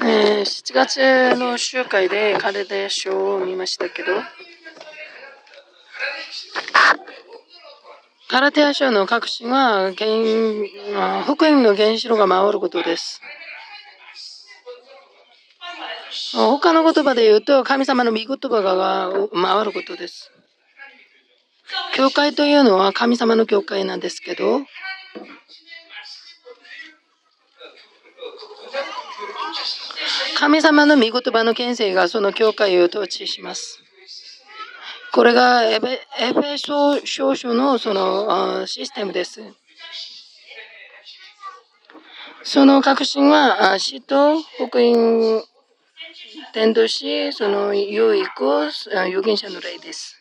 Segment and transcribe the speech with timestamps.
[0.00, 4.12] えー、7月の集会でカレデ書を見ましたけど、
[8.28, 9.92] カラテア書の核心は
[11.24, 13.22] 福音の原子炉が回ることです。
[16.34, 20.30] 他の言葉で言うと神様の御言葉が回ることです。
[21.94, 24.60] 教会というのは神様の教会なんですけど、
[30.38, 33.82] 神様の御言葉の権勢がその教会を統治します。
[35.12, 39.40] これがエフェソ少書のそのシステムです。
[42.44, 45.42] その革新は死と福音
[46.54, 50.17] 伝道し、その有益を預言者の例です。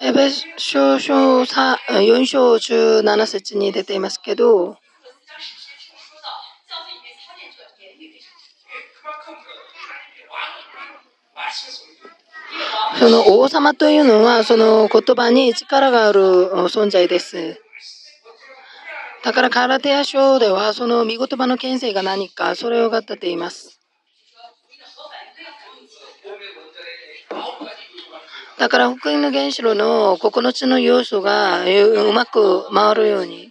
[0.00, 4.76] エベ少書4章17節に出ていますけど、
[12.98, 16.20] その王様というのはその言葉に力がある
[16.68, 17.60] 存在です。
[19.24, 23.80] だからカラテヤ書ではその見言葉の権勢が何かそれを語っています。
[28.58, 33.50] だから福音の原子炉の9つの要素がうまく回るように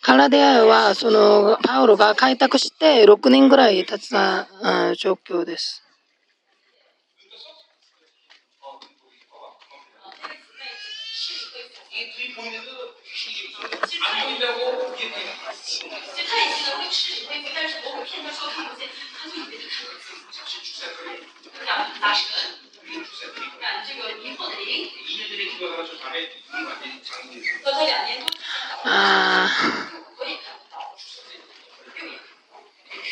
[0.00, 4.48] カラデアはそのパウロが開拓して6年ぐらい経った
[4.96, 5.82] 状況です。
[28.85, 29.77] あ今、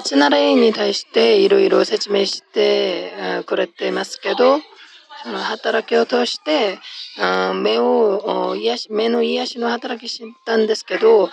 [0.00, 4.60] チナレイに対していろいろ説明してくれていますけど、
[5.22, 6.78] その働きを通して
[7.54, 11.30] 目を癒し目の癒しの働きしたんですけど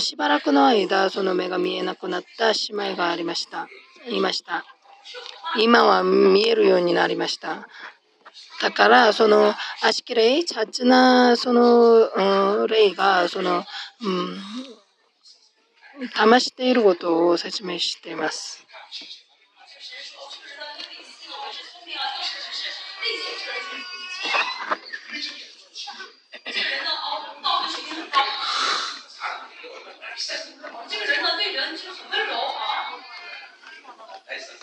[0.00, 2.54] しばらくの間その目が見えなくなった姉
[2.90, 3.68] 妹がありました。
[4.08, 4.64] いました。
[5.58, 7.68] 今は見えるようになりました。
[8.60, 13.64] だからそのアシキレイチャッチなその霊がその、
[14.02, 14.38] うん、
[16.14, 18.64] 騙していることを説明しています。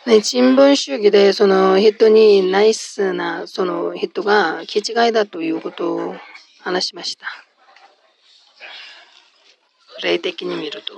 [0.06, 6.16] ね、新聞主義でその人にナイスなその人が気違いだということを
[6.62, 7.28] 話しました。
[10.02, 10.96] 霊的に見ると。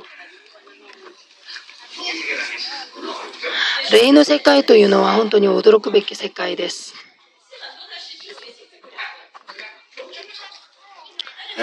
[3.92, 6.94] 霊の世界というのは本当に驚くべき世界です。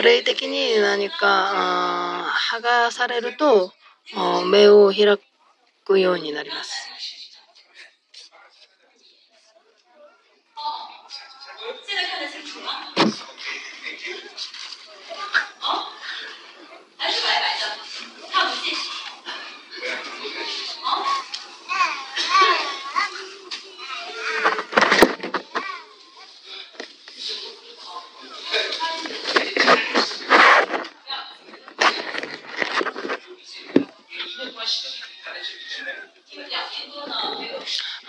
[0.02, 3.72] 霊的に何か剥がされると
[4.50, 5.18] 目を開
[5.84, 6.88] くようになります。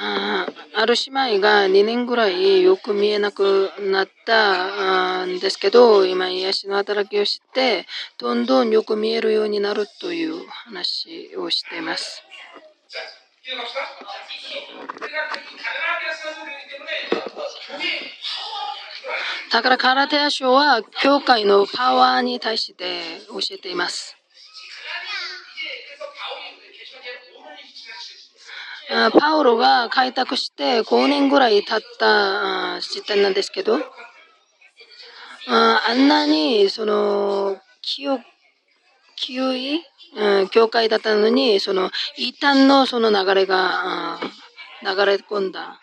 [0.02, 7.86] あある姉妹が2年ぐらいよく見えなくなったんですけど、今、癒しの働きをして、
[8.18, 12.24] どんどんよく見えるようになるという話をしています。
[19.52, 24.19] だからカラテア書は教会のパワーに対して教えています。
[28.90, 33.78] パウロが開拓して5年ぐらい経った時点なんですけど、
[35.48, 38.20] あんなにその清
[39.16, 39.84] 清い、
[40.16, 44.20] うん、教会だったのに、その異端のその流れが
[44.82, 45.80] 流れ込んだ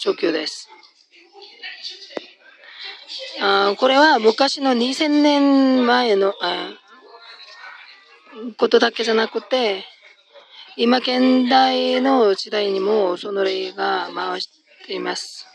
[0.00, 0.68] 状況です。
[3.40, 6.34] あこれは昔の2000年前の
[8.58, 9.84] ことだけじゃなくて、
[10.76, 14.48] 今現代の時代にもその例が回し
[14.86, 15.46] ています。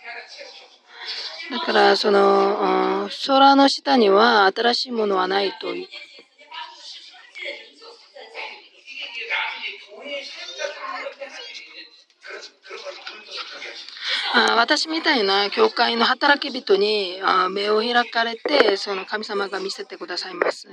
[1.52, 5.88] だから、その、空の下には新しいものはないという。
[14.32, 20.68] あ私みたいな教会の働き人にあ目を開かれてその神様が見せてくださいます。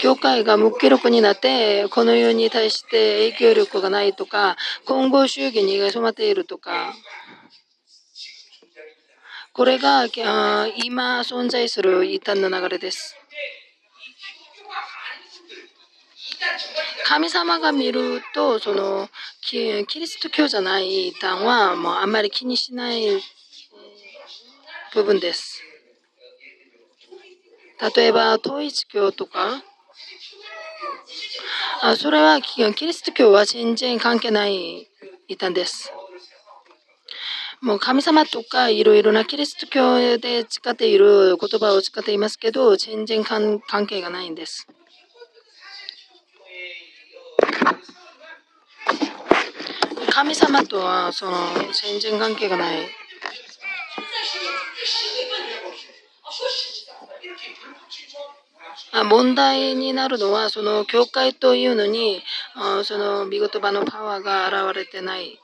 [0.00, 4.56] 教会が無記録になってこの世に対して影響力がないとか
[4.86, 6.94] 混合主義に染まっているとか
[9.60, 13.14] これが今存在する異端の流れです。
[17.04, 19.10] 神様が見るとその
[19.42, 23.20] キリスト教じゃない異端はもうあんまり気にしない
[24.94, 25.62] 部分です。
[27.94, 29.62] 例えば統一教とか
[31.82, 34.88] あそれはキリスト教は全然関係ない
[35.28, 35.92] 異端です。
[37.62, 44.66] もう神様とかいろいろなキリスト教で使っている言葉を使っていますけど全然関係がないんです。
[50.10, 51.32] 神様とはその
[51.82, 52.88] 全然関係がない。
[59.04, 62.22] 問題になるのはその教会というのに
[62.84, 65.38] その見言葉のパワーが現れてない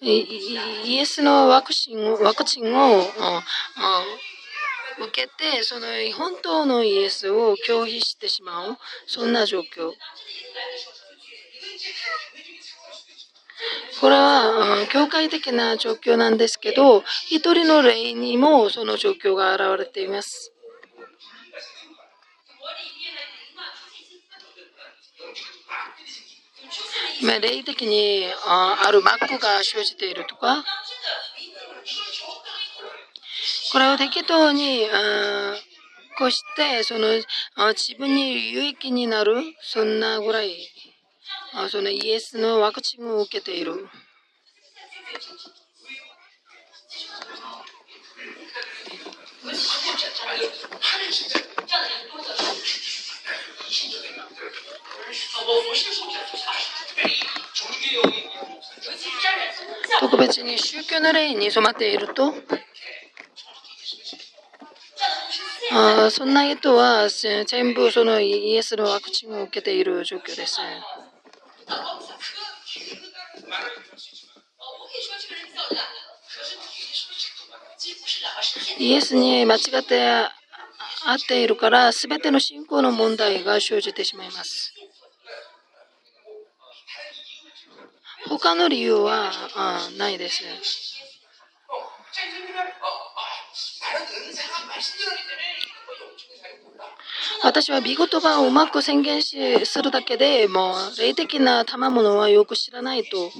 [0.00, 3.00] イエスのワクチンをワクチンを
[4.98, 8.76] 受けてその本当のイエスを拒否してしまう
[9.06, 9.92] そんな状況
[14.00, 20.52] これは教会的な状況なんですけど、一人の霊にもその状況が現れています。
[27.40, 30.64] 霊的にあるマックが生じているとか、
[33.72, 34.86] これを適当に
[36.18, 37.08] こうしてその
[37.74, 40.56] 自分に有益になるそんなぐらい
[41.54, 43.88] あそのイエスのワクチンを受けている。
[60.00, 62.34] 特別に宗教の霊に染まっていると？
[65.72, 70.60] あそんな人は全部そのイエスのワクチンを受けている状況です。
[78.78, 80.28] イエスに間違って
[81.08, 84.74] 合っているから全ての信仰の問題が生じてしまいます。
[88.28, 90.42] 他の理由はあないです。
[97.44, 103.30] 私は見言葉をうまく宣言しするだけでもう霊的な賜物はよく知らないと。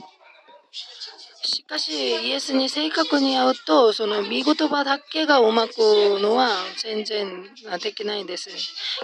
[1.47, 5.79] しかし、イエスに正確に会うと、その見言葉だけがうまく
[6.21, 6.49] のは
[6.83, 7.45] 全然
[7.83, 8.51] できないんです。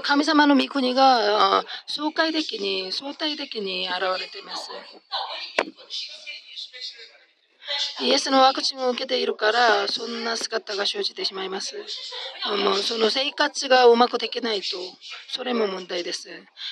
[0.02, 4.70] 神様の御国が相対的に、相対的に現れています。
[8.00, 11.76] イエスのワクチンを受けているから、そんな姿が生じてしまいます。
[12.64, 14.76] もうその生活がうまくできないと、
[15.28, 16.28] それも問題です。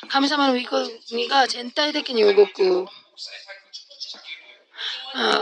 [0.08, 2.86] 神様の御国が全体的に動く。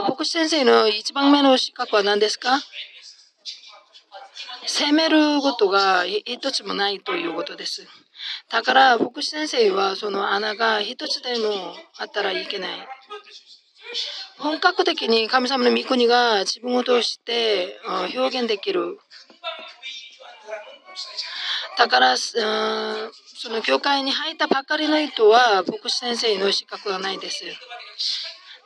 [0.07, 2.59] 牧師先生の一番目の資格は何ですか？
[4.65, 7.87] 責めることが一つもないということです。
[8.49, 12.69] だから、牧師先生はその穴が一つでもあったらいけない。
[14.37, 17.79] 本格的に神様の御国が自分を通して
[18.15, 18.97] 表現できる。
[21.77, 22.37] だから、そ
[23.49, 27.43] の教会に入ったばかりの人は牧師先生の資格はないです。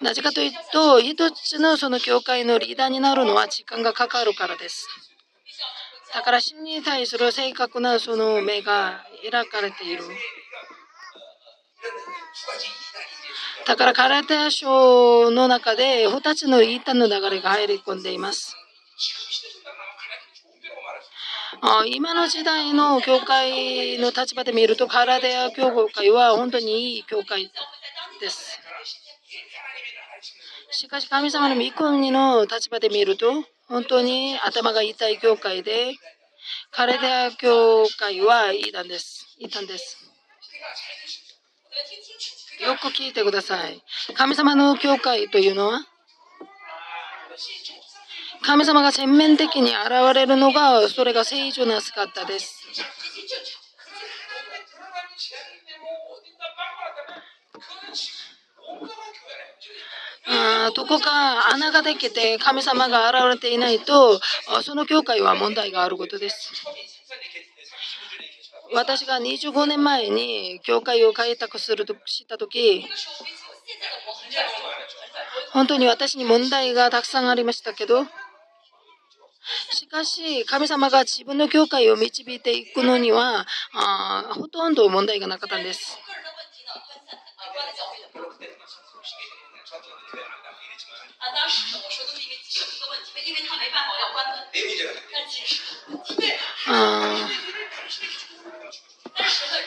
[0.04, 4.86] なぜかというと、一つのその教会のリーダーになるのは時間がかかるからです。
[6.14, 10.04] だから真に対する正確なその目が開かれている。
[13.66, 18.58] だからカラテア書の中で2つのイータの流れが入り込んでいます。
[21.86, 27.50] 今の時代の教会の立場で見るとカラテア教会は本当にいい教会
[28.20, 28.62] です。
[30.74, 33.32] しかし神様の御国の立場で見ると
[33.68, 35.94] 本当に頭が痛い教会で
[36.72, 39.27] カレデア教会はいたんです。
[39.38, 39.98] いたんです。
[42.63, 43.84] よく聞いてください。
[44.15, 45.86] 神様の教会というのは
[48.42, 52.63] 神様が全面的に現れるのがそれが聖女な姿です。
[60.25, 64.20] あどこか穴ができて神様が現れていないと
[64.63, 66.51] その教会は問題があることです。
[68.74, 72.86] 私が25年前に教会を開拓するとした時
[75.51, 78.06] 本当に私に問題がたくさんありましたけど
[79.72, 86.00] しかし神様が自分の教会を導いていくのにはあほとんど問題がなかったんです。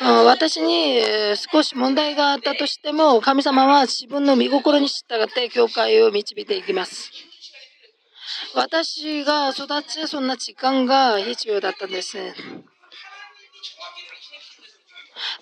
[0.00, 1.00] あ私に
[1.36, 7.10] 少し問題があったとしても神様は自分の見心に従って教会を導いていきます。
[8.54, 12.16] 私が育ちそんな時間が必要だったんです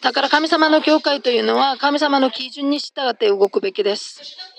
[0.00, 4.53] だから神様の教会というのは神様の基準に従って動くべきです。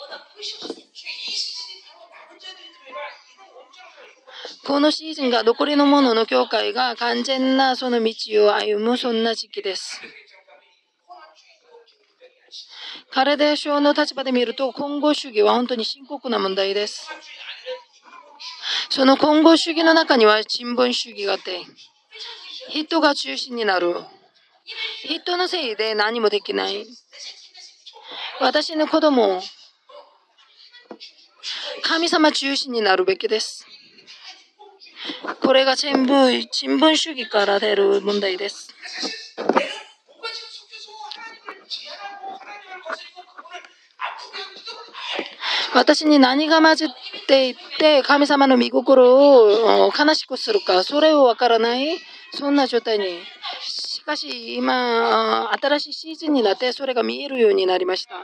[4.66, 8.14] このシーズンが残りのものの教会が完全なその道
[8.46, 10.02] を歩むそんな時期です。
[13.12, 17.10] カレデ省の立場で見ると、混合主義は本当に深刻な問題です。
[18.90, 21.62] その混合主義の中には新聞主義があって、
[22.70, 23.96] 人が中心になる。
[25.06, 26.86] 人のせいで何もできない。
[28.42, 29.42] 私の子供、
[31.88, 33.64] 神様中心になるべきです。
[35.44, 36.14] これが全部
[36.52, 38.74] 新聞主義から出る問題です。
[45.76, 46.88] 私に何が混じっ
[47.28, 52.00] ていって神様の御心を悲しくするかそれをわからない
[52.32, 53.20] そんな状態に
[53.62, 58.16] しかし今新しいシーズンになってそれが見えるようになりました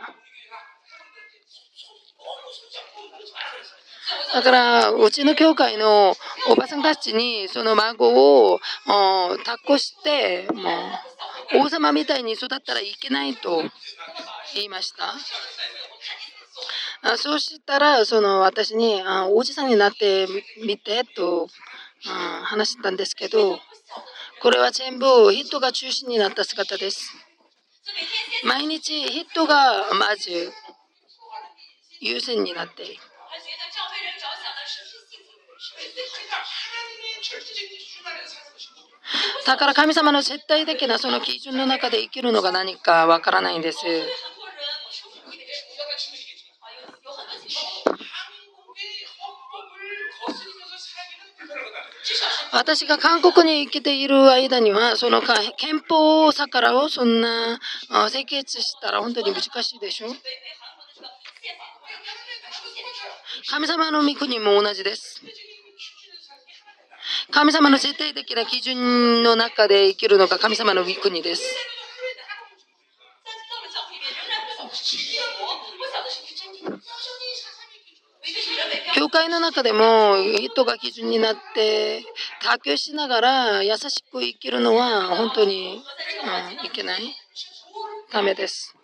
[4.33, 6.15] だから、うちの教会の
[6.49, 10.61] おばさんたちに、その孫を抱っこして、も
[11.53, 13.63] う、王様みたいに育ったらいけないと
[14.53, 15.13] 言いました。
[17.03, 20.27] あそうしたら、その私にあ、おじさんになって
[20.63, 21.47] みてと
[22.07, 23.59] あ話したんですけど、
[24.41, 27.15] これは全部人が中心になった姿です。
[28.45, 30.51] 毎日人がまず
[31.99, 33.10] 優先になっている。
[39.45, 43.79] だから神様の絶対的なその基準の中で生きるのが何かわからないんです。
[52.53, 57.59] 私が韓国に生きている間には、その憲法逆らをそんな
[58.09, 60.07] 設決したら本当に難しいでしょ？
[63.49, 65.21] 神様の御国も同じです。
[67.31, 71.43] 神様の絶対的な基準の中で生きるのが神様の御国です。
[78.95, 82.03] 教会の中でも人が基準になって
[82.43, 85.77] 妥協しながら優しく生きるのは本当に、
[86.63, 87.01] いけない
[88.11, 88.75] ためです。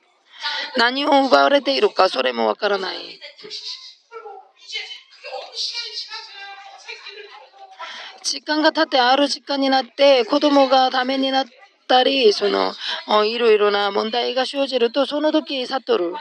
[0.77, 2.98] 何を奪われているかそれもわからない。
[8.24, 11.46] 時間が経ってある時間になって子供がダメになっ
[11.88, 12.74] たりその
[13.26, 16.14] いろいろな問題が生じるとその時悟る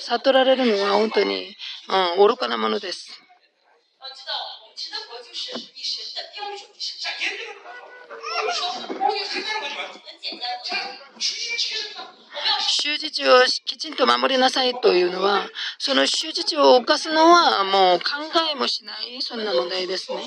[0.00, 1.56] 悟られるのは本当に、
[2.16, 3.10] うん、愚かなものです。
[12.70, 18.04] 習字をきちんと守りなさいというのは、その習字を犯すのはもう考
[18.52, 20.22] えもしない、そんな問題ですね。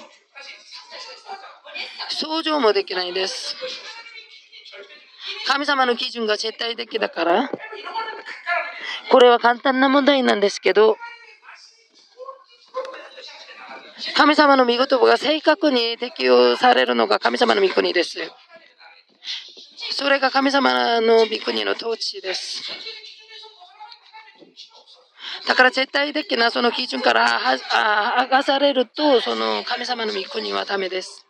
[2.10, 3.56] 想像もできないです。
[5.48, 7.52] 神様の基準が絶対的だから、
[9.10, 10.98] これは簡単な問題なんですけど、
[14.16, 18.18] 神様の御言葉が正確に適用されるのが神様の御国です。
[19.92, 22.64] それが神様の御国の統治です。
[25.48, 31.26] だから絶対的なその基準から剥がされると、その神様の御国はダメです。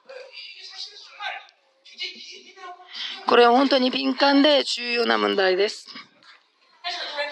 [3.31, 5.87] これは本当に敏感で重要な問題です。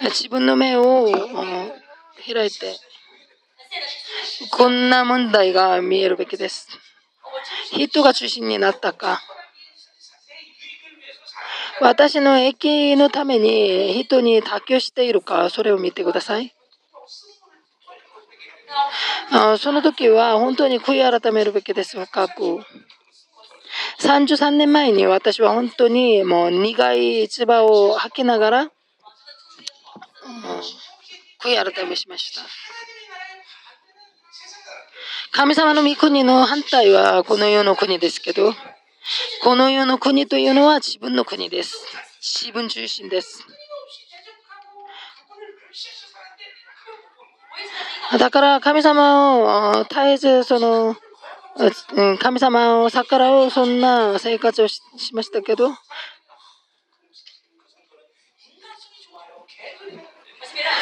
[0.03, 1.11] 自分の目を
[2.25, 2.73] 開いて、
[4.49, 6.69] こんな問題が見えるべきです。
[7.73, 9.21] 人が中心になったか。
[11.81, 16.55] 私の益のために人に妥協しているか、それを見てください。
[19.57, 22.63] その時は本当に悔い改めるべきです、深く。
[23.99, 28.71] 33年前に私は本当にもう苦い唾を吐きながら、
[31.41, 32.41] 悔い改めしました。
[35.31, 38.53] 神様の御国の反対はこの世の国ですけど、
[39.43, 41.75] この世の国というのは自分の国です。
[42.21, 43.45] 自分中心です。
[48.17, 50.95] だから神様を絶えずその
[52.19, 54.81] 神様を逆らうそんな生活をし
[55.13, 55.71] ましたけど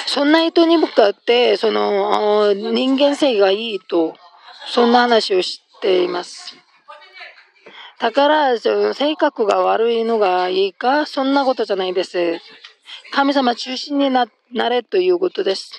[0.05, 4.15] そんな人に向かってその人間性がいいと
[4.67, 6.55] そんな話をしています。
[7.99, 12.39] だから性格が悪いのがいいかそんなことじゃないです。
[13.11, 14.27] 神様中心にな
[14.69, 15.71] れということです。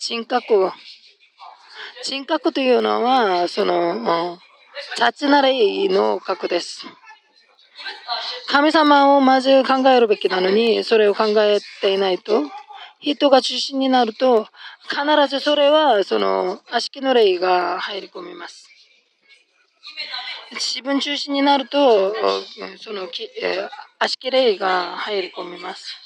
[0.00, 0.70] 人格
[2.04, 4.38] 人格というのは、その、
[4.96, 6.86] 雑な霊の格です。
[8.48, 12.42] 神様をまず考えるべきなのに、それを考えていないと、
[13.00, 14.46] 人が中心になると、
[14.88, 18.68] 必ずそれは、その、悪しきの霊が入り込みます。
[20.52, 22.14] 自分中心になると、
[22.78, 23.08] その、
[23.98, 25.96] 悪しき霊が入り込みます。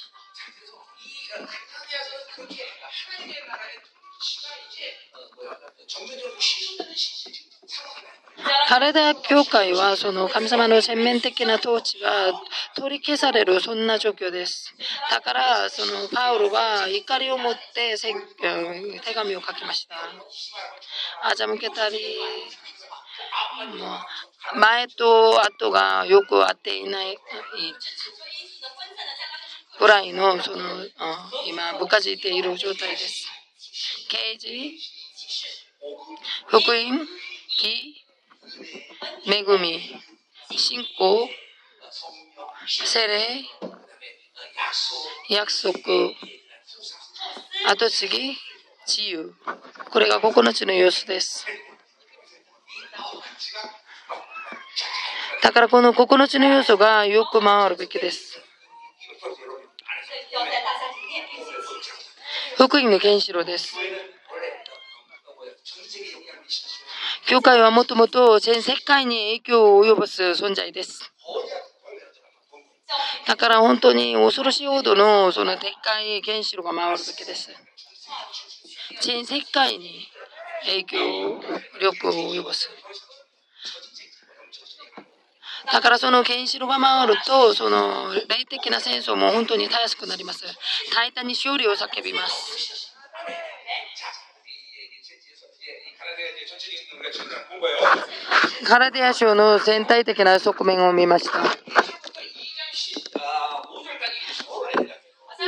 [8.68, 12.32] カレダ教会はその神様の全面的な統治が
[12.76, 14.72] 取り消されるそんな状況です。
[15.10, 19.96] だからそのパウロは怒りを持って手紙を書きました。
[21.34, 21.98] 欺けたり、
[24.54, 27.18] 前と後がよく合っていない
[29.80, 30.58] ぐらいのその
[31.46, 33.26] 今、ぼかじている状態です。
[34.08, 34.78] 刑事
[36.46, 37.08] 福音、
[37.48, 38.04] 義、
[39.26, 39.80] 恵み、
[40.58, 41.28] 信仰、
[42.66, 43.44] 精霊、
[45.30, 45.72] 約束、
[47.68, 48.36] 後継ぎ、
[48.86, 49.34] 自由。
[49.90, 51.46] これが9つの要素です。
[55.42, 58.38] だからこの9つの要素がよく回るべきです。
[62.56, 63.74] 福音の原子炉です。
[67.30, 71.12] 教会はもともと全世界に影響を及ぼす存在です。
[73.24, 77.50] だから本当に恐ろしいほどのそのでっかい原子炉が回るべきです。
[79.02, 80.08] 全世界に
[80.66, 81.40] 影響
[81.80, 82.68] 力を及ぼす。
[85.72, 90.42] だからその原子炉が回ると、その霊的な戦争も本当にたやすくなります。
[90.92, 92.90] 大胆に勝利を叫びます。
[98.66, 101.40] カラディア州の全体的な側面を見ました。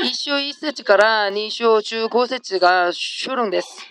[0.04, 3.86] 一章一節から二章中五節が主論です。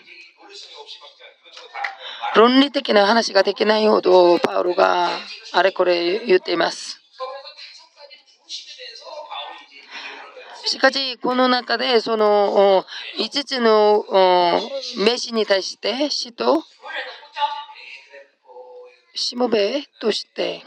[2.34, 5.10] 論理的な話ができないほどパウロが
[5.52, 7.01] あれこれ言っています。
[10.64, 12.84] しかし、この中で、その
[13.18, 14.04] 5つの
[14.98, 16.62] 名詞に対して、死と
[19.14, 20.62] しもべとして、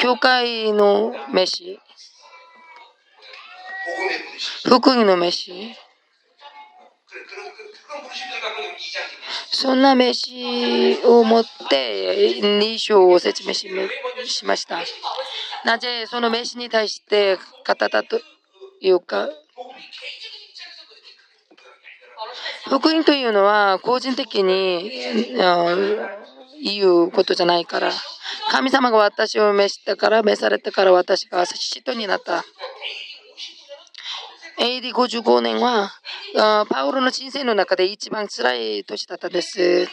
[0.00, 1.80] 教会の飯、
[4.64, 5.74] 福音の飯、
[9.50, 13.68] そんな名詞を持って2章を説明し
[14.44, 14.78] ました。
[15.64, 18.20] なぜその名詞に対して語ったと
[18.80, 19.30] いうか、
[22.66, 24.90] 福音というのは個人的に
[26.62, 27.92] 言うことじゃないから、
[28.50, 32.44] 神様が私を召したから、召されたから私が使徒になった。
[34.58, 35.92] AD55 年は
[36.68, 39.88] パウロの人生の中で一番辛い年だったです。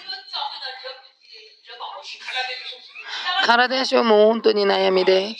[3.45, 5.35] 体上も本当に悩みで。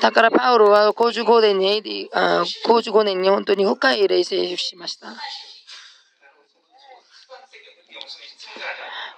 [0.00, 2.10] だからパウロは55年に AD、
[2.66, 5.08] 55年に本当に深い冷静しました。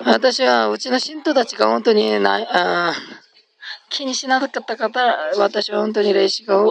[0.04, 2.94] 私はうちの信徒たちが本当になあ
[3.88, 5.00] 気にしなかった方、
[5.38, 6.64] 私は本当に霊視が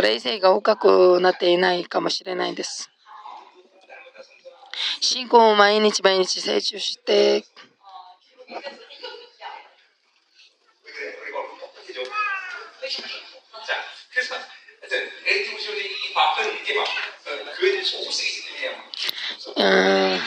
[0.00, 2.90] 冷静が深くなっていないかもしれないです。
[5.00, 7.44] 信仰を毎日毎日成長して、
[19.56, 20.18] うん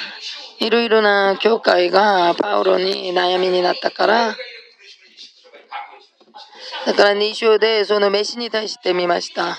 [0.60, 4.36] いろいろな教会がパウロに悩みになったから、
[6.86, 9.58] だから2章でその飯に対して見ました。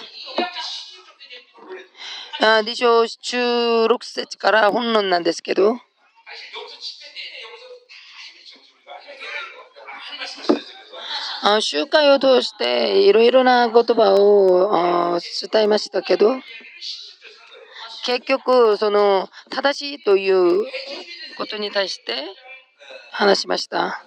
[2.41, 5.79] 2章中6節から本論なんですけど、
[11.61, 16.35] 集会を通していろいろな言葉を伝えましたけど、
[18.05, 20.65] 結局、その正しいという
[21.39, 22.25] ことに対して
[23.13, 24.05] 話しました。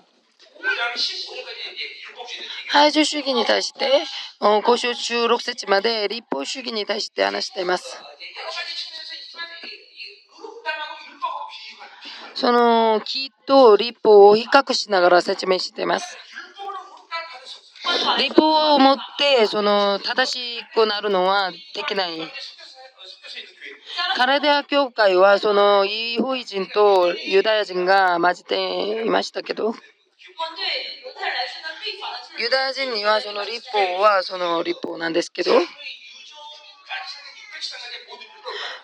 [2.69, 4.03] 排除主義に対して、
[4.41, 8.01] 交渉中6節まで立法主義に対して話しています。
[12.35, 16.17] その木と立法を比較しながら説明しています。
[18.17, 22.11] 立法を持ってその正しくなるのはできない。
[24.15, 29.73] カラデア教会はそのイーホイ人とユダヤ人が混じっていましたけど、
[32.37, 35.51] ユダヤ人にはその立法はその立法なんですけど、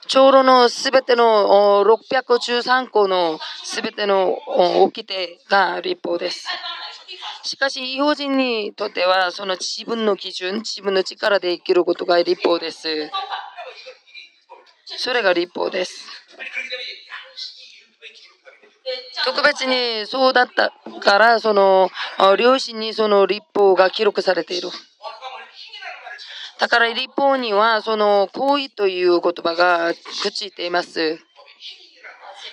[0.08, 4.38] 長老のすべての613個のすべての
[4.84, 6.48] 掟が立法です。
[7.44, 13.12] しかし、違法人にとっては、その自分の基準、自分の力で生きることが立法です。
[14.98, 16.08] それが立法です。
[19.26, 21.90] 特別にそうだったから、その
[22.38, 24.70] 両親にその立法が記録されている。
[26.60, 31.20] だから立法にはその行為という言葉がくっついています。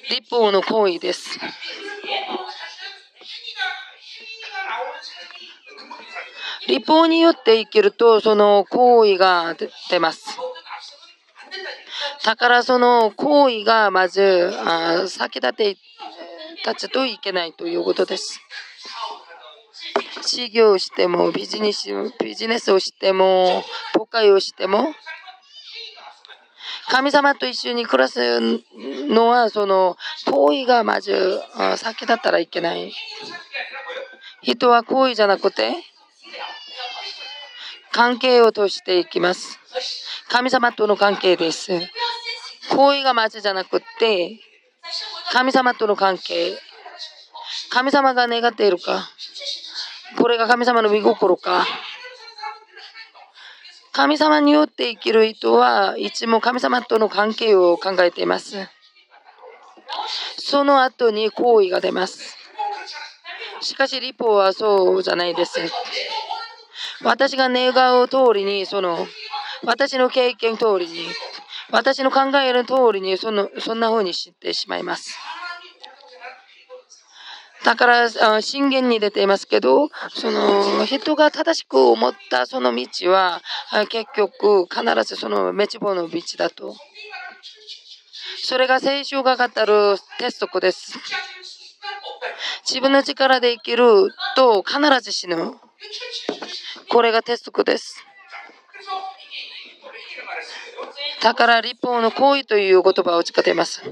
[0.08, 1.38] 立法の行為です。
[6.66, 9.54] 立法によって生きるとその行為が
[9.90, 10.38] 出ます。
[12.24, 15.76] だからその行為がまずあ先立て
[16.66, 18.40] 立つといけないということです。
[20.24, 21.88] 事業をしてもビジネス
[22.22, 24.94] ビジネスをしても誤解をしても
[26.88, 28.40] 神様と一緒に暮らす
[29.08, 29.96] のはその
[30.26, 31.40] 行為がまず
[31.76, 32.92] 先だったらいけない。
[34.42, 35.72] 人は行為じゃなくて
[37.92, 39.58] 関係を通していきます。
[40.28, 41.72] 神様との関係です。
[42.70, 44.38] 行為がまずじゃなくて
[45.32, 46.58] 神様との関係、
[47.70, 49.08] 神様が願っているか、
[50.18, 51.66] これが神様の見心か、
[53.92, 58.68] 神様によって生きる人はいつも神様との関係を考えています。
[60.38, 62.36] その後に行為が出ます。
[63.60, 65.60] しかし、立法はそうじゃないです。
[67.02, 69.06] 私が願う通りに、その、
[69.64, 71.06] 私の経験通りに、
[71.72, 75.16] 私の考える通りにそのそんな風にしてしまいます。
[77.64, 83.40] だから信玄に出ていますけど、その人が正しく思ったその道は
[83.88, 86.76] 結局必ずその滅亡の道だと。
[88.44, 90.98] それが聖書が語る鉄則です。
[92.68, 95.54] 自分の力で生きると必ず死ぬ。
[96.90, 98.04] これが鉄則です。
[101.20, 103.82] だから立法の行為という言葉を使っています。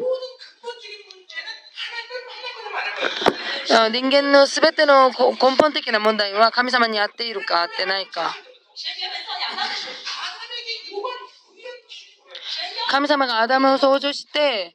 [3.92, 8.34] 人間のすべての根本的な問題は神様に合っているか合ってないか。
[12.90, 14.74] 神様がアダムを創造して、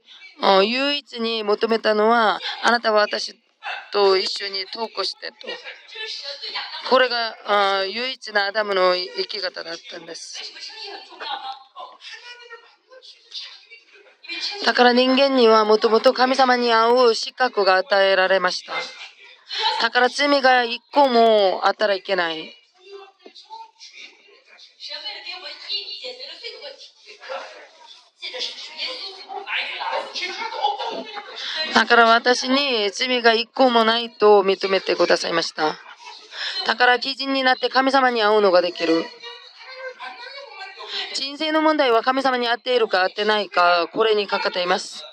[0.63, 3.35] 唯一に求めたのはあなたは私
[3.91, 5.47] と一緒に投稿してと
[6.89, 10.41] これがあ唯一なアダムの生き方だったんです。
[14.65, 18.73] だから人間にはもともと神様に会う資格が与えられました。
[19.81, 22.53] だから罪が一個もあったらいけない。
[31.73, 35.75] だから私に罪が一個もないと認めてくださいました。
[36.65, 39.05] だから基人になって神様に会うのができる。
[41.13, 45.03] 人生の問題は神様に会っているか会ってないか、これにかかっています。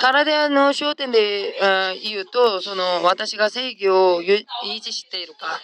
[0.00, 1.54] 体の焦点で
[2.02, 4.44] 言うと、その私が正義を維
[4.80, 5.60] 持しているか。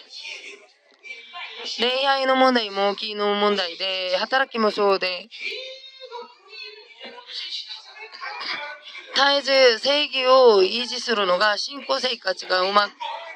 [1.79, 5.29] 恋愛の問題も大きいの問題で、働きもそうで、
[9.13, 12.89] 絶えず正義を維持するのが信仰生活がうま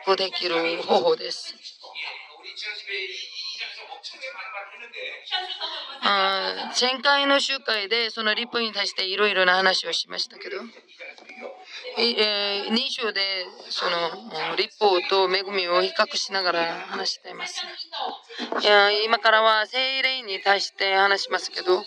[0.06, 1.56] くできる方法です。
[6.02, 10.58] あ前回の集会でその立法に対していろいろな話をしましたけど、
[11.98, 13.22] えー、2章で
[13.70, 17.64] その立法と恵みを比較しながら話しています。
[18.62, 21.84] いや今からは精霊に対して話しますけど、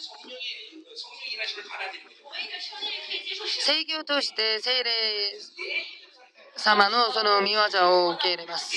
[3.61, 4.91] 正義を通して精霊
[6.57, 7.61] 様のその見業
[8.07, 8.75] を受け入れます。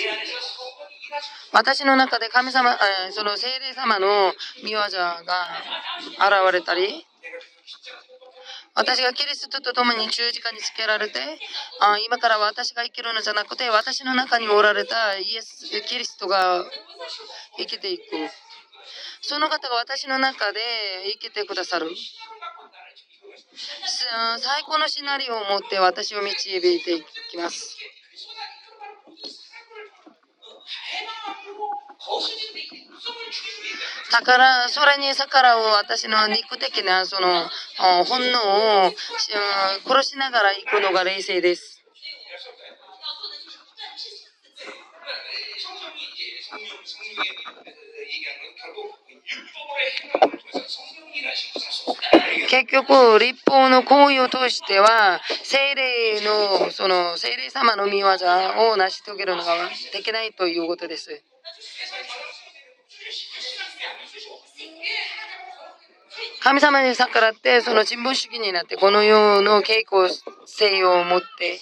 [1.51, 4.85] 私の中で神様、えその精霊様の見業が
[6.19, 7.05] 現れたり、
[8.73, 11.19] 私がキリストと共に十字架につけられて、
[11.81, 16.63] あ今から私が生きるのじゃなくて、私の中におられたイエス、キリストが
[17.57, 18.03] 生きていく。
[19.21, 20.59] その方が私の中で
[21.13, 21.89] 生きてくださる。
[24.39, 27.77] 最高のシナリオを持って私を導いていきます。
[34.11, 37.49] だからそれに逆らう私の肉的なその
[38.05, 38.91] 本能を
[39.87, 41.80] 殺しながら行くのが冷静です。
[52.49, 61.23] 結局、立法の行為を通しては、精霊の、その、精霊様の見業を成し遂げるのができないということです。
[66.41, 70.09] 神様に逆らって、その人文主義になって、この世の傾向
[70.45, 71.59] 性を持って、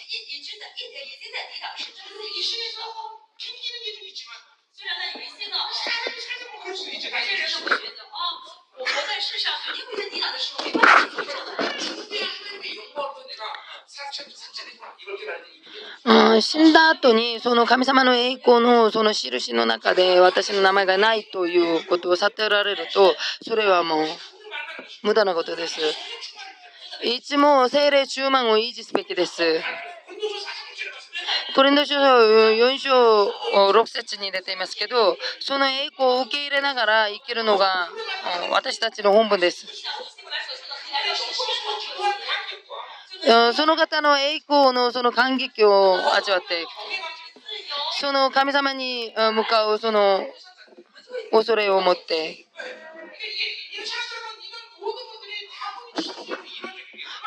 [16.41, 24.05] 死んだ後にその神様の栄光のその印の中で私の名前がないということを悟られるとそれはもう
[25.03, 25.79] 無駄なことです。
[27.03, 29.41] いつも精霊中満を維持すべきです。
[31.55, 33.27] コリンド書4章
[33.71, 37.89] 6節に出ていますけど、その栄光を受け入れながら生きるのが
[38.51, 39.67] 私たちの本分です。
[43.53, 46.65] その方の栄光のその感激を味わって、
[47.99, 50.25] その神様に向かうその
[51.31, 52.45] 恐れを持って、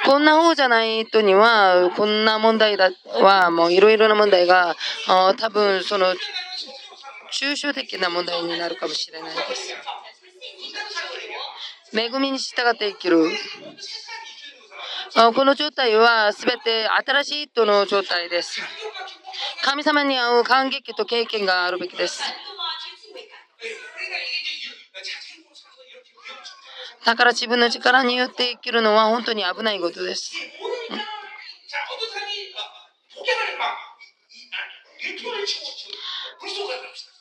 [0.05, 6.15] こんな方じゃない人には、こんな問題だは、もういろいろな問題が、多分その、
[7.33, 9.75] 抽象的な問題になるかもしれないです。
[11.95, 13.31] 恵みに従って生きる。
[15.35, 18.61] この状態は全て新しい人の状態です。
[19.63, 22.23] 神様に会う感激と経験があるべきです。
[27.05, 30.33] だから自分の力によって生きるのは本当に危ないことです。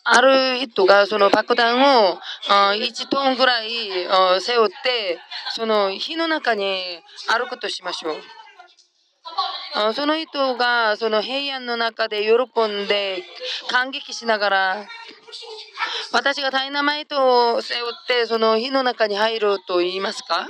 [0.04, 1.80] ある人がその爆弾
[2.12, 3.70] を1トンぐらい
[4.42, 5.20] 背負って
[5.56, 6.82] その火の中に
[7.28, 8.16] 歩くとしましょう。
[9.94, 13.24] その人がその平安の中で喜んで
[13.70, 14.86] 感激しながら
[16.12, 20.46] 私がダイナマイトを背負ってその火の中に入ると言いますか？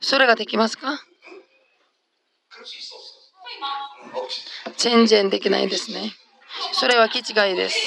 [0.00, 1.00] それができますか？
[4.76, 6.12] 全然できないですね。
[6.72, 7.78] それは気違いです。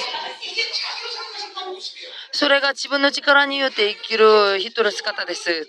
[2.32, 5.68] それが自分の力によって生きる人の姿です。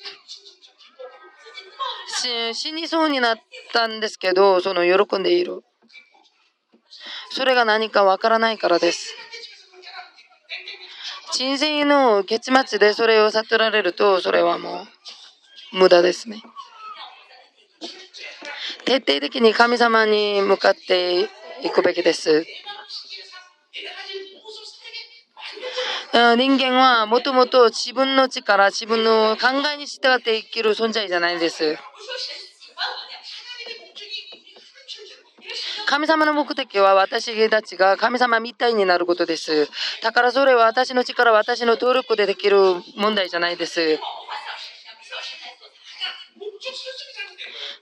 [2.55, 3.39] 死にそうになっ
[3.73, 5.63] たんですけど、その喜んでいる。
[7.31, 9.15] それが何かわからないからです。
[11.33, 14.87] 人生の結末でそれを悟られると、それはも
[15.75, 16.43] う無駄ですね。
[18.85, 21.23] 徹底的に神様に向かって
[21.63, 22.47] いくべきです。
[26.37, 31.79] 人間はもともと自分の力、自分の考えに従って生きる存在じゃないです。
[35.87, 39.69] 神様の目的は私たちが神様みたいになることです。
[40.03, 42.59] だからそれは私の力、私の努力でできる
[42.97, 44.01] 問題じゃないです。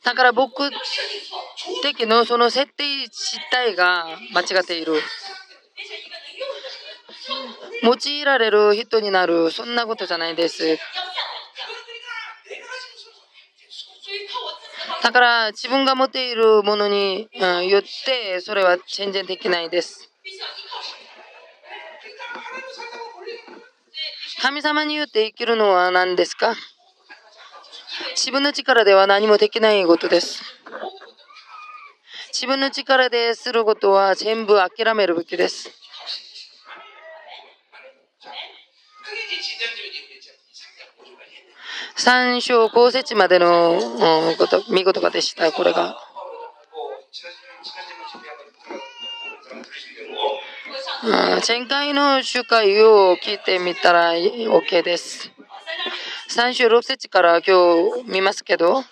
[0.02, 0.70] だから僕
[1.82, 5.00] 的のその設定自体が間違っている。
[7.82, 10.78] 用いられる人になる、そんなことじゃないです。
[15.02, 17.28] だから自分が持っているものに、
[17.68, 20.10] よってそれは全然できないです。
[24.40, 26.54] 神様によって生きるのは何ですか？
[28.16, 30.42] 自分の力では何もできないことです。
[32.32, 35.83] 自分の力ですることは全部諦めるべきです。
[41.96, 43.78] 三章後節までの
[44.70, 45.96] 見事でした、これが。
[51.46, 55.30] 前回の集会を聞いてみたら OK です。
[56.30, 58.82] 3章6節から今日見ますけど、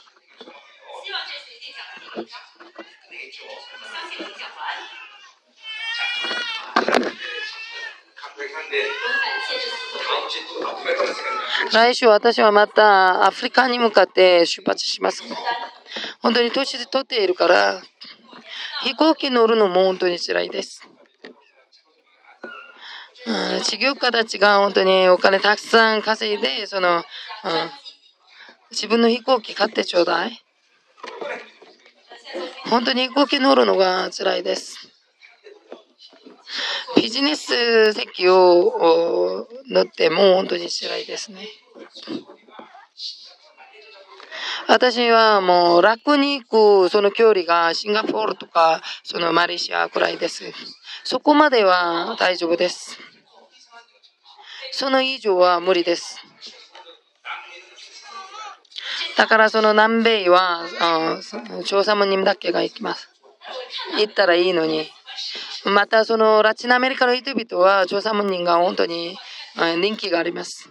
[11.72, 15.22] 来週私はまたアフリカに向かって出発します。
[16.20, 17.82] 本当に年で取っているから、
[18.84, 20.88] 飛行機乗るのも本当に辛いです。
[23.24, 27.02] うん、事業家たちが本当にお金たくさん稼いで、その、うん、
[28.70, 30.42] 自分の飛行機買ってちょうだい。
[32.68, 34.91] 本当に飛行機乗るのが辛いです。
[36.96, 41.48] ビジネス席を乗ってもう本当に辛いですね。
[44.68, 50.44] 私はもう楽に行くその距離がシンガポールとかそのマレーシアくらいです。
[51.04, 52.98] そこまでは大丈夫です。
[54.70, 56.18] その以上は無理です。
[59.16, 60.66] だからその南米は
[61.66, 63.10] 調査門人だけが行きます。
[63.98, 64.86] 行ったらいいのに。
[65.64, 69.16] またそのラチンアメリカの人々は調査門人が本当に
[69.80, 70.70] 人気があります。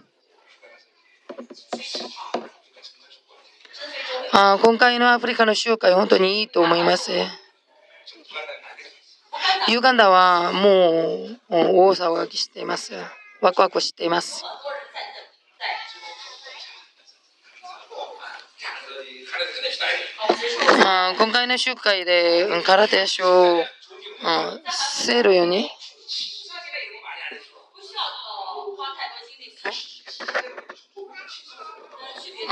[4.32, 7.12] あ今回のアフリカの集会本当にいいと思います。
[9.68, 12.92] ユーガンダはもう大騒ぎしています。
[13.40, 14.44] ワクワクしています。
[20.84, 23.24] あ今回の集会で空手書
[24.24, 25.70] をせるように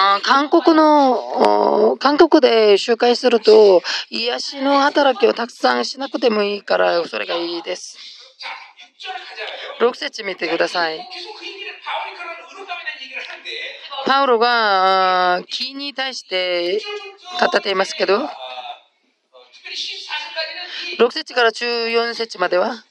[0.02, 7.98] あ韓国の、韓国で集会すると、癒しの働きをたくさんしなくてもいいから、それがいいです。
[9.80, 11.06] 6節見てください。
[14.06, 16.80] パウロが木に対して
[17.38, 18.28] 語っていますけど、
[21.00, 22.84] 6節から14節までは、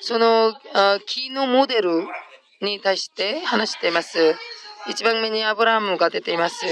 [0.00, 0.54] その
[1.06, 2.06] 木のモデル
[2.62, 4.36] に対して話しています。
[4.88, 6.64] 一番目にアブラハムが出ています。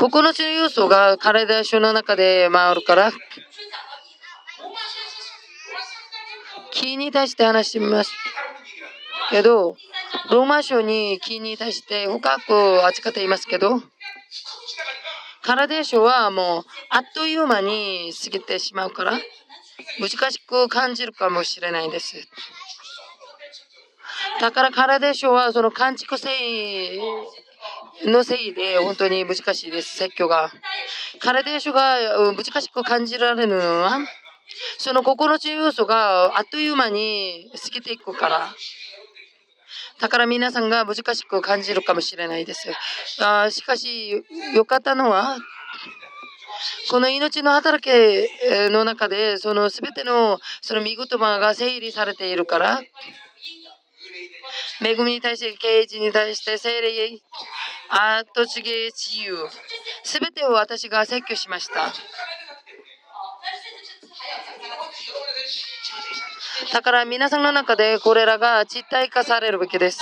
[0.00, 3.12] 9つの重要素が体書の中で回るから、
[6.72, 8.10] 木に対して話してみます
[9.32, 9.76] けど、
[10.30, 13.82] ローマ書に木に対して深く扱っていますけど、
[15.42, 19.18] カラデ書はもうあっという間に過ぎてしまうから、
[19.98, 22.28] 難しく感じるかもしれないです。
[24.38, 26.28] だからカラデ書はその感畜性
[28.04, 30.52] のせいで本当に難しいです、説教が。
[31.20, 31.96] カラデ書が
[32.34, 33.98] 難しく感じられるのは、
[34.76, 38.54] その心地要素があっという間に過ぎていくから。
[40.02, 42.68] だから皆さんが難しく感じるかもしれないです。
[43.20, 45.38] あしかし、よかったのは、
[46.90, 47.88] この命の働き
[48.72, 52.82] の中で、その全てのその見言葉が整理されているから、
[54.84, 57.20] 恵みに対して、啓示に対して、精霊、
[57.88, 59.38] 後継ぎ、自由、
[60.02, 61.92] すべてを私が説教しました。
[66.72, 70.00] だから皆さんの中でこれらが実体化されるべきです。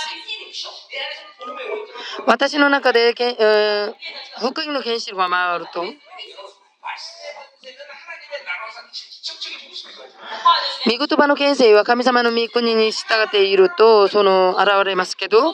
[2.27, 3.93] 私の中で、えー、
[4.39, 5.83] 福音の原子が回ると、
[10.85, 15.53] 御言葉の権勢は神様の御国に従っていると、その、現れますけど、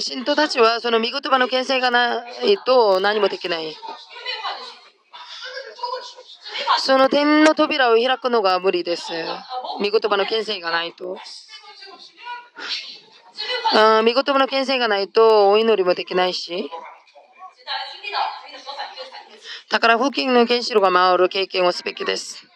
[0.00, 3.76] 信徒たちはその御言葉の権勢がないと何もできない。
[6.78, 9.12] その天の扉を開くのが無理です。
[9.78, 11.18] 御言葉の権勢がないと。
[13.74, 16.70] あ御言葉の権勢がないとお祈りもできないし。
[19.70, 22.46] だから付近の原子炉が回る経験をすべきです。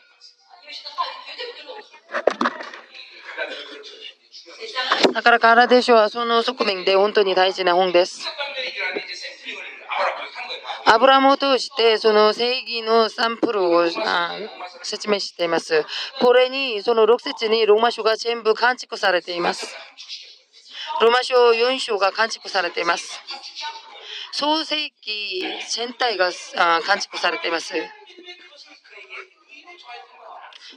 [5.12, 8.28] だからカラデ書はその側面で本当に大事な本です。
[10.88, 13.88] アブラムを通してその正義のサンプルを
[14.82, 15.84] 説明しています。
[16.20, 19.66] これにその6節にローマ書が全部完築されています。
[21.00, 23.20] ローマ書4章が完築されています。
[24.32, 25.42] 創世記
[25.74, 26.30] 全体が
[26.86, 27.74] 完築されています。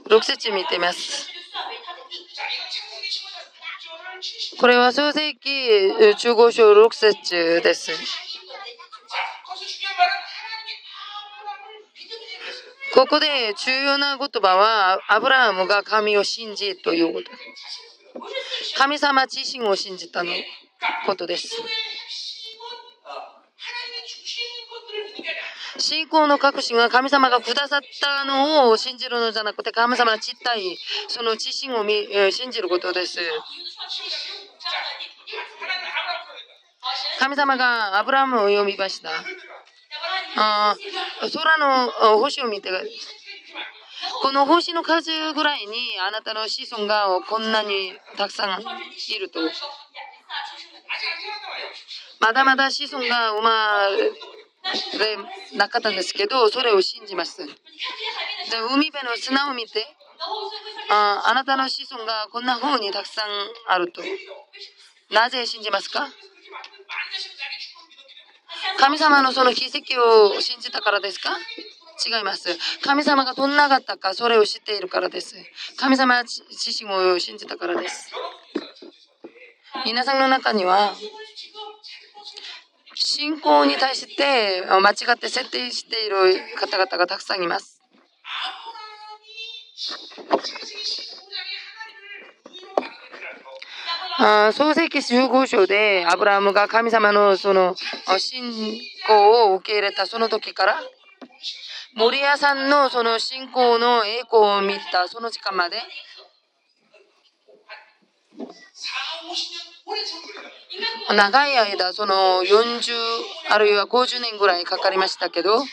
[0.08, 1.30] 6節見ています。
[4.60, 5.70] これは創世記
[6.18, 8.29] 中5章6節です。
[12.94, 17.32] ここで重要な言葉は、アブラハムが神を信じということ。
[18.78, 20.32] 神様自身を信じたの
[21.06, 21.50] ことです。
[25.78, 30.78] 信仰の確信は神様がくださったのを信じるのじゃなくて神様の実体、
[31.08, 33.20] その自身を信じることです。
[37.20, 39.10] 神様がアブラハムを読みました。
[40.42, 40.76] あ
[41.34, 42.70] 空の星を見て、
[44.22, 48.64] この星の数ぐらいにあなたの子孫がこんなにたくさんい
[49.20, 49.42] ると。
[52.22, 55.18] まだまだ子孫が生まれ
[55.58, 57.38] なかったんですけど、それを信じます。
[57.38, 57.46] で
[58.74, 59.86] 海辺の砂を見て
[60.90, 63.26] あ、あなたの子孫がこんな風にたくさん
[63.68, 64.02] あると。
[65.12, 66.08] なぜ信じますか？
[68.78, 71.30] 神様のその奇跡を信じたからですか？
[72.06, 72.58] 違います。
[72.82, 75.36] 神様がどんなかったか、それを知っているからです。
[75.78, 76.44] 神様自
[76.82, 78.12] 身を信じたからです。
[79.86, 80.94] 皆さんの中には、
[82.96, 87.82] 信仰に対して間違って設定している方々がたくさんいます。
[94.22, 97.74] あ創世記15章でアブラハムが神様のその
[98.18, 98.52] 信
[99.08, 100.76] 仰を受け入れたその時から
[101.96, 105.78] 森屋さんのその信仰の栄光を見たその時間まで
[111.16, 112.92] 長い間その40
[113.52, 115.64] あるいは50年ぐらいかかりましたけど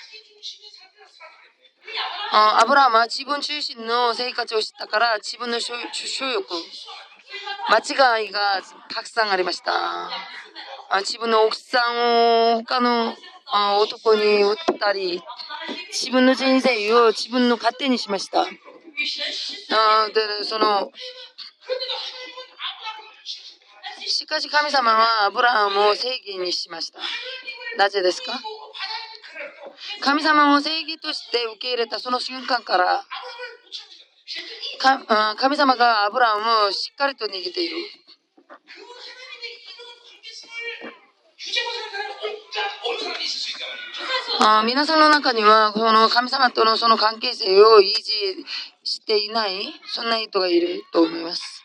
[2.33, 6.47] アブラハムは自分中心の生活をしたから自分の所欲
[7.69, 8.63] 間違いが
[8.95, 9.73] たくさんありました。
[11.01, 13.15] 自分の奥さんを他の
[13.81, 15.23] 男に売ったり、
[15.93, 18.43] 自分の人生を自分の勝手にしました。
[18.43, 18.47] あ
[20.15, 20.91] でその
[24.07, 27.01] しかし神様はアブラハムを正義にしました。
[27.77, 28.41] なぜですか？
[30.01, 33.05] 神様を正義として受け入れたその瞬間から
[35.37, 37.77] 神様がアブラムをしっかりと握っている。
[44.41, 48.45] あ皆さんの中にはその神様とのその関係性を維持
[48.83, 51.65] していないそんな人がいると思います。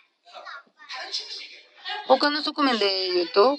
[2.07, 3.57] 他の側面で言うと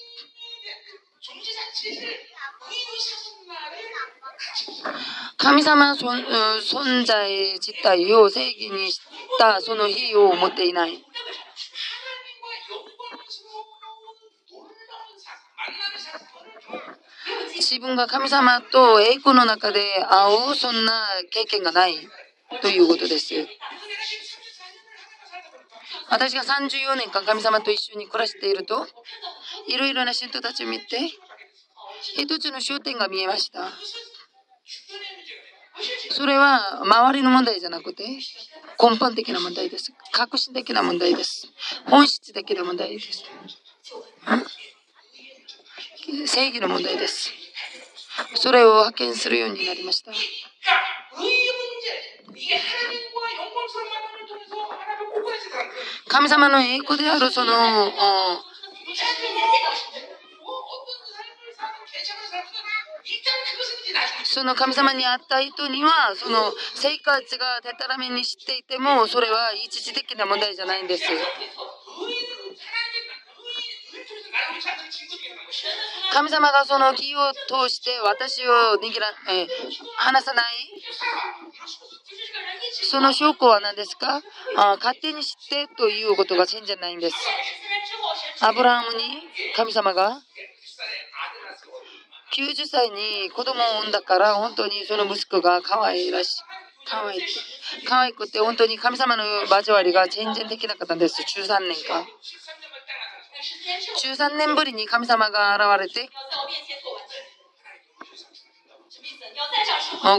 [5.36, 9.00] 神様の存在自体を正義にし
[9.38, 11.04] たその日を持っていない。
[17.56, 20.92] 自分が神様と栄光の中で会うそんな
[21.30, 21.94] 経験がない
[22.60, 23.34] ということです。
[26.10, 28.86] 私が34年間神様と一緒に暮らしていると
[29.66, 30.98] いろいろな信徒たちを見て
[32.16, 33.70] 一つの焦点が見えました。
[36.10, 38.04] それは周りの問題じゃなくて
[38.80, 39.92] 根本的な問題です。
[40.12, 41.48] 革新的な問題です。
[41.86, 43.24] 本質的な問題です。
[46.26, 47.30] 正義の問題です。
[48.34, 50.12] それを派遣するようになりました。
[56.08, 57.52] 神様の栄光であるその
[64.24, 71.04] その神様に会った人にはその生活がでたらめにしていてもそれは一時的な問題じゃないんです。
[76.12, 79.46] 神様がその義を通して私を握ら、え、
[79.96, 80.44] 離さない
[82.90, 84.22] その証拠は何ですか？
[84.56, 87.16] あ勝手に知ってということが信じゃないんです。
[88.40, 89.22] アブラハムに
[89.56, 90.20] 神様が
[92.32, 96.40] 90歳に子供を産んだから本当にその息子が可愛いらしい。
[96.84, 97.20] 可愛い
[97.86, 101.22] 可愛くて本当に神様の交わりが全然できなかったんです。
[101.22, 102.06] 13年間。
[104.02, 106.08] 13年ぶりに神様が現れて、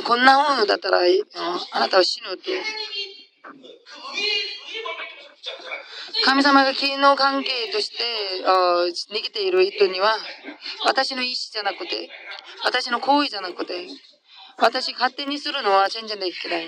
[0.05, 2.51] こんな風だったらあなたは死ぬと。
[6.25, 7.97] 神様が芸能関係として
[8.45, 10.15] 逃げている人には
[10.85, 12.09] 私の意思じゃなくて
[12.63, 13.87] 私の行為じゃなくて
[14.57, 16.67] 私勝手にするのは全然できない。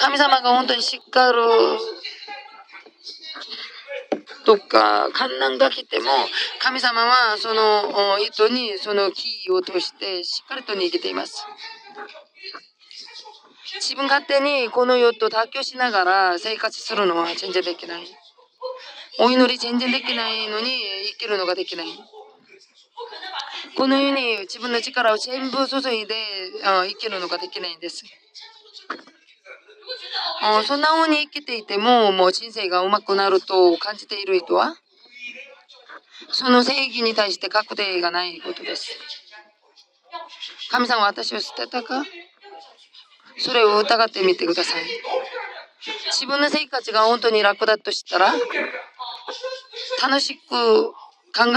[0.00, 1.38] 神様が本当にしっかり
[4.44, 6.06] とか観難が来ても
[6.60, 11.44] 神様はその人にそのキーを通してしっかりと逃げています。
[13.74, 18.06] 自分勝手にこの世と妥協しながら生活するのは全然できない。
[19.18, 20.80] お祈り全然できないのに
[21.12, 21.86] 生きるのができない。
[23.76, 26.14] この世に自分の力を全部注いで
[26.62, 28.04] 生きるのができないんです。
[30.66, 34.74] そんな風に生きていても、もう人生がうまくなると感じている人は、
[36.30, 38.96] その正義に対して確定がないことです。
[40.70, 42.04] 神様は私を捨てたか？
[43.40, 44.84] それを疑ってみてください。
[46.12, 48.32] 自分の生活が本当に楽だとしたら、
[50.02, 50.94] 楽しく考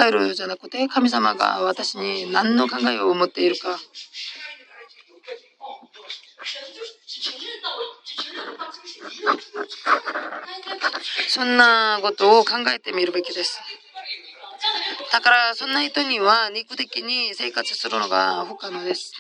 [0.08, 3.78] えるじゃなくて、神様が私に何の考えを持っているか。
[11.28, 13.60] そんなことを考えてみるべきです。
[15.12, 19.14] だからそんな人には肉的に生活するのが不可能です。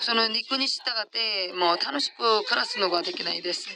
[0.00, 3.68] その肉に従ってもう楽しく暮らすのができないです。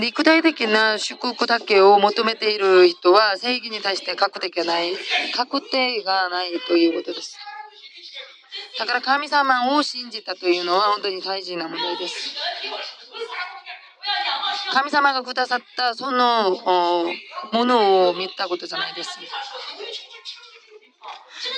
[0.00, 4.94] 肉体的な祝福だけを求めている人は正義に対して確定がない、
[5.34, 7.36] 確定がないということです。
[8.78, 12.34] だから神様を信じたというのは本当に大事な問題です。
[14.72, 16.50] 神様がくださったその
[17.52, 19.18] ものを見たことじゃないです。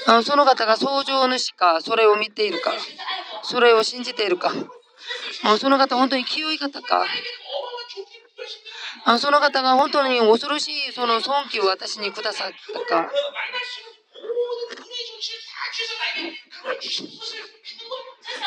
[0.06, 2.72] あその方が創造主か、それを見ているか、
[3.42, 4.52] それを信じているか、
[5.58, 7.04] その方本当に清い方か、
[9.04, 13.10] あその方が本当に恐ろしいその尊敬を私にくださったか、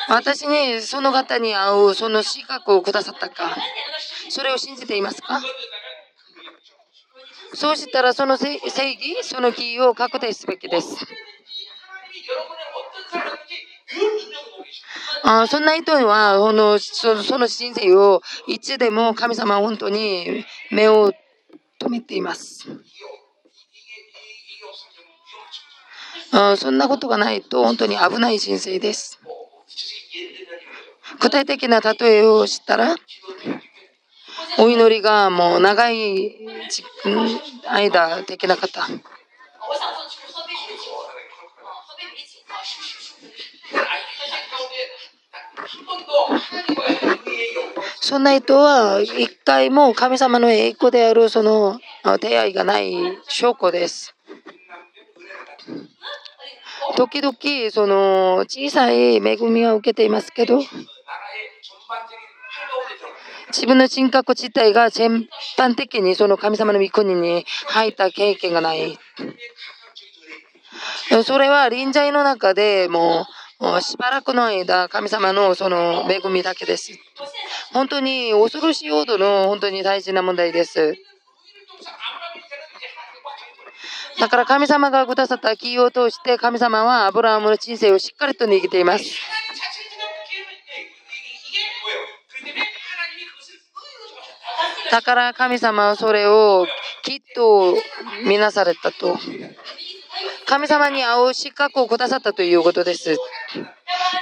[0.10, 3.56] 私にその方に会うその資格をくださったか、
[4.30, 5.42] それを信じていますか？
[7.54, 10.98] そうしたらその正義、その義を確定すべきです。
[15.24, 21.12] あそんな人はそのそその人生をいつでも神様は本当に目を
[21.80, 22.68] 止めています。
[26.32, 29.20] あそんなことがないと本当に危ない人生です。
[31.20, 32.96] 具体的な例えをしたら、
[34.58, 36.36] お祈りがもう長い
[37.68, 38.88] 間できなかった。
[48.02, 51.80] そんな人は一回も神様の栄光であるその
[52.20, 52.94] 出会いがない
[53.28, 54.16] 証拠です。
[56.96, 57.38] 時々
[57.72, 60.60] その小さい恵みは受けていますけど
[63.52, 65.28] 自分の人格自体が全
[65.58, 68.98] 般的にその神様の御国に入った経験がない。
[71.26, 73.26] それは臨在の中でも
[73.60, 76.94] うしばらくの間、神様のその恵みだけです。
[77.74, 80.96] 本当に恐ろしいほどの本当に大事な問題です。
[84.20, 89.06] だから神様がくださったキーを通して神様はアブラハムの人生をしっかりと握っています。
[94.92, 96.66] だから神様はそれを
[97.04, 97.76] きっと
[98.26, 99.18] 見なされたと。
[100.46, 103.16] 神様に会う資格をくださったということです。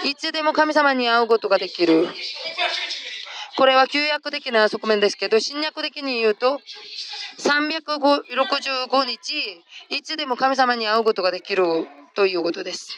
[0.04, 2.08] いつでも神様に会うことができる。
[3.56, 6.60] これは旧約的な側面ですけど、新約的に言うと、
[7.40, 12.98] 365日、いつでも神様に会うことができるということです。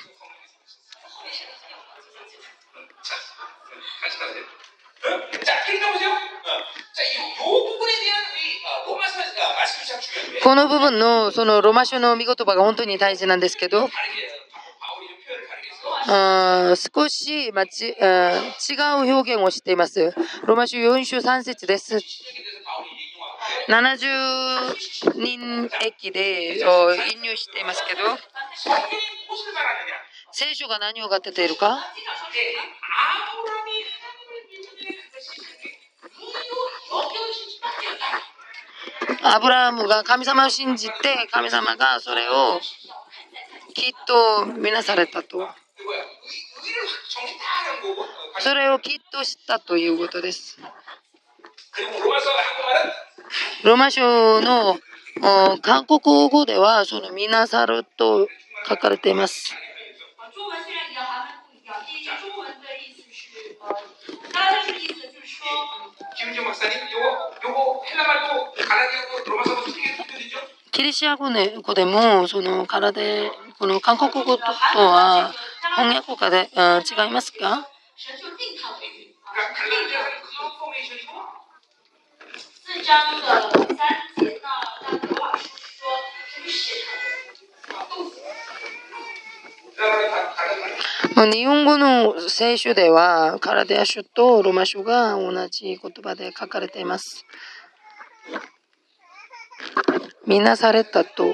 [10.43, 13.89] この部分のそのロマ書の見言葉が本当に大事なんですけど、
[16.07, 18.31] あ少し、まちあ、
[18.69, 18.75] 違
[19.05, 20.13] う表現をしています。
[20.45, 21.99] ロマ書4章3節です。
[23.67, 23.99] 70
[25.15, 26.65] 人駅で引
[27.21, 28.01] 入していますけど、
[30.31, 31.77] 聖書が何を語っているか？
[39.23, 40.93] アブラハムが神様を信じて
[41.31, 42.59] 神様がそれを
[43.73, 45.47] きっと見なされたと。
[48.39, 50.57] それをきっと知ったということです。
[53.63, 54.79] ローマ書の
[55.61, 58.27] 韓国語ではその見なさると
[58.67, 59.53] 書かれています。
[70.71, 71.29] キリシア語
[71.73, 75.31] でもその体この韓国語とは
[75.75, 76.49] 翻訳家で
[77.05, 77.67] 違いますか？
[91.32, 97.25] 日本語の聖書では、カラデア書とロマ書が同じ言葉で書かれています。
[100.27, 101.34] みなされたと。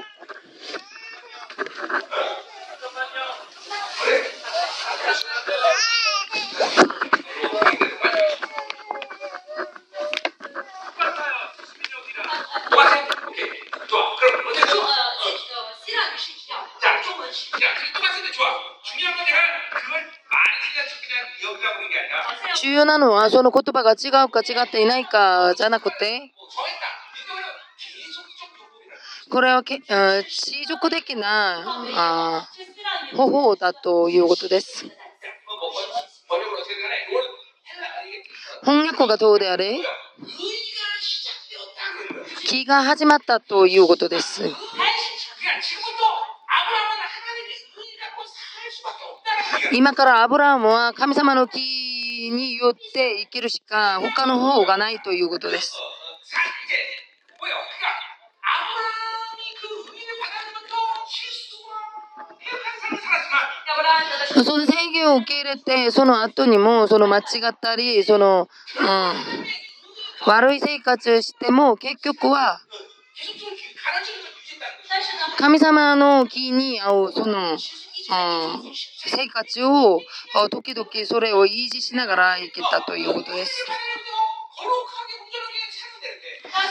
[22.62, 26.32] 重要なのはその言葉が違うか違っていないかじゃなくて
[29.30, 31.62] これはけ地続的な
[31.94, 32.48] あ
[33.16, 34.86] 方法だということです。
[38.62, 39.80] 翻訳がどうであれ？
[42.44, 44.42] 気が始まったということです。
[49.72, 51.58] 今からアブラハムは神様の木
[52.30, 55.74] によって生きるしか他の方がないということです。
[64.44, 68.48] その制御を受け入れて、その後にも、その間違ったり、その、
[68.80, 72.60] うん、悪い生活をしても、結局は、
[75.38, 77.56] 神様の木に合う、その、
[78.08, 80.00] 生活を
[80.50, 83.66] 時々それを維持しながら生きたということです。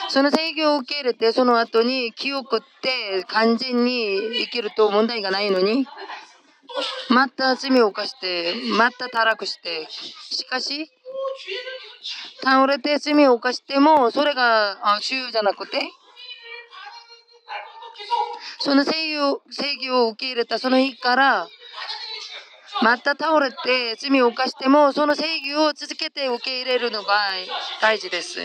[0.09, 5.86] その制御を受け入れて、その後に記憶って完全に生きると問題がないのに、
[7.09, 10.89] また罪を犯して、また堕落して、しかし、
[12.43, 15.81] 倒れて罪を犯しても、それが主じゃなくて、
[18.60, 21.47] その正義を正義を受け入れたその日から、
[22.82, 27.14] また倒れて罪を犯しても、その正義を続けて受け入れるのが
[27.82, 28.39] 大事です。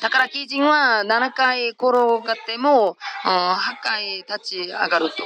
[0.00, 1.92] だから、基人は7回転
[2.26, 5.24] がっても、8回立ち上がると。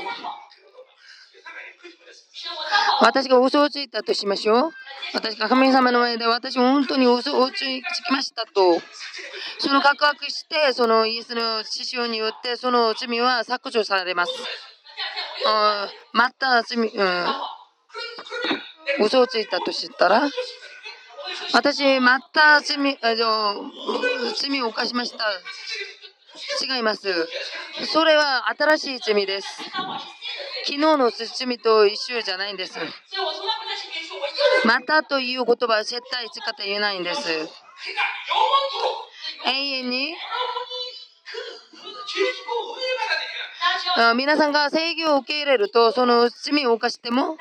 [3.01, 4.73] 私が嘘をついたとしましょう。
[5.15, 8.81] 私が神様の前で私本当に嘘をつきましたと。
[9.59, 14.33] その告白して、そのイエスの師匠によってその罪は削除されます。
[16.13, 17.27] また罪、うん、
[19.05, 20.29] 嘘をついたと知ったら、
[21.53, 23.15] 私、また罪あ
[24.37, 25.25] 罪を犯しました。
[26.63, 27.29] 違います。
[27.93, 29.63] それは新しい罪です。
[30.65, 32.79] 昨日の罪と一緒じゃないんです。
[34.65, 37.49] またという言葉は絶対使って言えないんです。
[39.47, 40.17] 永遠に？
[44.17, 47.37] 皆さんが正義を受け入れると、その罪を犯しても、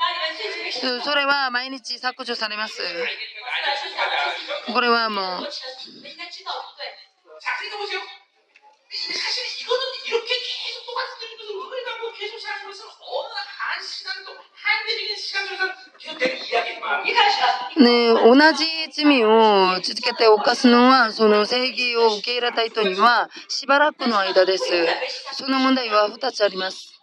[1.03, 2.81] それは毎日削除されます。
[4.73, 5.47] これはもう。
[17.83, 24.65] ね、同じ罪を続けて犯すのは、その正義を受け入れた人にはしばらくの間です。
[25.33, 26.93] その問題は2つあります。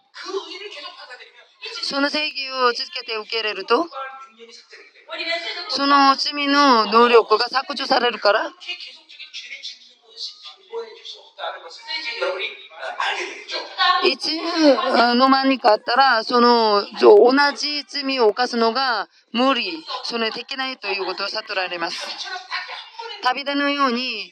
[1.83, 3.85] その正義を続けて受け入れると、
[5.69, 8.51] その罪の能力が削除されるから、
[14.03, 14.27] いつ
[15.15, 22.07] の間にかあったら、その同じ罪を犯すのが無理、そのできないということを悟られます。
[23.23, 24.31] 旅でのように、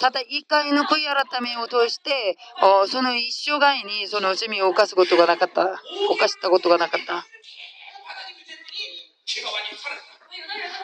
[0.00, 2.36] ただ一回の悔い改めを通して、
[2.88, 7.26] その一生涯にその罪を犯すことがなかった、犯したことがなかった。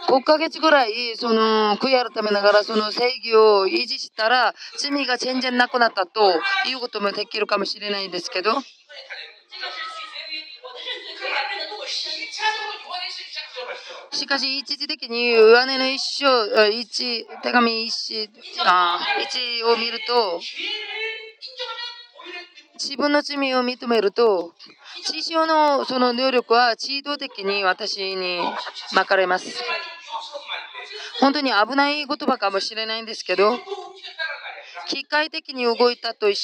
[0.09, 6.33] 5ヶ月ぐらい、その、悔い改めながら、その正義を維持したら、罪が全然なくなったと
[6.67, 8.51] いうこともできるかもしれないんですけど、
[14.13, 18.31] しかし、一時的に上根の一生、一、手紙一、
[18.65, 20.41] あ一を見ると、
[22.83, 24.55] 自分の罪を認めると、
[25.05, 28.41] 師匠のその能力は自動的に私に
[28.95, 29.63] 巻かれます。
[31.21, 33.59] 本当に危ない言葉かもしれないんですけど、
[34.89, 36.35] 機械的に動いたとい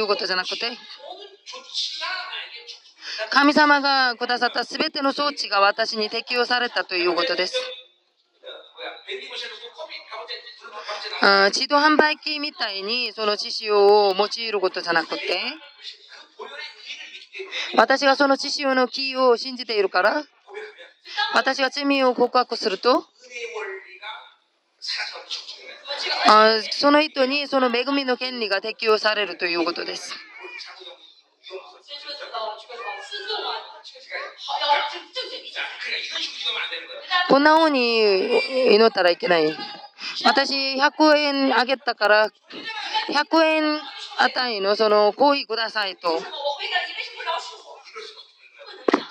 [0.00, 0.72] うことじゃなくて、
[3.30, 7.54] 神様がくださった全ての装置が私に適用されたということです。
[11.50, 15.40] 自動販売機みたいにその知識を用いることじゃなくて、
[17.76, 20.22] 私がその知識のキーを信じているから、
[21.34, 23.04] 私が罪を告白すると、
[26.26, 30.14] あその人にその恵みの権利が適用されるということです。
[37.28, 39.56] こんな風に祈ったらいけない。
[40.24, 42.30] 私100円あげたから
[43.08, 43.80] 100円
[44.18, 46.22] 値のその行為くださいと。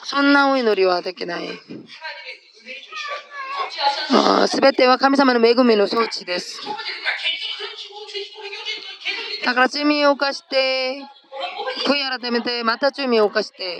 [0.03, 1.47] そんなお祈りはできない。
[4.47, 6.61] すべては神様の恵みの装置です。
[9.43, 11.01] だから罪を犯して、
[11.87, 13.79] 悔い改めて、また罪を犯して。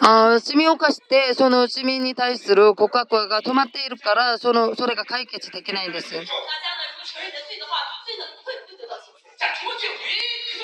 [0.00, 6.14] あ罪を犯して、その罪に対する告白が止まっているから、そのそれが解決できないんです。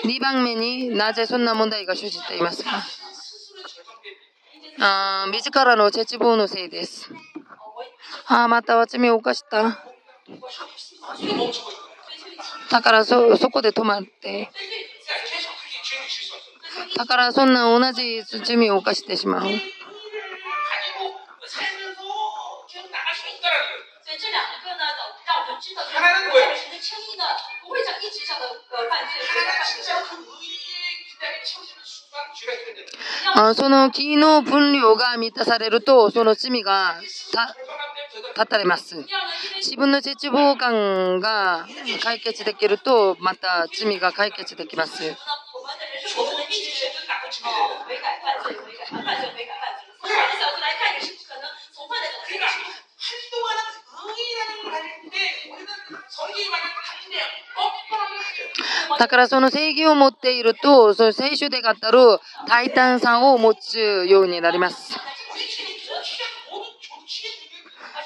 [0.05, 2.83] 2番目になぜそんな問題が生じていますか？
[4.81, 7.11] あ自らの絶望のせいです。
[8.27, 9.85] ああ、また罪を犯した。
[12.71, 14.51] だからそそこで止まって。
[16.97, 19.47] だからそんな同じ罪を犯してしまう。
[33.35, 37.01] あその木の分量が満たされると、その罪が
[38.35, 38.97] 断たれます。
[39.57, 41.67] 自分の絶望感が
[42.03, 45.03] 解決できると、また罪が解決できます。
[58.99, 64.99] だからその正義を持っていると、その聖書で語る大胆さを持つようになります。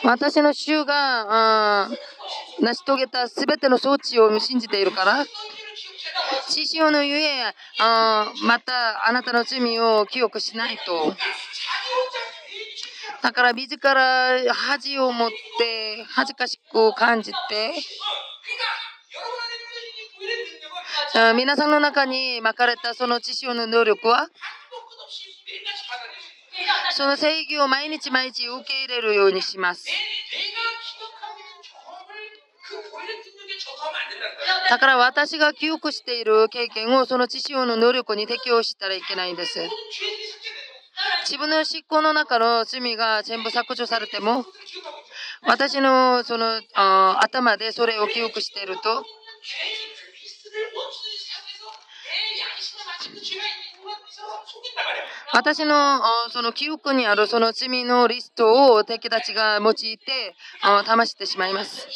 [0.05, 1.88] 私の主が
[2.61, 5.24] 成し遂げたすべての装置を信じているから、
[6.48, 11.14] 師匠のゆえあ、またあなたの罪を記憶しないと。
[13.22, 17.72] だから自ら恥を持って恥ずかしく感じて
[21.34, 24.28] 皆さんの中に巻かれたその知識の能力は？
[26.92, 29.86] その正義を毎日毎日受け入れるようにします。
[34.70, 39.59] だから私が記憶している経験をその知識の能力に適用したらいけないんです。
[41.24, 44.44] 自分の執行の中の罪が全部削除されても、
[45.46, 49.05] 私のその頭でそれを記憶していると、
[55.34, 56.00] 私の
[56.30, 59.98] その記憶にあるその罪のリストを敵たちが用いて
[60.62, 61.88] 騙してしまいます。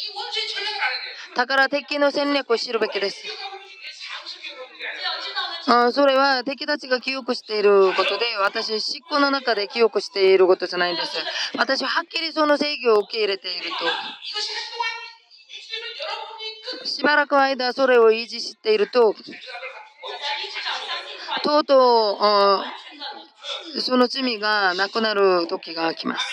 [1.35, 3.23] だから敵の戦略を知るべきです。
[5.91, 11.11] それは敵たちが記憶していることで、私、執行の中で記憶していることじゃないんです。
[11.57, 13.75] 私ははっきりその制御を受け入れていると。
[16.83, 19.13] しばらく間、それを維持していると、
[21.43, 22.17] とうと
[23.75, 26.25] う、その罪がなくなる時が来ます。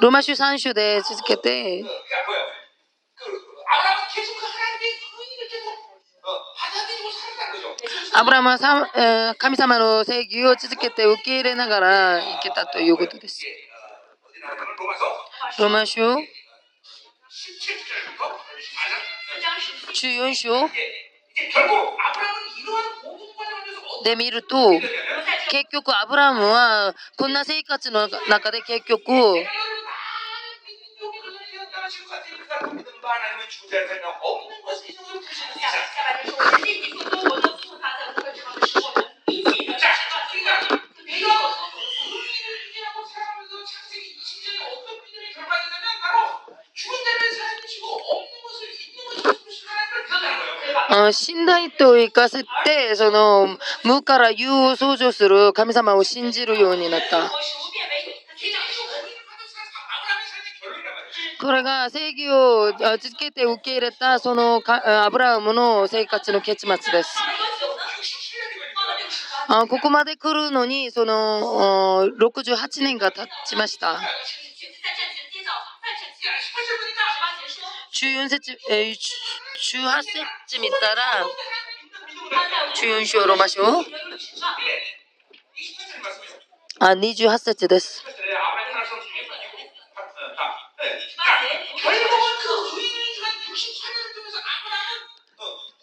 [0.00, 1.84] ローマ書3章で続けて、
[8.14, 13.44] アブラムは神様の正義を続けて受け入れながら生きたということです。
[15.58, 16.16] ローマ書
[19.94, 20.68] 14章
[24.04, 24.72] で見ると、
[25.50, 29.12] 結局アブラムはこんな生活の中で結局
[51.12, 57.30] 信頼と生かせて、その、無から有を創造する神様を信じるようになった。
[61.40, 67.18] これが正義を続けて受け入れたそのアブラハムの生活の結末です。
[69.46, 74.00] あここまで来るのにその68年が経ちました。
[77.94, 78.96] 14節、えー、18
[80.02, 81.24] 節見たら、
[82.74, 83.62] 14章ロマ書
[86.80, 88.04] あ、28節です。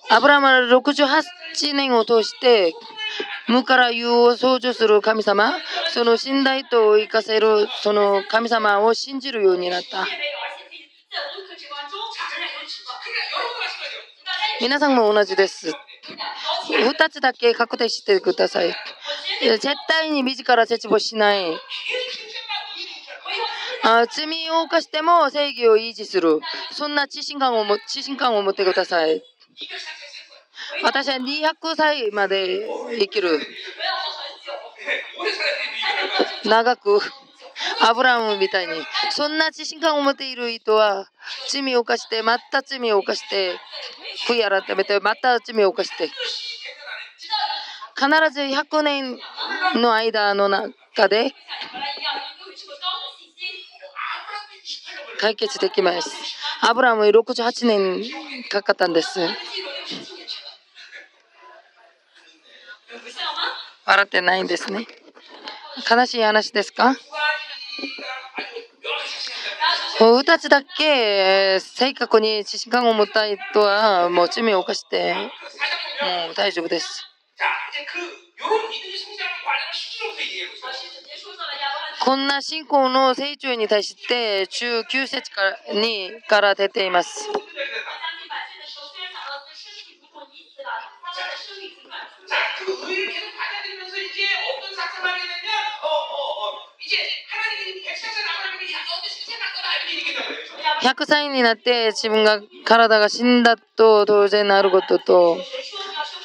[0.09, 2.74] アブラマは68年を通して、
[3.51, 5.51] 無から有を創造する神様、
[5.93, 10.07] その信頼と生かせるその神様を信じるようになった。
[14.61, 15.73] 皆さんも同じです。
[16.69, 18.73] 2つだけ確定してください。
[19.41, 21.51] 絶対に自ら絶望しない。
[23.83, 26.39] あ罪を犯しても正義を維持する。
[26.71, 29.21] そんな自信感を自信感を持ってください。
[30.84, 32.67] 私は200歳まで
[32.99, 33.39] 生きる。
[36.45, 36.99] 長く。
[37.82, 38.74] アブラムみたいに。
[39.11, 41.07] そんな自信感を持っている人は、
[41.49, 43.59] 罪を犯して、また罪を犯して、
[44.28, 46.09] 悔い改めて、また罪を犯して。
[47.95, 49.19] 必ず100年
[49.76, 51.34] の間の中で、
[55.19, 56.09] 解決できます。
[56.61, 58.03] アブラム68年
[58.49, 59.19] かかったんです。
[63.85, 64.87] 笑ってないんですね。
[65.89, 66.95] 悲しい話ですか？
[69.99, 77.07] もう2つだけ正確に知識感を持った人はもう罪を犯してもう大丈夫です。
[82.03, 87.29] こんな信仰の成長に対して中9節からにから出ています。
[100.82, 105.38] 100歳になって自分が体が死んだと当然なることと、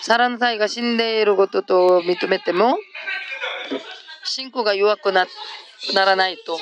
[0.00, 2.78] サラの体が死んでいることと認めても、
[4.24, 5.26] 信仰が弱くな
[5.94, 6.58] ならないと。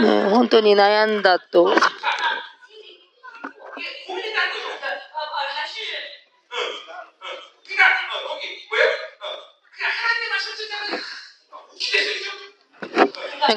[0.00, 1.74] もう本当に悩んだと。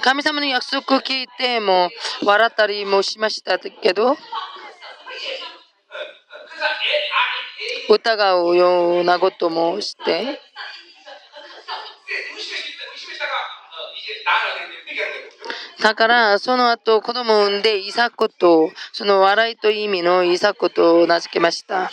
[0.01, 1.89] 神様の約束を聞いても
[2.23, 4.17] 笑ったりもしましたけど、
[7.89, 10.39] 疑うようなこともして、
[15.81, 21.91] だからその後子供を産んでイサクとその笑いという意味のイサクと名付けました。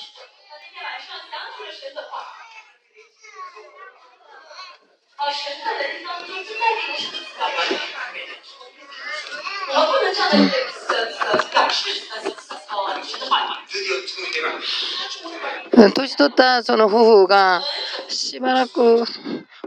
[15.94, 17.62] 年取ったその夫婦が
[18.08, 19.04] しばらく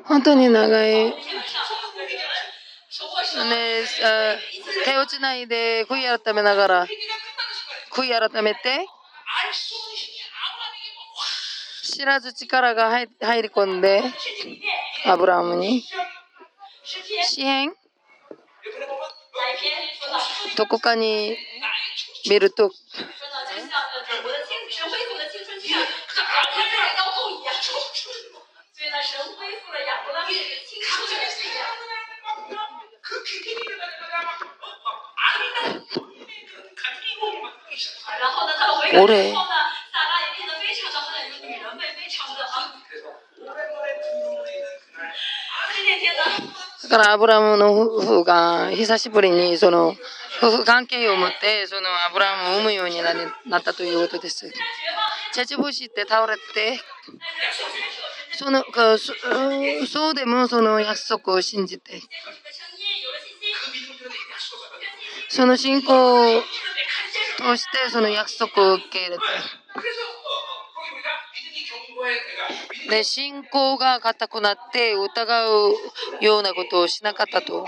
[0.03, 1.13] 本当に長い、
[3.45, 3.83] ね、
[4.85, 6.88] 手をつないで悔い改めながら
[7.91, 8.88] 悔い改めて
[11.83, 14.03] 知らず力が入り込んで
[15.05, 15.83] アブラムに。
[17.23, 17.73] 詩篇？
[20.55, 21.38] どこかに
[22.29, 22.71] 見ると。
[39.01, 39.34] 俺
[46.84, 49.95] だからアブラムの夫婦が久しぶりにその
[50.41, 54.51] 夫婦関係を持ってそのアブラムを産むようになったということです。
[55.34, 56.80] 絶望して倒れて
[58.32, 58.63] その
[59.88, 62.01] そうでもその約束を信じて
[65.30, 66.41] その信仰
[67.43, 69.23] を通してその約束を受け入れて
[72.89, 75.73] で信仰が固くなって疑う
[76.21, 77.65] ようなことをしなかったと。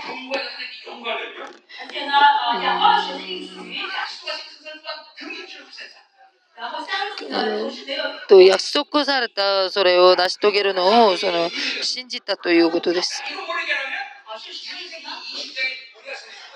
[8.28, 11.48] と約束されたそれを成し遂げるのをその
[11.82, 13.22] 信じたということです。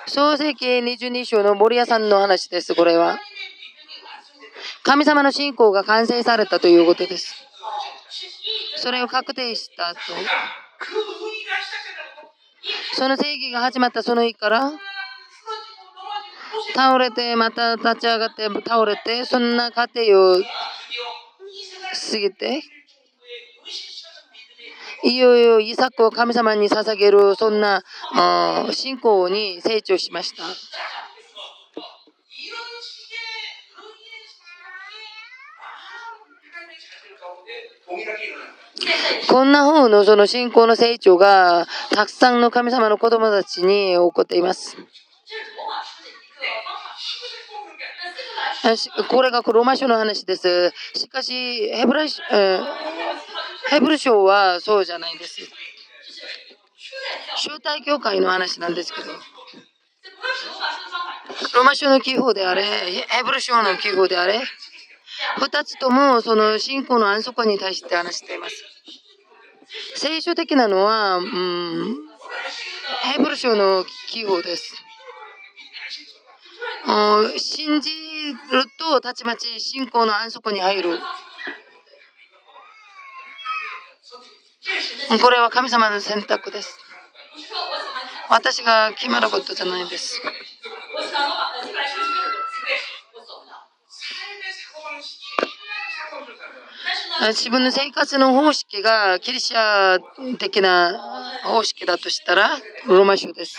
[0.06, 3.18] 創世記22章の森屋さんの話です、これは。
[4.82, 7.34] 神様の信仰が完成されたということです。
[8.76, 10.00] それを確定したと。
[12.92, 14.72] その正義が始まったその日から、
[16.74, 20.02] 倒れて、また立ち上がって倒れて、そんな過程
[20.34, 22.62] を過ぎて、
[25.04, 27.82] いよいよイサクを神様に捧げる、そんな
[28.72, 30.42] 信仰に成長しました。
[39.28, 44.76] こんな方のその信仰の成長がたくさんの神様の子供たちに起こっています。
[49.10, 50.72] これがローマ書の話です。
[50.94, 52.08] しかし、ヘブライ、
[53.70, 55.40] ヘブル書はそうじゃないです。
[57.36, 59.06] 招待教会の話なんですけど。
[61.54, 64.40] ローマ書の記法であれ、ヘブル書の記法であれ、
[65.38, 68.64] 二つともその信仰の安息に対して話しています。
[69.96, 71.96] 聖書的なのは、うん、
[73.12, 74.74] ヘブル書の記号です。
[77.38, 77.90] 信じ
[78.52, 80.98] るとたちまち信仰の安息に入る。
[85.20, 86.78] これは神様の選択です。
[88.30, 90.20] 私が決まることじゃないです。
[97.28, 99.98] 自分の生活の方式がキリシャ
[100.38, 102.50] 的な方式だとしたら
[102.86, 103.58] ローマ書です。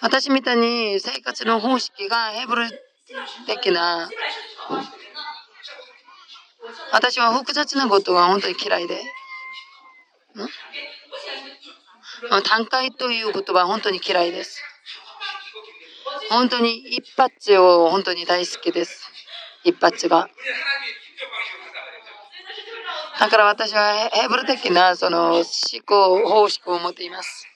[0.00, 2.68] 私みたいに生活の方式がヘブル
[3.46, 4.08] 的な
[6.92, 9.00] 私は複雑なことが本当に嫌いで。
[12.44, 14.62] 単解という言葉は本当に嫌いです。
[16.30, 19.10] 本当に一発を本当に大好きです。
[19.62, 20.28] 一発が。
[23.20, 25.44] だから私はヘブル的なその思
[25.86, 27.46] 考方式を持っています。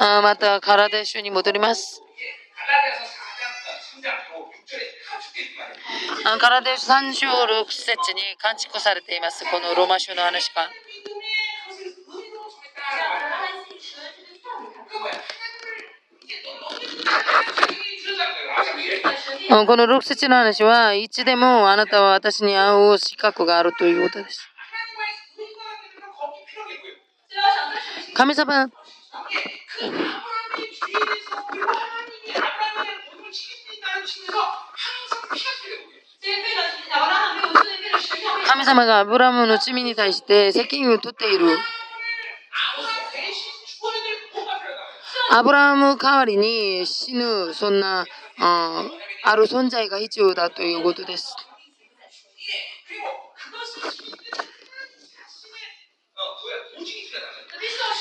[0.00, 2.02] あまたカラデシュに戻ります。
[6.40, 9.44] カラデュ3章6節に完築されています。
[9.44, 10.70] このローマ書の話か。
[19.66, 24.48] この6節の話はいつでもあなたは私に会う資格があるということです。
[28.14, 28.70] 神様
[38.48, 41.56] 神様がアブラムの罪に対して責任を取っている。
[45.30, 48.04] アブラム代わりに死ぬ、そんな、
[48.38, 48.84] あ
[49.24, 51.36] ある存在が必要だということです。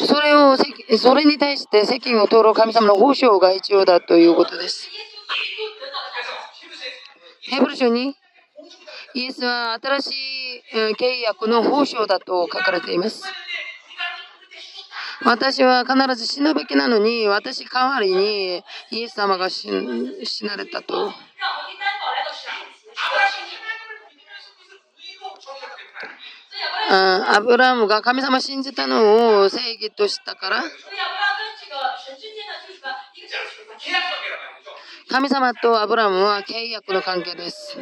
[0.07, 0.57] それを、
[0.97, 4.89] それに対して責任を取る神様の保証が必要だということです。
[7.51, 8.15] ヘブル書に
[9.13, 10.13] イエスは新しい
[10.97, 13.25] 契約の保証だと書かれています。
[15.25, 19.69] 私は必ず死ぬべきなのに、私代わりにイエス様が死
[20.45, 21.11] なれたと。
[26.89, 30.63] アブラムが神様信じたのを正義としたから
[35.11, 37.77] 神様とアブラムは契約の関係です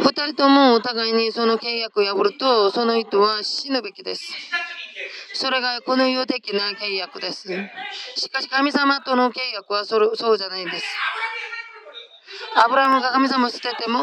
[0.00, 4.32] 二人ともお互いにその契約を破るとその人は死ぬべきです
[5.34, 7.48] それがこの世的な契約です
[8.16, 10.84] しかし神様との契約はそうじゃないんです
[12.56, 14.00] アブラムが神様を捨てても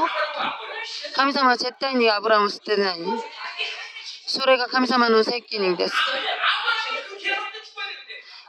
[1.16, 2.98] 神様は絶対にアブラムを捨てない。
[4.26, 5.96] それが神様の責任です。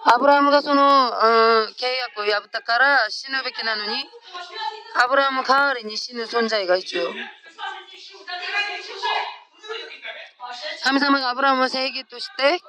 [0.06, 1.86] アブラムがその、うん、契
[2.16, 4.04] 約を破ったから死ぬべきなのに、
[5.02, 7.04] アブラム代わりに死ぬ存在が必要。
[10.82, 12.60] 神様がアブラムを正義として、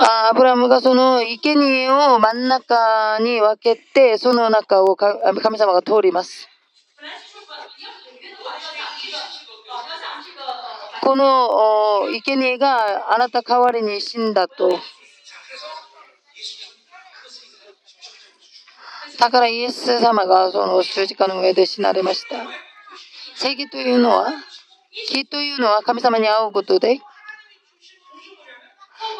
[0.00, 6.48] アブラムがその生贄を真ん中に分けて、その中を神様が通ります。
[11.02, 14.78] この生贄があなた代わりに死んだと。
[19.18, 22.36] だからイエス様がその十字架の上で死なれました。
[23.34, 24.32] 正義というのは、
[25.10, 27.00] 義というのは神様に会うことで、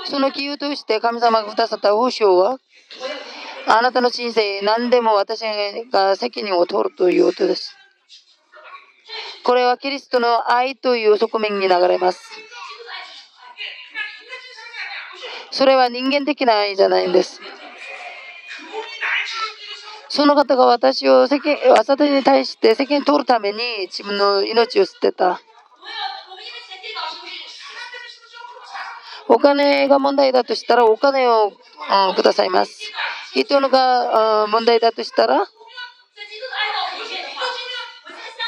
[0.04, 2.58] その気を通して神様がくださった保証は、
[3.66, 5.42] あなたの人生、何でも私
[5.90, 7.76] が責任を取るということです。
[9.44, 12.22] これはキリストの愛という側面に流れます。
[15.50, 17.40] それは人間的な愛じゃないんです。
[20.08, 25.40] その方が私を責任、私に対して責任を取るために自分の命を捨てた。
[29.28, 31.52] お金が問題だとしたらお金を、
[32.08, 32.80] うん、くださいます。
[33.34, 35.46] 人のが、問題だとしたら、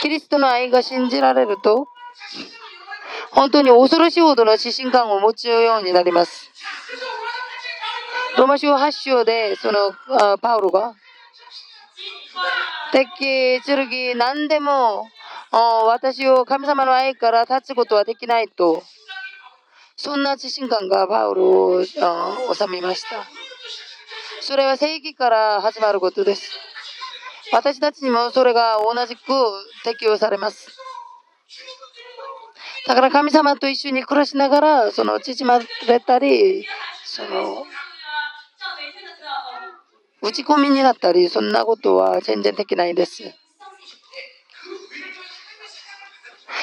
[0.01, 1.87] キリストの愛が信じられると、
[3.33, 6.51] 本当に恐ろしいほどの自信感を持つようになります。
[8.37, 9.93] ローマ書8章で、その、
[10.39, 10.95] パウロが、
[12.93, 15.09] 敵、剣、何でも、
[15.53, 18.85] 私を神様の愛から立つことはできないと
[19.97, 21.93] そんな自信感がパウロを収
[22.69, 23.27] めました。
[24.41, 26.53] それは正義から始まることです。
[27.53, 29.21] 私たちにもそれが同じく
[29.85, 30.69] 適用されます。
[32.87, 36.67] だから神様と一緒に暮らしながら、その縮まれたり、
[37.05, 37.67] その、
[40.23, 43.23] 打ち込みになったり、そんなことは全然できないです。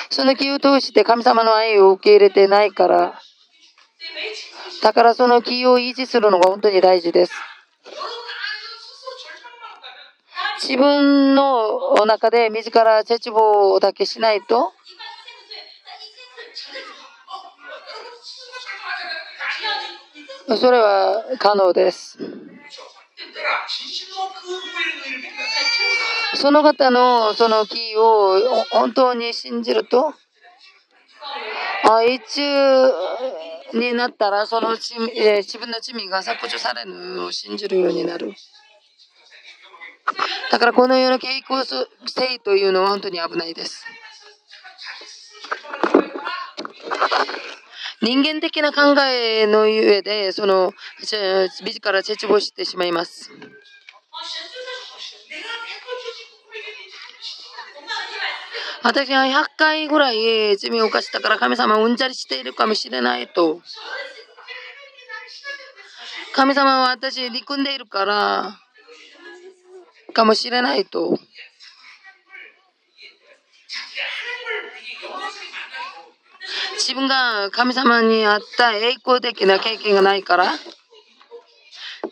[0.09, 3.21] その気を通して神様の愛を受け入れてないから、
[4.81, 7.33] だからその気を維持するのが本当に大事です。
[10.61, 14.73] 自分の中で自ら絶望だけしないと、
[20.55, 22.17] それは可能です。
[26.35, 28.39] その方のその気を
[28.71, 30.13] 本当に信じると、
[31.89, 32.37] あいつ
[33.73, 34.93] になったら、その、自
[35.57, 38.33] 分の罪が削除されるのを信じるようになる。
[40.51, 43.85] だからこのような傾向性というのは本当に危ないです。
[48.01, 53.31] 人間的な考えの上で、その、自ら絶望してしまいます。
[58.83, 63.61] 私は100回ぐらい罪を犯したから神様うんざりしているかもしれないと。
[66.33, 68.59] 神様は私憎んでいるから
[70.13, 71.17] かもしれないと。
[76.75, 80.53] 自分が神様にあった栄光的な経験がないから、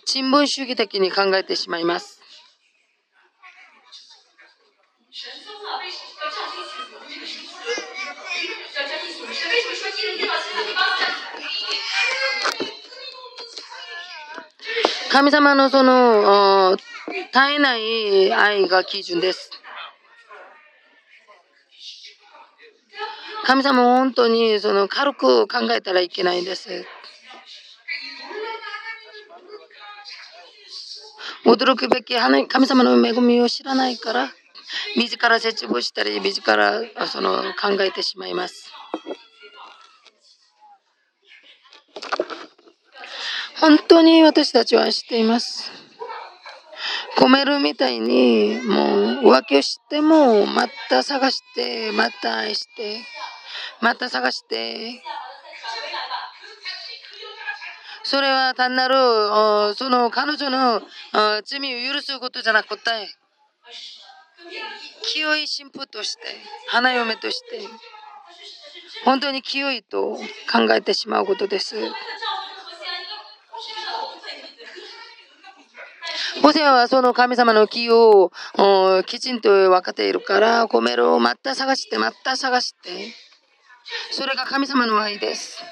[0.05, 2.19] 人文主義的に考えてしまいます。
[15.09, 16.77] 神様のその
[17.07, 19.51] 絶えない愛が基準です。
[23.45, 26.85] 神様本当にその軽く考えたらいけないんです。
[31.45, 34.31] 驚くべき神様の恵みを知らないから、
[34.95, 38.71] 自ら絶望したり、自らその考えてしまいます。
[43.59, 45.84] 本当に私たちは知っています。
[47.17, 52.99] 込めるみたいに、もう浮気をしても、また探して、また愛して、
[53.81, 55.01] また探して、
[58.03, 58.95] それは単なる、
[59.75, 60.81] その彼女の
[61.43, 62.83] 罪を許すことじゃなくて、
[65.01, 66.21] 清い神父として、
[66.67, 67.61] 花嫁として、
[69.03, 70.17] 本当に清いと
[70.51, 71.75] 考えてしまうことです。
[76.41, 78.31] ホセはその神様の木を
[79.05, 83.13] きちんと分かっているから、コメルをまた探して、また探して、
[84.11, 85.63] それが神様の愛です。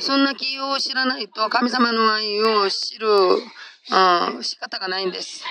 [0.00, 5.44] そんな木を知らないと神様の愛を知る、うん、仕方がないんです。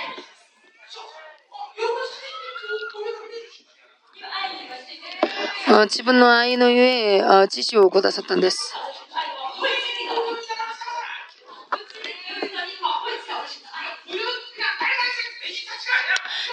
[5.68, 8.74] 自分の愛のゆえ、知識をくださったんです。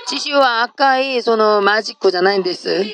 [0.06, 2.84] 知識は赤いそのマジックじゃないんです。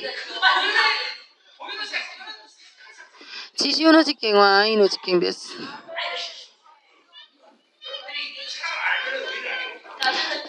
[3.57, 5.57] 地上の事件は愛の事件です。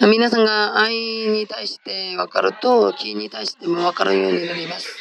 [0.02, 4.98] 皆さんが愛に対して分かると、気に対しても分かるようになります。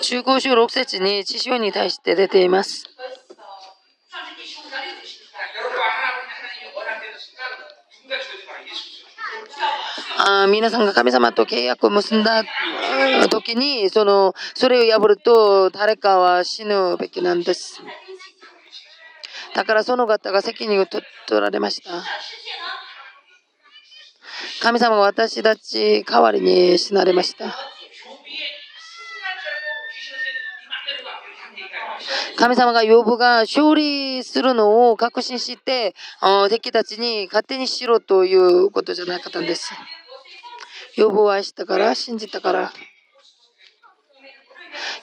[0.00, 2.84] 中高書6節に地上に対して出ています。
[10.24, 12.44] あ皆さんが神様と契約を結んだ
[13.28, 17.82] 時にそのそれを破ると誰かは死ぬべきなんです。
[19.54, 21.90] だからその方が責任を取られました。
[24.62, 27.56] 神様が私たち代わりに死なれました。
[32.42, 35.94] 神様が呼ぶが勝利するのを確信して
[36.50, 39.72] 敵たちに勝手にしろということじゃなかったんです。
[40.96, 42.72] 呼ぶを愛したから、信じたから。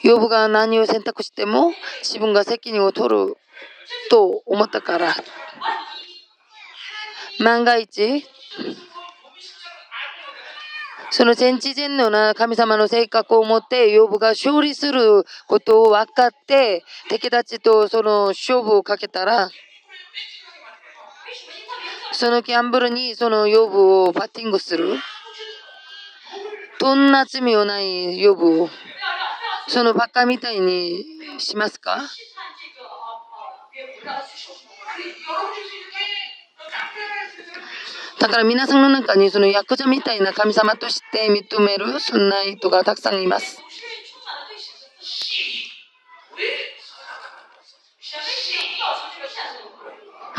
[0.04, 1.72] 呼ぶが何を選択しても
[2.02, 3.38] 自分が責任を取る
[4.10, 5.16] と思ったから。
[7.40, 8.26] 万が一、
[11.12, 19.50] その全知全能な神様の性格を持って、呼ぶが勝利することを分かって、敵たちとその勝負をかけたら、
[22.12, 24.98] そのギャンブルにその呼ぶをバッティングする。
[26.80, 28.70] どんな罪をない呼ぶを、
[29.68, 31.04] そのバカみたいに
[31.38, 32.00] しますか？
[38.20, 43.62] だから皆さんの中にそのヤクザみたいな神様として認めるそんな人がたくさんいます。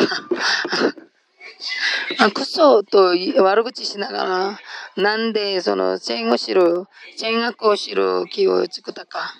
[2.19, 4.59] あクソと悪口しながら、
[4.97, 6.87] なんでそのチェーンを知る、
[7.17, 9.35] チェーン学を知る気を作ったか。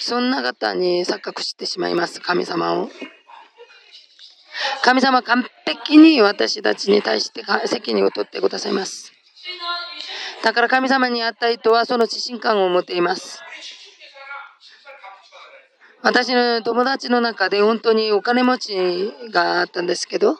[0.00, 2.90] そんな方に錯覚してしまいます、神様を。
[4.82, 9.12] 神様完璧に私たちに対して責任を取ってくださいます。
[10.42, 13.40] だから神様に会った人はその自信感を持っています。
[16.02, 20.36] 私の友達の中で本当にお金持ちがあったんですけど、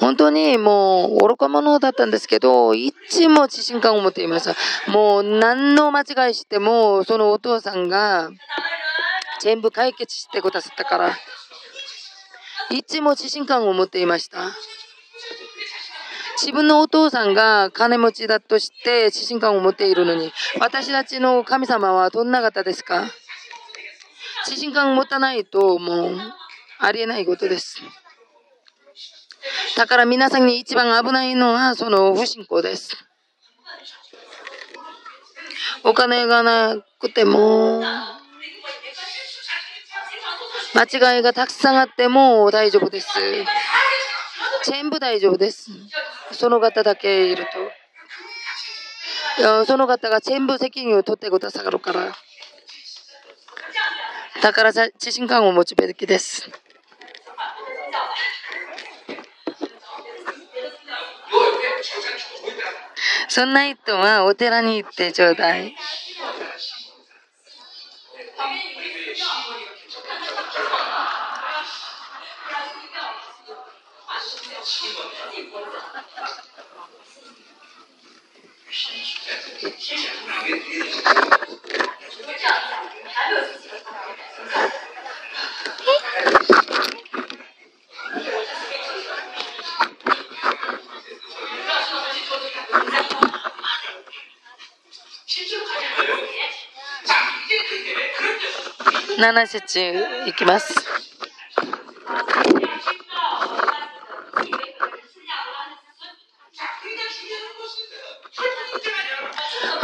[0.00, 4.54] 本当にもう愚か者だったんですけど、いつも自信感を持っていました。
[4.90, 8.30] もう何の間違いしても、そのお父さんが
[9.40, 11.16] 全部解決してくださったから、
[12.70, 14.50] いつも自信感を持っていました。
[16.40, 23.04] 自分のお父さんが金持ちだとして自信感を持っているのに、私たちの神様はどんな方ですか？
[24.46, 26.18] 自信感を持たないともう
[26.78, 27.80] ありえないことです。
[29.76, 32.96] だから皆さんに一番危ないのはその不信仰です。
[35.84, 37.82] お金がなくても、
[40.74, 43.08] 間違いがたくさんあっても大丈夫です。
[44.64, 45.70] 全部大丈夫です。
[46.32, 47.46] その方だけいる
[49.38, 49.64] と。
[49.66, 52.12] その方が全部責任を取ってくださるから。
[54.42, 56.50] だから自信感を持つべきです。
[63.28, 65.74] そんな人はお寺に行ってちょうだい。
[99.18, 99.94] 7節
[100.26, 101.03] いきます。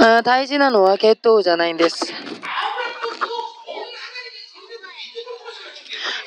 [0.02, 2.12] あ大事なのは血統じゃないんです。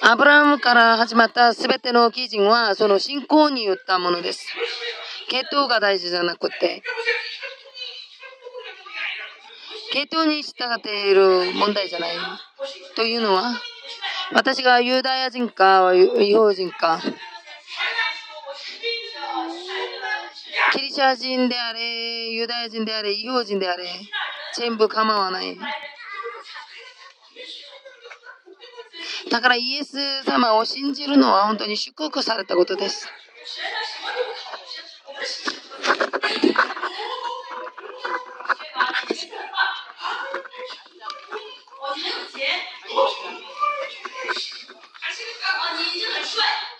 [0.01, 4.45] アブラハムから始まったすべての基人はその信仰に言ったものです。
[5.29, 6.83] 血統が大事じゃなくて、
[9.91, 12.11] 系統に従っている問題じゃない。
[12.95, 13.59] というのは、
[14.33, 16.99] 私がユダヤ人か、違法人か、
[21.03, 23.83] シャ人であれ、ユダヤ人であれ、違法人であれ、
[24.55, 25.57] 全部構わない。
[29.29, 33.09] だからイエス様を信じるのは本当に祝福されたことです。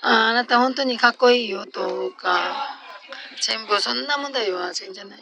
[0.01, 2.72] ああなた本当にかっこいいよとか、
[3.45, 5.19] 全部そんな問題は全然ない。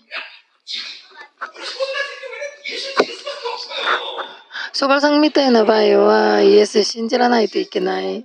[4.74, 8.24] ソガラさんみたいな場合はイエス信じらないといけない。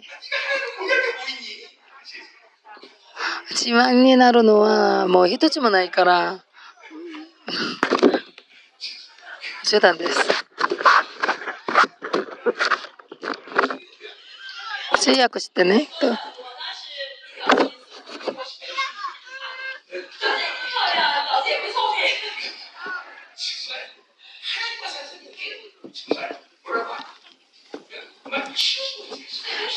[3.53, 6.45] 自慢になるのはもう一つもないから、
[9.65, 10.19] 冗談です。
[15.01, 15.89] 通訳してね。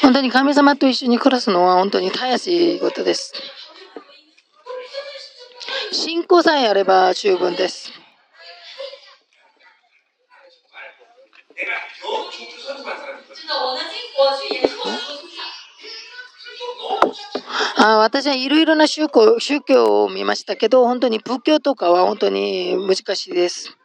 [0.01, 3.34] 本当に神様と一緒に暮らすのは本当にたやしいことです。
[5.91, 7.91] 信仰さえあれば十分です。
[17.81, 23.77] あ私はいろいろな宗教宗教を見ましたけど、本当に仏教とかは本当に難しいです。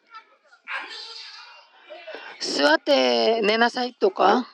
[2.41, 4.47] 座って寝なさいとか、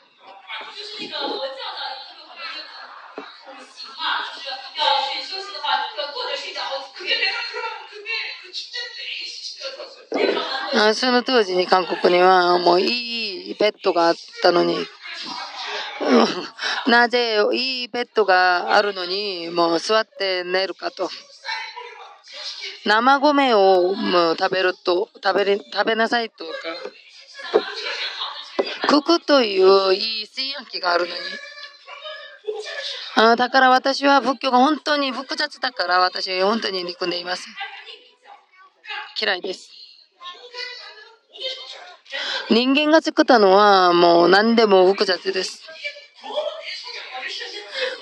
[10.72, 14.76] あその当時に韓国にはもういいベッドがあったのに、
[16.86, 21.10] なぜいいベッドがあるのにもう座って寝るかと。
[22.86, 26.52] 生米をもう食べると食べ食べなさいとか。
[28.88, 31.20] ククといういい炊飯器があるのに。
[33.16, 37.48] あだから私は仏教が本当に複雑だから私は本当に憎んでいます。
[39.20, 39.70] 嫌いです。
[42.50, 45.62] 人間が作ったのはもう何でも複雑です。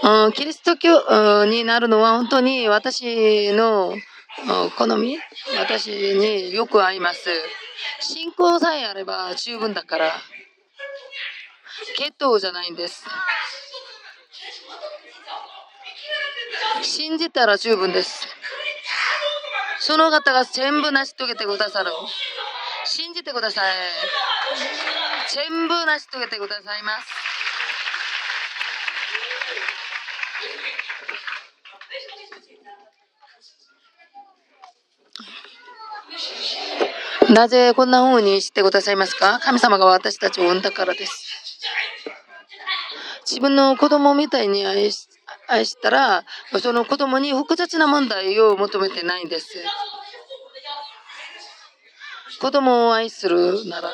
[0.02, 3.94] うん、キリスト教になるのは本当に私の
[4.76, 5.18] 好み、
[5.58, 7.28] 私によく合います。
[8.00, 10.12] 信仰さえあれば十分だから、
[11.96, 13.04] 血統じゃないんです。
[16.82, 18.28] 信じたら十分です。
[19.80, 21.90] その方が全部成し遂げてくださる。
[22.84, 23.74] 信じてください。
[25.28, 27.06] 全部成し遂げてくださいます。
[37.32, 39.38] なぜこんな風にしてくださいますか？
[39.40, 41.27] 神様が私たちを産んだからです。
[43.30, 45.08] 自分の子供みたいに愛し
[45.48, 46.24] 愛したら、
[46.62, 49.62] その子供に複雑な問題を求めてないんです。
[52.40, 53.90] 子供を愛するなら、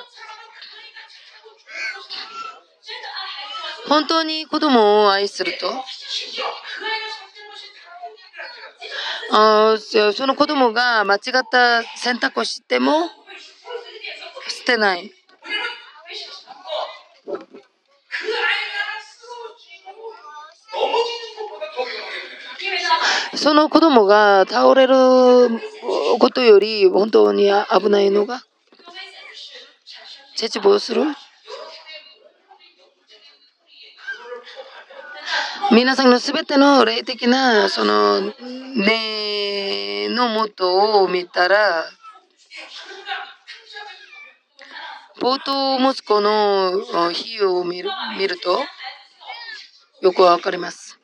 [3.88, 5.72] 本当に子供を愛すると、
[9.32, 9.76] あ
[10.14, 11.20] その子供が間違っ
[11.50, 13.08] た選択をしても
[14.48, 15.12] 捨てない。
[23.34, 24.94] その子供が倒れる
[26.18, 28.42] ことより本当に危ないのが
[30.36, 31.02] 絶望する？
[35.72, 38.20] 皆さんのすべての霊的なその
[38.76, 41.84] 根のもとを見たら
[45.20, 48.58] 冒頭息子の火を見る見ると
[50.04, 51.00] よくわかります。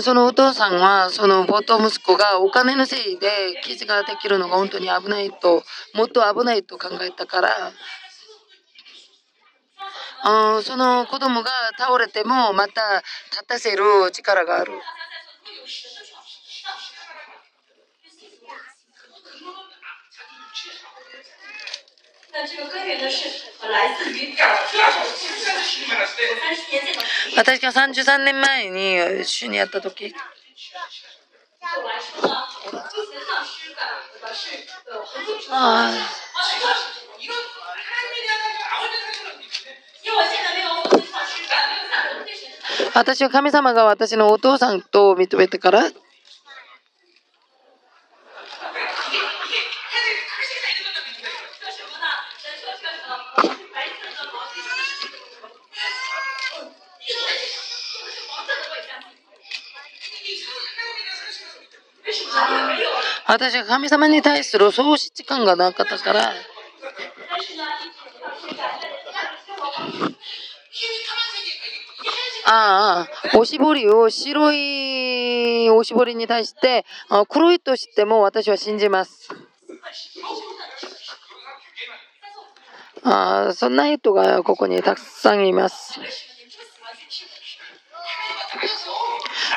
[0.00, 3.28] そのお父さんは、その冒頭息子がお金のせいで
[3.62, 7.50] 記事ができるのが本当に危ないと、もっと危ないと考えたから、
[10.24, 13.02] あその子供が倒れてもまた
[13.32, 14.72] 立たせる力がある。
[27.36, 30.14] 私が33年前に主にやった時。
[35.50, 35.92] あ
[42.94, 45.90] 私は神様が私のお父さんと認めてから
[63.32, 66.34] 私は神様に対する喪失感がなかったから、
[72.44, 76.84] ああ、おしぼりを白いおしぼりに対して
[77.30, 79.30] 黒いとしても私は信じます。
[83.02, 85.98] ああそんな人がここにたくさんいます。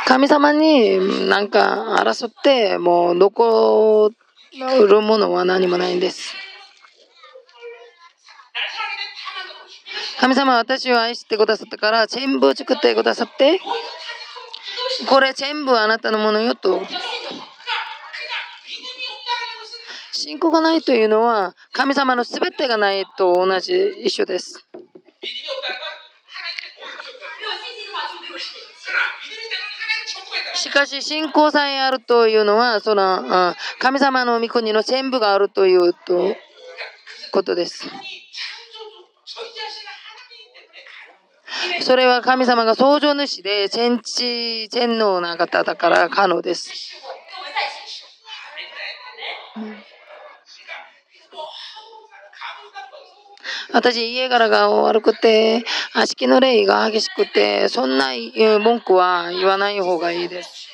[0.05, 4.11] 神様になんか争ってもう残
[4.87, 6.35] るものは何もないんです。
[10.19, 13.59] 神様は私を愛してくださったから全部作ってくださって
[15.09, 16.81] これ全部あなたのものよと
[20.13, 23.73] 信仰がないというのは神様の全てがないと同じ
[24.03, 24.65] 一緒です。
[30.55, 35.93] しかし信仰さえあるというのはその神様の御国の全部があるという
[37.31, 37.87] ことです。
[41.81, 46.71] それは神様が創造主で全知全能な方だから可能です。
[53.71, 58.09] 私、家柄が悪くて、足気の霊が激しくて、そんな
[58.59, 60.69] 文句は言わない方がいいです。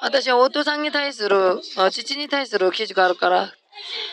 [0.00, 3.54] 私はお父さんに対する、父に対する記事があるから、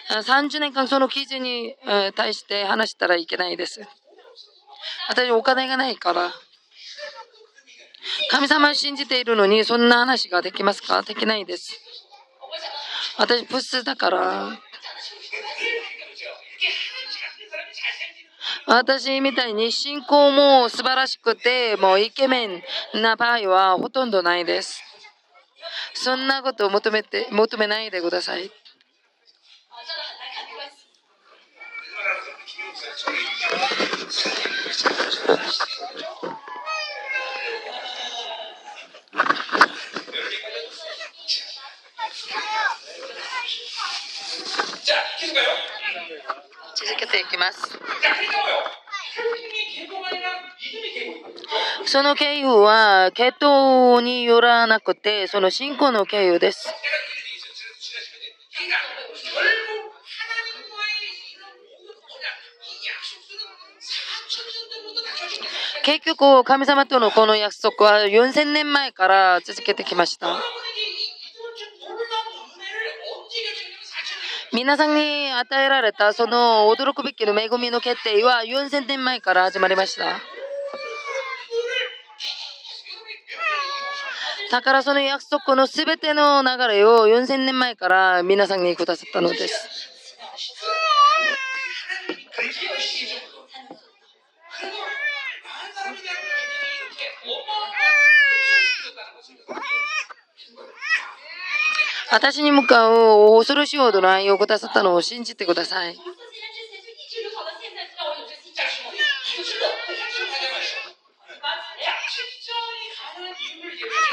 [0.10, 1.76] 30年間その記事に
[2.15, 3.81] 対して話したらいけないです。
[5.10, 6.31] 私お金がないから。
[8.30, 11.02] 神様を信じているのにそんな話ができますか？
[11.02, 11.80] できないです。
[13.18, 14.60] 私、物質だから。
[18.68, 22.62] 私みたいに信仰も素晴らしくて、もうイケメン
[23.02, 24.82] な場合はほとんどないです。
[25.94, 28.52] そんなことを求めて、求めないでください。
[46.84, 47.78] 続けていきます。
[51.86, 56.74] その経由は、血統によらなくて、その信仰の経由です。
[65.84, 70.41] 結局、神様とのこの約束は4000年前から続けてきました。
[74.53, 80.19] 皆さんに与えられたその驚くべきの恵みの決定は4000年前から始まりました。
[84.52, 89.91] だからその約束の全ての流れを4000年前から皆さんにくださったのです。
[102.12, 105.98] 私に向かう恐ろしいほどの愛をくださったのを信じてください。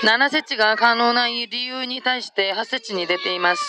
[0.05, 3.63] 7節が可能な理由に対して8節に出ています。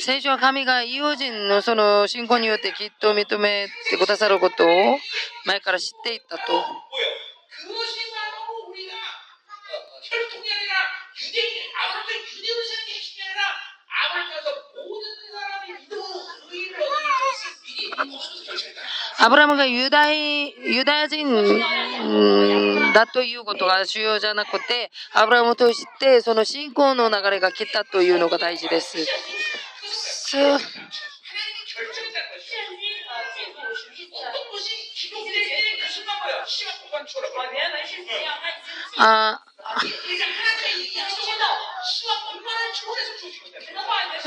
[0.00, 4.98] 聖書は神が異様人のその信仰によってきっと認めてくださることを
[5.44, 6.42] 前から知っていったと。
[19.24, 21.26] アブラムがユダユダヤ人
[22.92, 28.98] だということが主要じゃなくて、アブラムを通してその信仰の流れが来たというのが大事です。
[38.98, 39.40] あ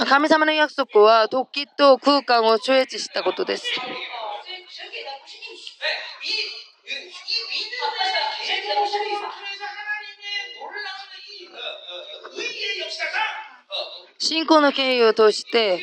[0.10, 3.66] 神様の約束は時と空間を超越したことです。
[14.20, 15.80] 信仰の経緯を通して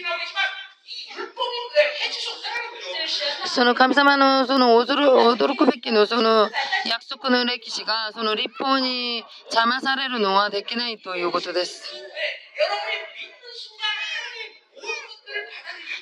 [3.46, 6.50] その神様のその驚くべきのその
[6.86, 11.84] 約束の歴史がその立法に邪魔されるのはできないということです。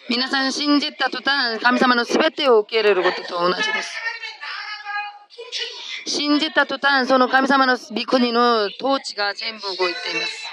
[0.08, 3.94] 皆さん信じた途端神様の全てを受け入れることと同じです。
[6.06, 10.46] 信じた途端その神様の御国の統治が全部動いています。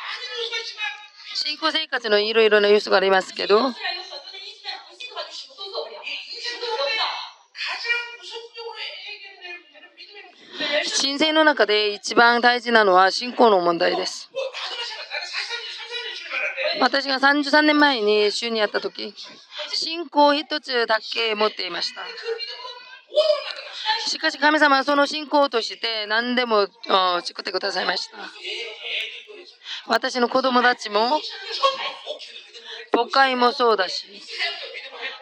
[1.35, 3.71] 信仰生活のいろいろな要素がありますけど
[10.97, 14.29] 人生の中で一番大事なのは信仰の問題です。
[16.79, 19.13] 私が33年前に週にやった時、
[19.73, 22.01] 信仰一つだけ持っていました。
[24.07, 26.67] しかし神様はその信仰として何でも
[27.23, 28.17] 作ってくださいました。
[29.87, 31.19] 私の子供たちも、
[32.91, 34.05] 母会もそうだし、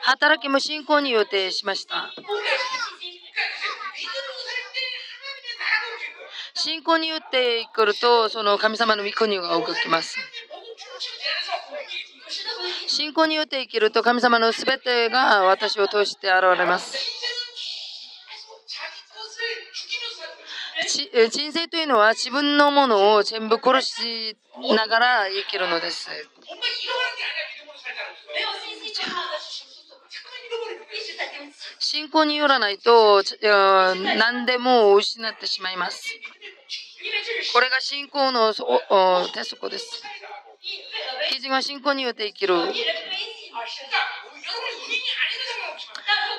[0.02, 2.12] 働きも信仰に予定しました。
[6.54, 10.18] 信仰によって来ると、その神様の御国が動きます。
[12.88, 16.98] 信仰によって生きると神様のすべてが私を通して現れます。
[21.30, 24.38] 人生というのは自分のものを全部殺し
[24.76, 26.10] ながら生きるのです。
[31.80, 33.24] 信仰によらないと
[34.18, 36.14] 何でも失ってしまいます。
[37.54, 38.54] これが信仰の
[39.34, 40.04] 鉄則です。
[41.30, 42.56] 基人は信仰によって生きる。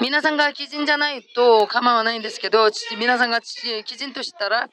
[0.01, 4.69] 皆さんが基人じゃないと構わないんですけど、皆さんが基人としたら、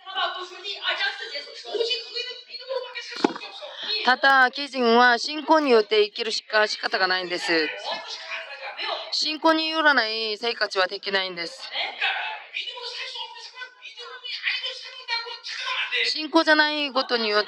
[4.05, 7.67] ただ、基人は信仰によって生きるしか仕方がないんです。
[9.11, 11.59] 信仰によらない生活はできないんです。
[16.03, 17.47] 信仰じゃないことによって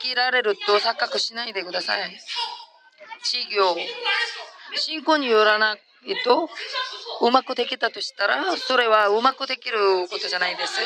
[0.00, 2.20] 生きられると錯覚しないでください。
[3.22, 3.76] 事業、
[4.76, 5.78] 信仰によらない
[6.24, 6.48] と
[7.20, 10.80] うまくできたとしたら、それはうまくできることじゃないです。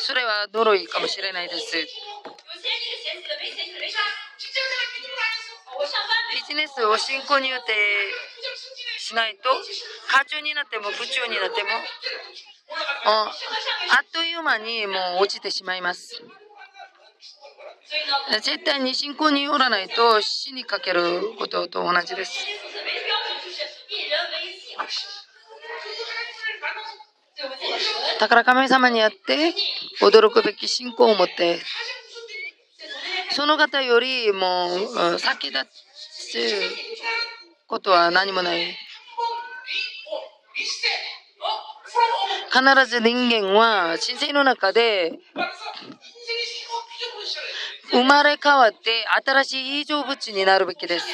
[0.00, 1.76] それは呪いかもしれないです。
[6.34, 7.72] ビジネスを信仰によって
[8.98, 9.50] しないと、
[10.10, 11.68] 課長になっても部長になっても、
[13.04, 13.30] あ
[14.02, 16.22] っという間にもう落ちてしまいます。
[18.42, 22.46] 絶対に信仰によらないと死にかけることと同じです。
[28.20, 29.54] だから神様にあって
[30.02, 31.60] 驚くべき信仰を持って
[33.38, 34.68] その方よりも
[35.16, 35.64] 先立
[36.32, 36.60] つ
[37.68, 38.76] ことは何もない。
[42.50, 45.20] 必ず人間は人生の中で
[47.92, 51.06] 生まれ変わって新しい異常物になるべきです。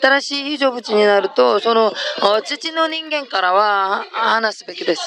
[0.00, 1.92] 新しい非常物になると、その
[2.44, 5.02] 父の人間からは話すべきです。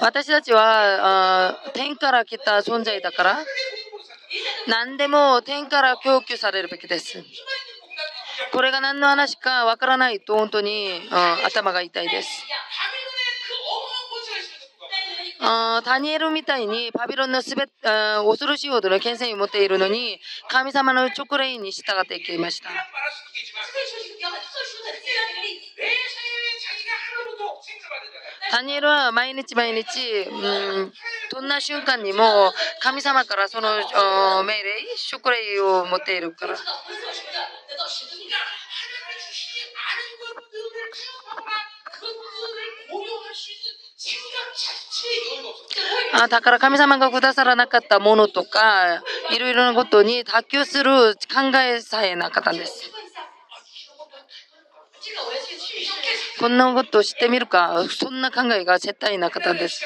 [0.00, 3.38] 私たちは天から来た存在だから、
[4.68, 7.24] 何でも天から供給されるべきです。
[8.52, 11.00] これが何の話かわからないと本当に、
[11.44, 12.44] 頭が痛いです。
[15.40, 20.18] あダニエルみたいにパビロンのすべ恐ろしいほどの権勢を持っているのに
[20.48, 22.70] 神様の直令に従っていきました。
[28.52, 29.84] ダニエルは毎日毎日、
[30.30, 30.92] うん、
[31.30, 33.68] どんな瞬間にも神様からその
[34.44, 36.56] 命令、職令を持っているから。
[46.14, 52.90] あだから神様がくださらなかったものとかいろいろなことに卓球する考えさえなかったんです。
[56.38, 59.82] こんなことを知ってみるかそんな考えが絶対なかったんです。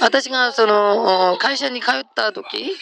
[0.00, 2.76] 私がその会社に通った時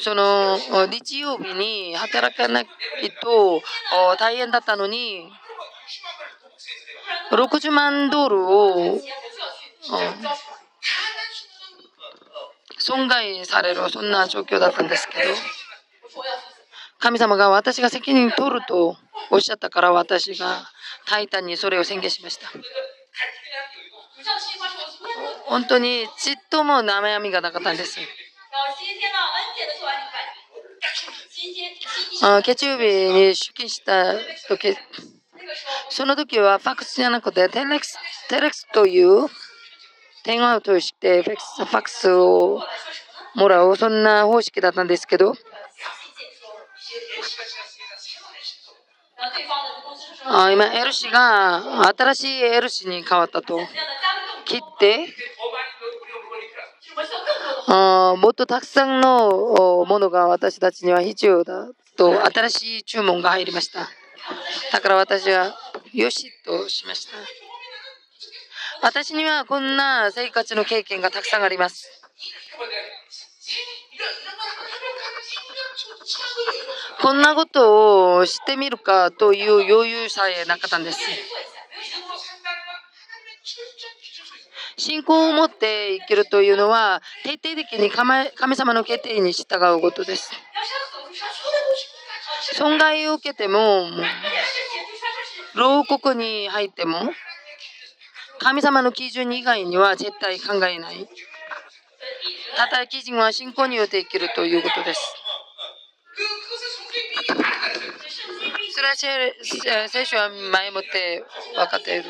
[0.00, 2.66] その日曜日に働かない
[3.22, 3.60] と
[4.18, 5.30] 大変だったのに
[7.32, 9.00] 60万ドルを
[12.78, 15.22] 損害されるそんな状況だったんですけど
[16.98, 18.96] 神様が私が責任取ると
[19.30, 20.68] おっしゃったから私が
[21.06, 22.48] タイタンにそれを宣言しました。
[25.46, 27.98] 本当にちっとも悩みがなかったんです。
[32.22, 34.14] あ月曜日に出勤した
[34.48, 34.76] 時、
[35.88, 37.98] その時はファックスじゃなくてテレクス
[38.28, 39.26] テレクスという
[40.24, 42.60] 電話を通してファックスを
[43.34, 45.34] もらう、そんな方式だったんですけど、
[50.24, 53.60] あ今、L 氏が新しい L 氏に変わったと。
[54.44, 55.06] 切って、
[57.66, 63.88] あもっとたくさんのものが私たちには必要だと新しい注文が入りました。
[64.72, 65.54] だから私は、
[65.92, 67.12] よしとしました。
[68.82, 71.88] 私にはこんな生活の経験がたくさんあります。
[77.02, 80.98] こんなことをしてみるかという余裕さえなかったんです。
[84.80, 90.32] 信仰を持って生きるというのは徹底的に神様の決定に従うことです。
[92.54, 93.88] 損害を受けても、
[95.54, 97.12] 牢獄に入っても、
[98.38, 101.08] 神様の基準以外には絶対考えない。
[102.56, 105.14] ただ基準は信仰によって生きるということです。
[108.72, 111.22] それは聖書は前もって
[111.54, 112.04] 分かっている。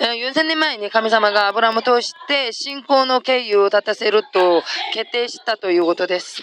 [0.00, 4.62] 4000年前に神様がアブラムを通して信仰の経由を立たせると
[4.92, 6.42] 決定したということです。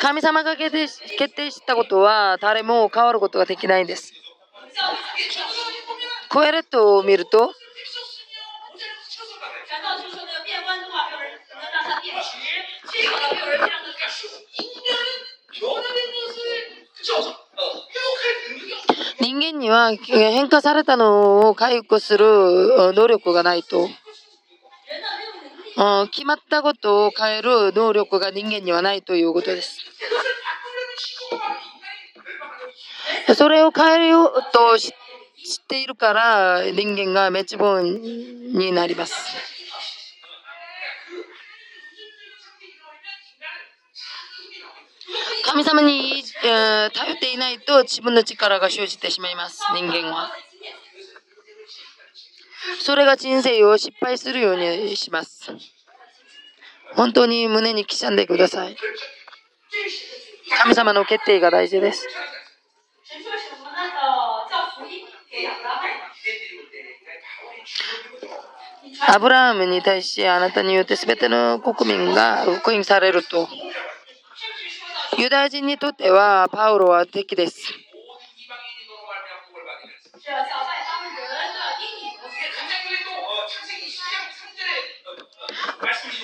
[0.00, 4.12] 神様が決定決定したことは誰も変わることができないんです。
[6.30, 7.52] コエレットを見ると
[19.20, 23.88] 人間には変化されたのを回復する能力がないと。
[26.12, 29.78] 決まったことを変える能力が人間にはないということです。
[33.34, 34.92] それを変えようと知っ
[35.66, 39.59] ているから人間が滅亡になります。
[45.44, 50.30] 神様に、え頼っていないと自分の力が生じてしまいます、人間は。
[52.80, 55.52] それが人生を失敗するようにします。
[56.94, 58.76] 本当に胸に刻んでください。
[60.62, 62.06] 神様の決定が大事です。
[69.08, 73.48] アブラハムに対しあなたによって全ての国民が福音されると。
[75.18, 77.72] ユダヤ人にとってはパウロは敵です。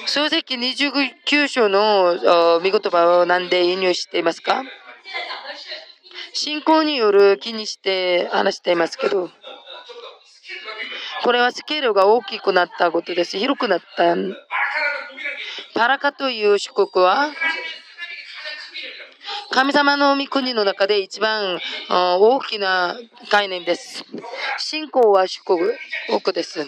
[0.07, 4.63] 漱石29章の見言葉を何で引用していますか？
[6.33, 9.31] 信仰による気にして話していますけど、
[11.25, 13.37] これはスケールが大きくなったことです。
[13.39, 14.15] 広くなった。
[15.75, 17.31] パラカという祝福は、
[19.51, 21.59] 神様の御国の中で一番
[21.89, 22.97] 大きな
[23.31, 24.05] 概念です。
[24.59, 25.57] 信仰は祝
[26.11, 26.61] 福です。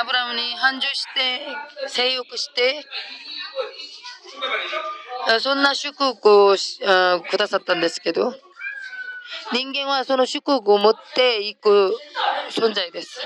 [0.00, 2.84] アブラムに繁盛して性欲して
[5.40, 6.56] そんな祝福を
[7.30, 8.34] くださったんですけど
[9.52, 11.94] 人間はその祝福を持っていく
[12.50, 13.20] 存在です。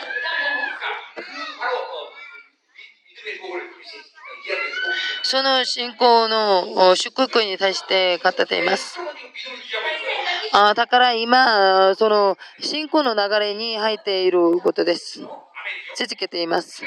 [5.23, 8.99] その信仰の祝福に対して語っています。
[10.53, 15.21] あだから今、その信仰の流れに入っていることです。
[15.97, 16.85] 続けています。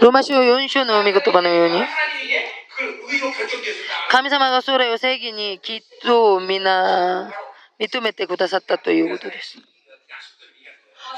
[0.00, 1.84] ローマ書4章の御言葉のように、
[4.10, 7.32] 神様がそれを正義にきっと皆
[7.78, 9.58] 認めてくださったということです。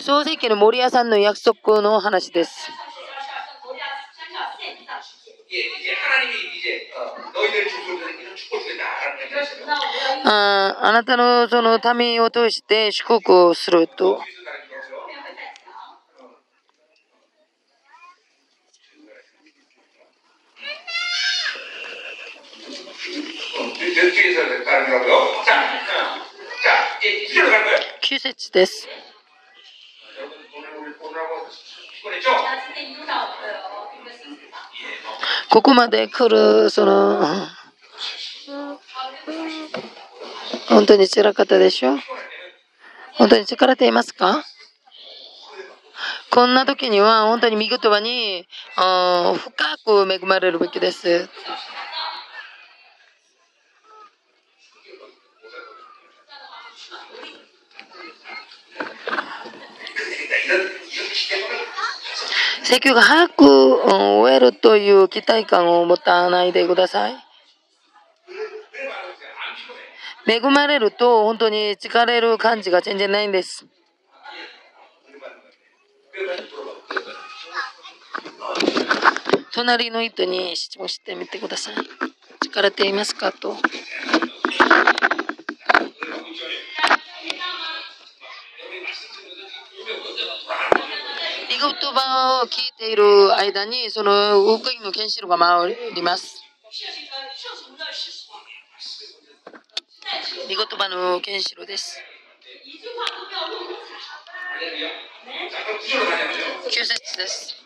[0.00, 2.70] 創世記の森屋さんの約束の話です。
[10.24, 14.20] ああなたのその民を通して祝福をすると。
[28.02, 28.86] 9節です。
[35.48, 37.26] ここまで来る、その、
[40.68, 41.96] 本当に辛かったでしょ？
[43.14, 44.44] 本当に疲れていますか？
[46.30, 48.46] こんな時には本当に見言葉に
[48.76, 51.30] 深く恵まれるべきです。
[62.64, 67.16] 請求が早く終えるという期待感を持たないでください。
[70.26, 73.66] 恵まれると本当に疲れる感じが全然ないんです。
[79.52, 81.74] 隣の人に質問してみてください。
[82.48, 83.56] 疲れていますかと。
[91.60, 96.42] 言葉を聞いている間に、その福音の原子炉が回ります。
[100.48, 102.02] 見言葉の原子炉です。
[106.64, 107.56] 9節です。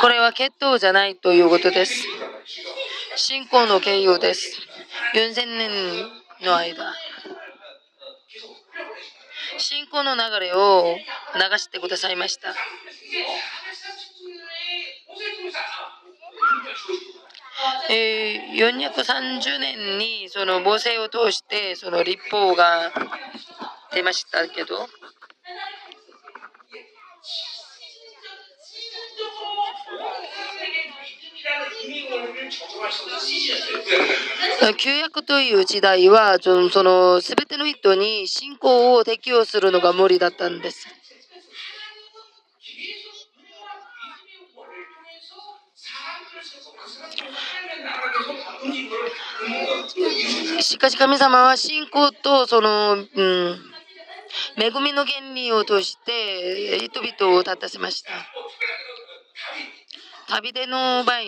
[0.00, 2.06] これは血統じゃないということです。
[3.16, 4.58] 信仰の経由です。
[5.14, 5.70] 4000年
[6.42, 6.94] の間。
[9.58, 10.96] 信仰の流れを
[11.34, 12.54] 流してくださいました。
[17.90, 22.90] えー、430年にその母性を通してその立法が
[23.94, 24.88] 出ましたけど
[34.78, 40.86] 旧約という時代はその全ての人に信仰を適用するのが無理だったんです。
[50.60, 53.71] しかし神様は信仰とその、うん、
[54.56, 58.10] 恵みの原理を通して人々を立たせました。
[60.28, 61.20] 旅での場合、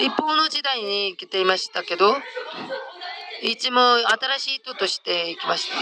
[0.00, 2.16] 立法の時代に来ていましたけど、
[3.42, 5.76] いつも新しい人として来ました。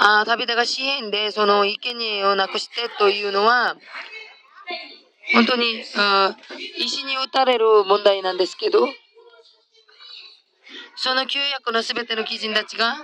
[0.00, 3.76] あ旅田が支援でその生贄をなくしてというのは
[5.32, 5.82] 本当に
[6.78, 8.86] 石に打たれる問題なんですけど
[10.98, 12.96] その旧約の全ての基人たちが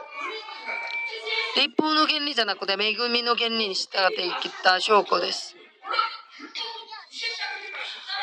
[1.56, 5.56] 立法の原理じゃなくて恵みの原理に従って生きた証拠です。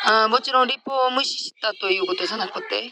[0.04, 2.92] あもちろん立法を無視したということじゃなくて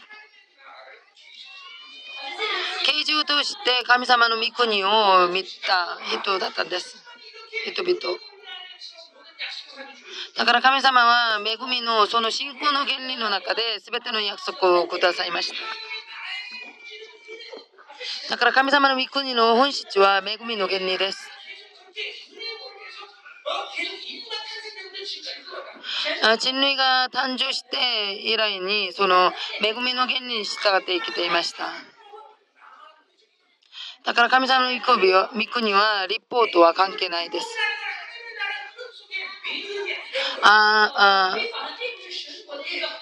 [3.20, 6.96] を通して神様の御国を見た人だったんです。
[7.72, 7.98] 人々。
[10.36, 15.54] だから神様は恵みのその信仰の原理の中で全ての約束をくださいました。
[18.28, 21.28] だから神様の御国の本質は恵みの原理です。
[26.38, 29.32] 人類が誕生して以来にその
[29.62, 31.72] 恵みの原理に従って生きていました。
[34.04, 37.46] だから神様の御国は立法とは関係ないです。
[40.42, 41.36] ああ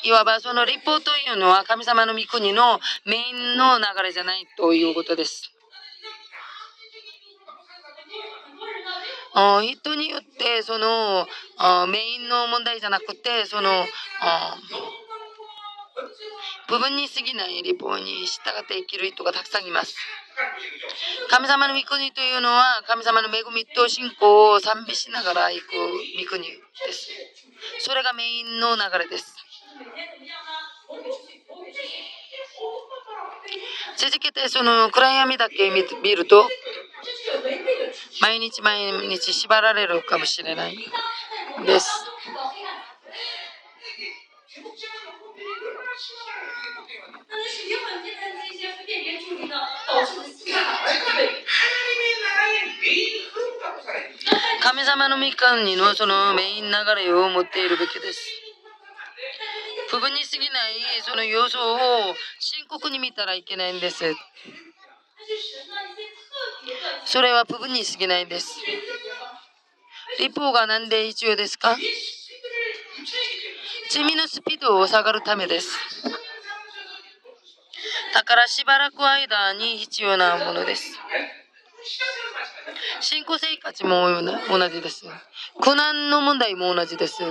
[0.05, 5.53] いわばその立法というのは神様の御国のメインの流れじゃないということです。
[9.63, 11.27] 人によってその
[11.87, 13.87] メインの問題じゃなくてその
[16.69, 19.95] 部分に過ぎない立法に従って生きる人がたくさんいます。
[21.31, 25.67] 神様の御国というのは神様の恵みと信仰を賛美しながら行く
[26.25, 26.57] 御国で
[26.93, 27.11] す。
[27.81, 29.38] それがメインの流れです。
[33.97, 36.49] 続けてその暗闇だけ見ると
[38.23, 40.77] 毎日毎日縛られるかもしれない
[41.67, 41.91] です。
[54.63, 58.48] 神様の御神のそのメイン流れを持っているべきです。
[59.91, 61.79] 不分に過ぎないその要素を
[62.39, 64.05] 深刻に見たらいけないんです。
[67.05, 68.61] それは部分に過ぎないんです。
[70.19, 71.77] 立法が何で必要ですか？
[73.91, 75.71] 罪のスピードを下がるためです。
[78.13, 80.99] だからしばらく間に必要なものです。
[83.01, 84.09] 信仰生活も
[84.51, 85.07] 同じです。
[85.61, 87.23] 苦難の問題も同じです。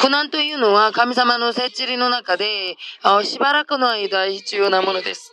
[0.00, 2.76] 苦難というのは神様の設置の中で
[3.22, 5.32] しばらくの間必要なものです。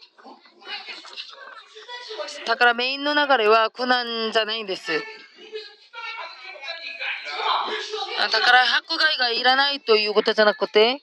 [2.45, 4.91] だからメインの流れは苦難じゃないんです。
[8.19, 11.01] だから迫害がいらないということじゃなくて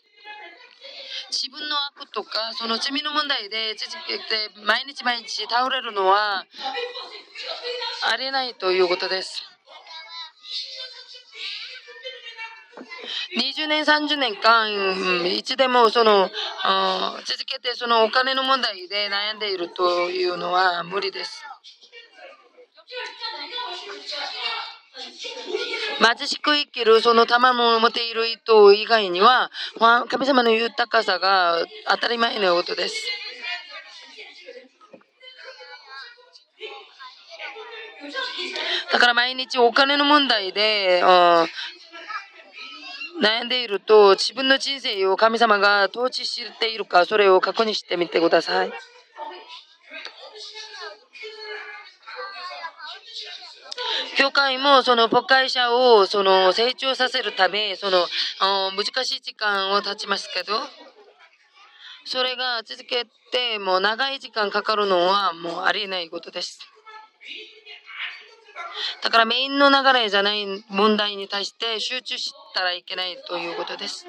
[1.31, 3.75] 自分の悪とかその罪の問題で
[4.65, 6.45] 毎日毎日倒れるのは
[8.11, 9.43] ありえないということです。
[13.37, 16.31] 20年、30年間、いつでもその
[17.25, 21.45] 続けてそのお金の問題で悩んでいるというのは無理です。
[26.01, 29.51] 貧しく生きるその賜を持っている人以外には
[30.09, 32.97] 神様の豊かさが当たり前のことです。
[38.93, 41.03] だから毎日お金の問題で
[43.21, 48.73] 悩んでいると自分の人生を神様が統治しているかそれを確認してみてください。
[54.17, 58.07] 教会もその牧会者をその成長させるためその
[58.77, 60.59] 難しい時間を経ちますけど
[62.05, 66.59] それが続けてもう長い時間かかるのはもうありえないことです。
[69.03, 74.07] だからメインの流れじゃない問題に対して集中したらいけないということです。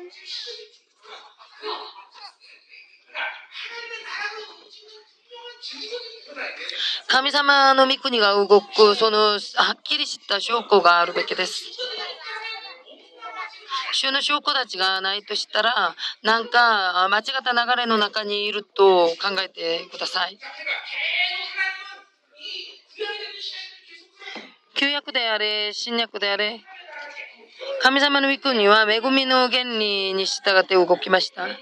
[7.07, 9.39] 神様の御国が動く、そのはっ
[9.83, 11.63] きりした証拠があるべきです。
[13.91, 20.37] 主の証拠たちがないとしたら、なんか間違った流れの中にいると考えてください。
[24.79, 26.61] 旧約であれ、新約であれ、
[27.81, 31.47] 神様の御国は恵みの原理に従って動きました。
[31.47, 31.55] ね、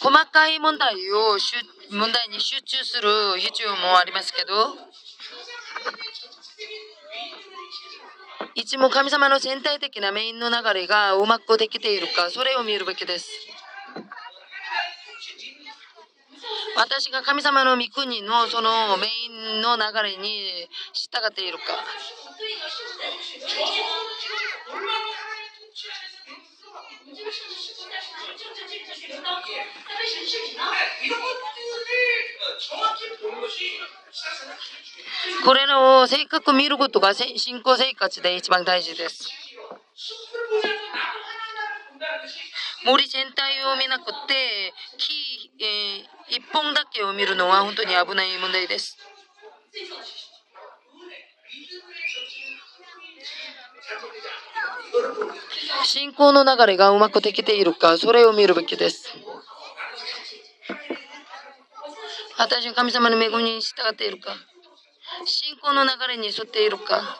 [0.00, 1.36] 細かい問題を
[1.90, 4.76] 問題に集中する必要もありますけど
[8.54, 13.28] いつも神様の全体的なメインの流れがうまくできているかそれを見るべきです。
[16.76, 21.64] 私が神様の御国のそのメインの流れに従っているか。
[35.44, 39.28] これを性格見ることが信仰生活で一番大事です。
[42.84, 48.96] 森全体を見なくて木、えー、一本だけを見るのは本当に危ない問題です。
[55.84, 59.08] 信仰の流れがうまくできているか、それを見るべきです。
[62.38, 64.34] 私の神様の恵みに従っているか、
[65.24, 67.18] 信仰の流れに沿っているか。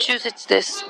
[0.00, 0.84] 中節です。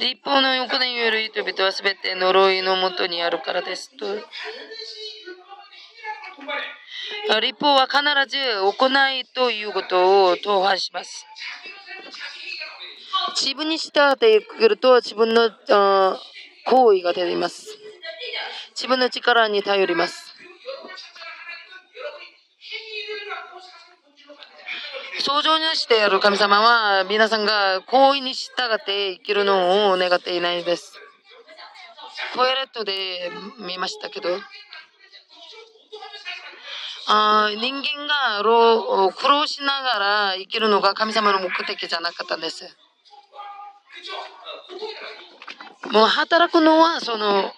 [0.00, 4.06] 立法の横で言る人々はすべて呪いのもとにあるからですと。
[7.40, 8.88] 立法は必ず行
[9.20, 11.26] いということを踏破します。
[13.40, 15.50] 自分に従ってくると自分の
[16.66, 17.76] 行為が出ています。
[18.74, 20.29] 自分の力に頼ります。
[25.20, 30.94] 創造主である神様は皆さんが行為に従って生きるのを願っていないです。
[32.34, 34.28] コエレットで見ましたけど、
[37.08, 38.42] あ人間が
[39.12, 42.64] 苦労しながら生きるのが神様の目的じゃなかったんです。
[45.92, 47.52] もう働くのはその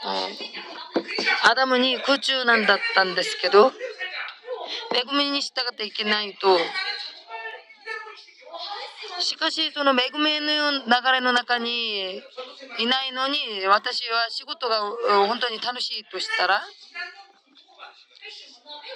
[1.44, 6.58] アダムに空中なんだったんですけど恵みに従っていけないと
[9.22, 12.20] しかし、その恵みの流れの中に
[12.78, 14.80] いないのに、私は仕事が
[15.26, 16.62] 本当に楽しいとしたら、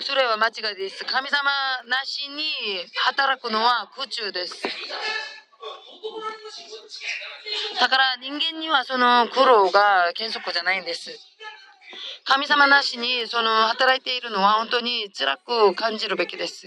[0.00, 1.04] それは間違いです。
[1.04, 1.50] 神様
[1.88, 2.44] なしに
[3.06, 4.62] 働くのは空中です。
[7.80, 11.10] だから人間にはその苦労が原則じゃないんです。
[12.24, 16.66] 神様なしにその働いているのは本当に辛く感じるべきです。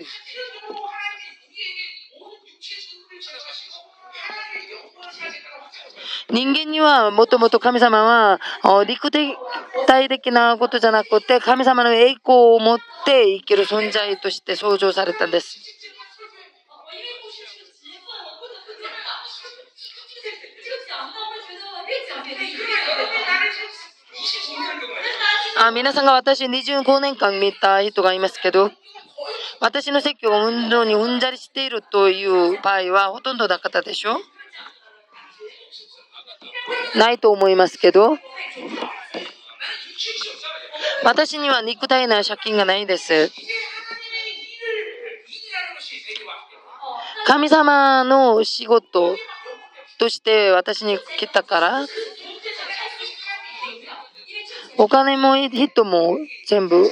[6.32, 8.40] 人間にはもともと神様は
[8.86, 15.58] 陸体的なことじゃなくて神様の栄光を持って生きる存在として創造されたんです。
[25.62, 28.72] あ皆さんが私25年間見た人がいますけど
[29.62, 34.18] 私の説教を運動にうんざりしているという場合はほとんどなかったでしょ？
[36.96, 38.18] ないと思いますけど、
[41.04, 43.32] 私には肉体な借金がないです。
[47.26, 49.16] 神様の仕事
[50.00, 51.86] として私に来たから、
[54.78, 56.18] お金も人も
[56.48, 56.90] 全部。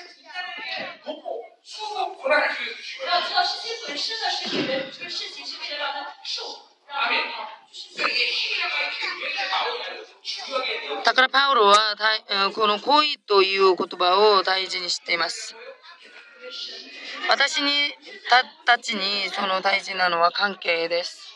[11.05, 11.95] だからパウロは
[12.53, 15.55] この恋という言葉を大事にしています。
[17.29, 17.71] 私に
[18.65, 21.27] たちにその大事なのは関係です。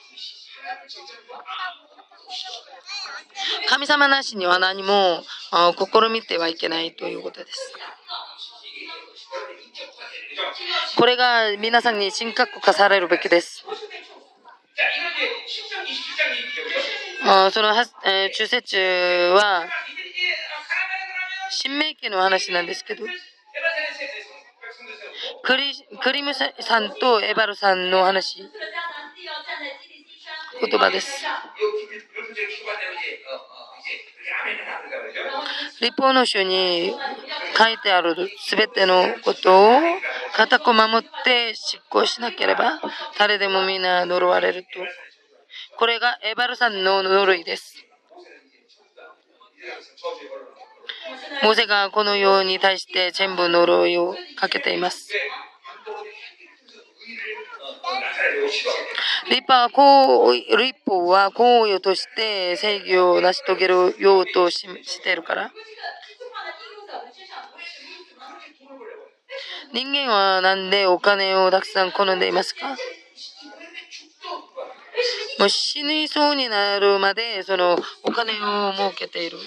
[3.70, 7.74] 神様なしには何も試みてはいけないということです。
[10.98, 13.66] これが皆さんに深刻化されるべきです。
[17.24, 17.70] あその、
[18.06, 19.68] えー、中世中は、
[21.50, 23.06] 新明記の話なんですけど、
[25.44, 28.42] クリクリムさんとエバルさんの話、
[30.60, 31.24] 言葉です。
[35.82, 36.94] 立法の書に
[37.58, 39.80] 書いてあるすべてのことを
[40.36, 42.80] 固く守って執行しなければ
[43.18, 44.68] 誰でもみんな呪われると。
[45.78, 47.86] これがエバルさんの呪いです。
[51.44, 55.10] モセがこのように対して全部呪いをかけています。
[59.30, 65.52] 立法はこう立法は行為として正義を成し遂げるようとしているから。
[69.74, 72.76] 人間はなんでお金をたくさん好んでいますか？
[75.40, 79.38] もう死にそうになるまでそのお金を儲けている。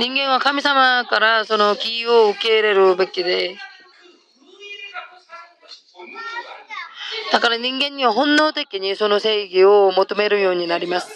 [0.00, 3.56] 人間は神様からその気を受け入れるべきで、
[7.32, 11.08] だから人間には本能的にその正義を求めるようになります。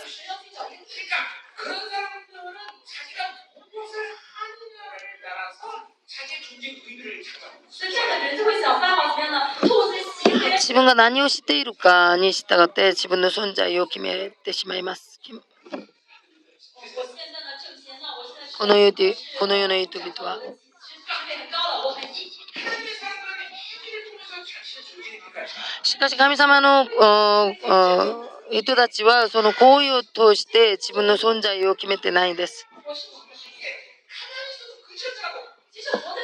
[10.60, 15.09] 自分が何をしているかに従って自分の存在を決めてしまいます。
[18.60, 20.38] この世でこの世の人々は
[25.82, 26.84] しかし神様の
[28.50, 32.66] 人たちはその行為を通して自分の存在を決めてないんです。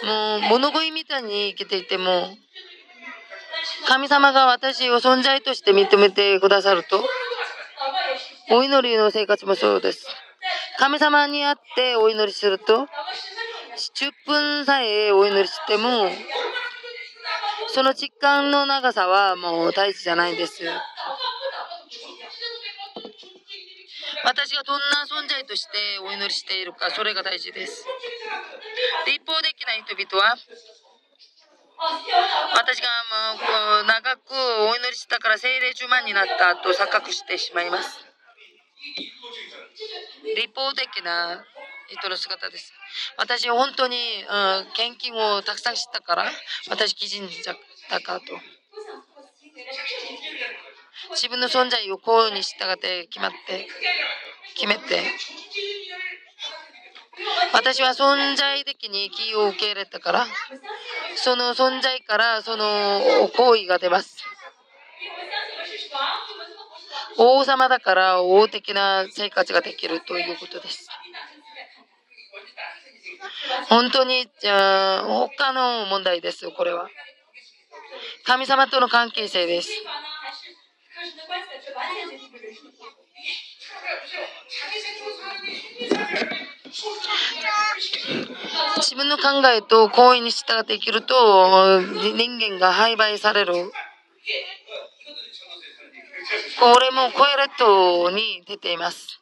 [0.04, 2.28] もう物乞いみたいに生きていても
[3.88, 7.02] 神様が私を存在として認めてくださると
[8.50, 10.25] お祈りの生活もそうです。
[10.78, 12.86] 神様に会ってお祈りすると
[13.76, 16.10] 10分さえお祈りしても
[17.68, 20.62] その時間の長さはもう大事じゃないんです。
[24.24, 27.86] 私がどんな存在としてお祈りしているか、それが大事です。
[29.06, 30.36] 一方的な人々は、
[32.54, 32.88] 私が
[33.36, 34.32] もう長く
[34.68, 38.00] お祈りしたから精霊10万になったと錯覚してしまいます。
[40.36, 41.44] 立法的な
[41.88, 42.72] 人の姿です。
[43.16, 46.30] 私本当に、うん、献金をたくさんしたから、
[46.68, 47.28] 私基人
[47.90, 48.38] だかと。
[51.10, 53.68] 自分の存在をこうに従って決まって、
[54.54, 55.02] 決めて、
[57.52, 60.26] 私は存在的に気を受け入れたから、
[61.16, 63.00] その存在からその
[63.36, 64.16] 行為が出ます。
[67.18, 70.88] 王様だから王的な生活ができるということです。
[73.68, 76.88] 本当に、じゃ他の問題です、これは。
[78.24, 79.70] 神様との関係性です。
[88.78, 93.72] 自分の考えと行為に従って生きると人間が廃売される。
[96.58, 99.20] これもコエレットに出ています。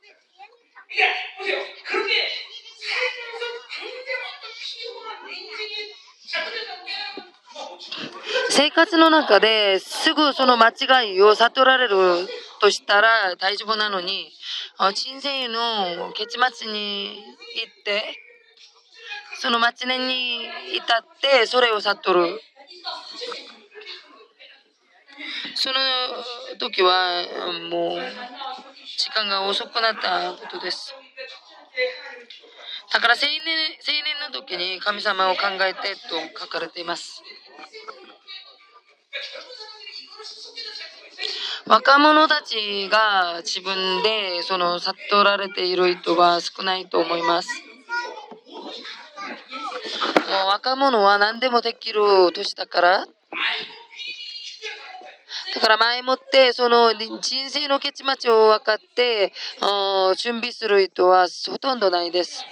[8.51, 12.29] 生活の中ですぐその間違いを悟られる
[12.61, 14.31] としたら大丈夫なのに、
[14.95, 17.23] 人生の結末に
[17.57, 18.03] 行って、
[19.41, 20.45] その末年に
[20.75, 22.41] 至ってそれを悟る。
[25.55, 25.75] その
[26.59, 27.25] 時は
[27.71, 28.01] もう
[28.99, 30.95] 時間が遅くなったことです。
[32.93, 33.31] だから青年
[33.81, 37.23] 青年の時に神様を考えてと書かれています。
[41.67, 47.49] 若者たちが自分でその悟られている人は少ないと思います。
[50.29, 53.07] もう若者は何でもできる年だから、
[55.55, 59.33] だから前もってその人生の結末を分かって
[60.17, 62.45] 準備する人はほとんどないです。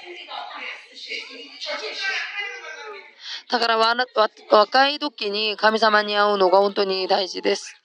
[3.51, 7.77] だから若い時に神様に会うのが本当に大事です。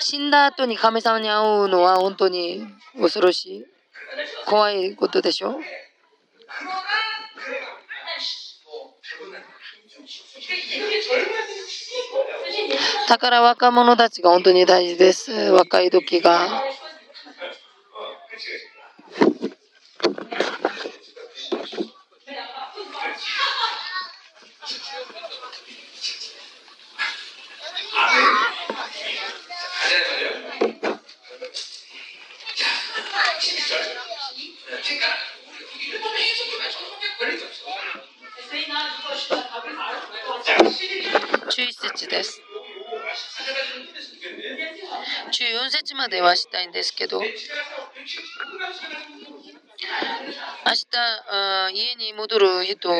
[0.00, 1.36] 死んだ後に神様に会
[1.66, 2.66] うのは本当に
[2.98, 3.64] 恐ろしい。
[4.46, 5.50] 怖いことでしょ？
[5.50, 5.60] う
[13.08, 15.32] だから若者たちが本当に大事です。
[15.32, 16.62] 若い時が。
[38.52, 38.60] 11
[41.72, 42.42] 節です。
[45.30, 47.34] 14節まではしたいんですけど、明日
[51.30, 52.90] あ家に戻る人、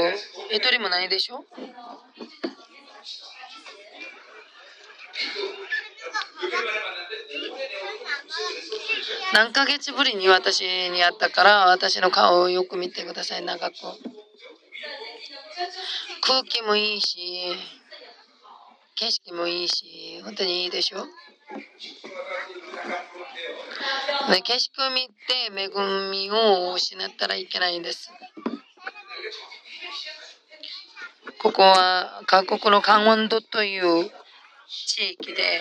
[0.50, 1.44] 一人もないでしょ？
[9.34, 13.74] 何ヶ月ぶりに私に会ったから私の顔をよく見てください長く。
[16.20, 17.56] 空気もいいし
[18.94, 21.06] 景色もいいし本当にいいでしょ？
[24.44, 25.68] 景色を見て恵
[26.10, 28.10] みを失ったらいけないんです。
[31.38, 34.10] ここは韓国のカンウンドという
[34.68, 35.60] 地域で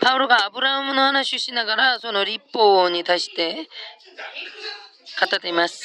[0.00, 3.68] パウロがアブラハムの話をしながらその立法に対して
[5.20, 5.84] 語っています。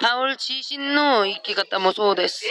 [0.00, 2.44] パウル自身の生き方もそうです。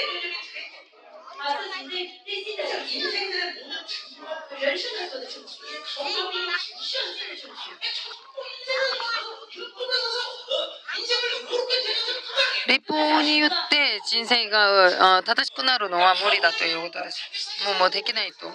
[12.68, 17.22] 立法によって人生が正しくなるのは無理だということです。
[17.66, 18.52] もうもうできないと。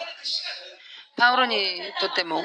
[1.17, 1.57] パウロに
[2.01, 2.43] とっても。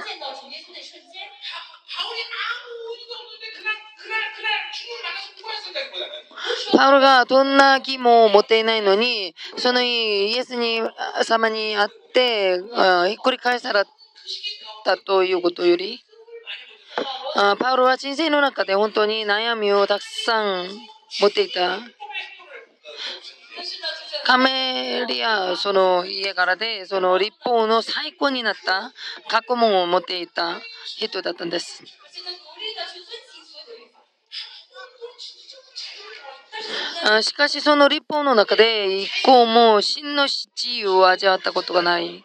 [6.76, 10.82] パウロがどんな気も持っていないのに、そのイエスに
[11.24, 12.60] 様に会って、
[13.08, 13.86] ひっくり返され
[14.84, 16.04] たということより、
[17.60, 20.68] パウロは人生の中で本当に悩みをたくさん
[21.20, 21.80] 持っていた。
[24.26, 28.92] カメリアその家柄でその立法の最高になった
[29.30, 30.60] 学問を持っていた
[30.98, 31.84] 人だったんです。
[37.04, 42.24] あしかしその立法の中で一向も真の自由を味わったことがない。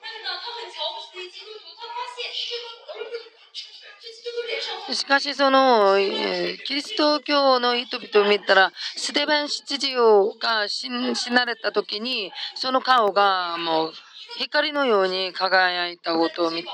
[4.93, 10.89] しかしその、えキリスト教の人々を見たらステベン七時が死
[11.31, 13.93] なれた時にその顔がもう
[14.39, 16.69] 光のように輝いたことを見て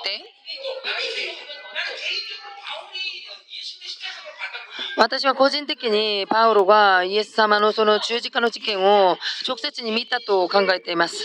[4.96, 11.16] 私は個人的にパウロがイエス様のその十字架の事件を直接に見たと考えています。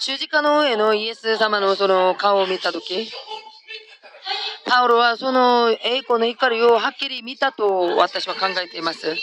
[0.00, 3.08] 十字架の上のイエス様のその顔を見たとき、
[4.66, 9.14] パウロはその栄光の怒りをはっきり見たと私は考えています。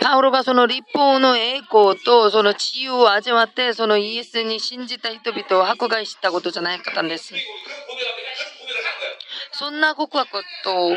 [0.00, 7.34] パウロがその立法の栄光とその治癒を味わってそのイエスに信じた人々を迫害したことじゃないかったんです。
[9.52, 10.96] そんな告白と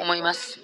[0.00, 0.60] 思います。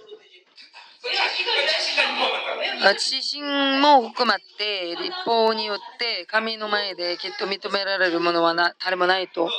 [2.95, 9.51] 自身も含まって立法によって神の前できっと認められるものはな誰もないと。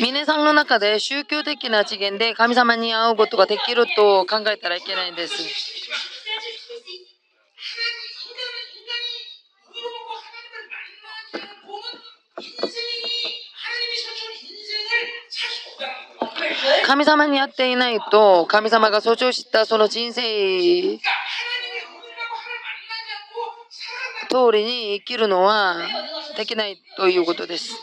[0.00, 5.34] 皆さんの中で宗教的な次元で神様に会うことができると考えたらいけないんです。
[16.86, 20.98] 神様に会っていないと神様が象徴したその人生
[24.28, 25.76] 通りに生きるのは
[26.36, 27.74] できないということです。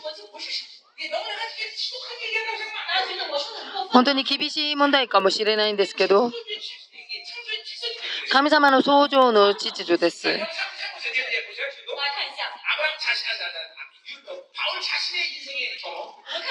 [3.92, 6.30] 本当に厳しい問題かもしれないんですけど、
[8.30, 10.28] 神様の創造の秩序です。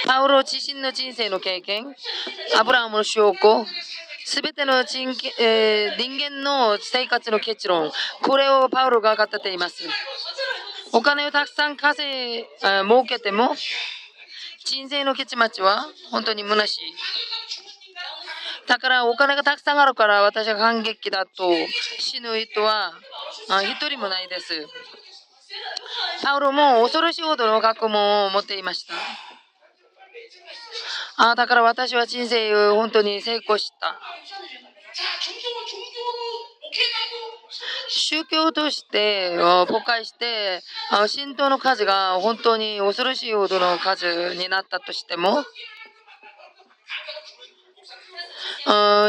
[0.05, 1.95] パウロ自身の人生の経験、
[2.57, 3.65] アブラハムの証拠、
[4.25, 5.09] すべての人,、
[5.39, 7.91] えー、人間の生活の結論、
[8.21, 9.87] これをパウロが語っています。
[10.91, 12.45] お金をたくさん稼い、
[12.83, 13.55] 儲けても、
[14.65, 16.79] 人生の結末は本当に虚しい。
[18.67, 21.51] だからお金がたくさんあるから私は感激だと
[21.97, 22.93] 死ぬ人は
[23.63, 24.67] 一人もないです。
[26.23, 28.93] パウロも恐ろしいほどの学問を持っていました。
[31.17, 33.99] あだから私は人生を本当に成功した。
[37.89, 40.61] 宗教として崩壊して
[41.07, 45.43] 信徒の数が本当に恐ろしいほどの数になったとしても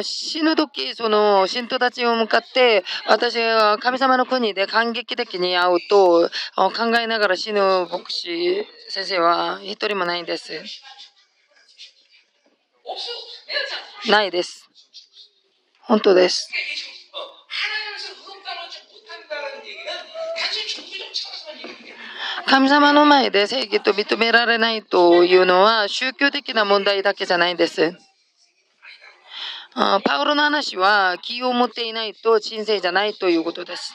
[0.02, 7.60] 死ぬ時その信徒たちを向かって私は神様の国で感激的に会うと考えながら死ぬ
[7.90, 10.52] 牧師先生は一人もないんです。
[14.08, 14.68] ないです。
[15.82, 16.48] 本当です。
[22.46, 27.92] 神様の前で正義と認められないというのは宗教的な問題だけじゃないんです。
[30.04, 33.94] パウロの話は気を持っていないと神聖じゃないということです。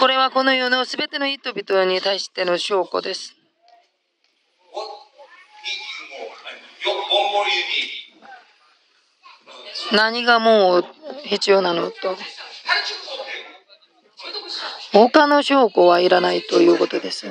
[0.00, 3.36] これはこの世のすべての人々に対しての証拠です。
[9.92, 10.84] 何がもう
[11.24, 12.16] 必要なのと。
[14.92, 17.26] 他の証拠はいらないということです。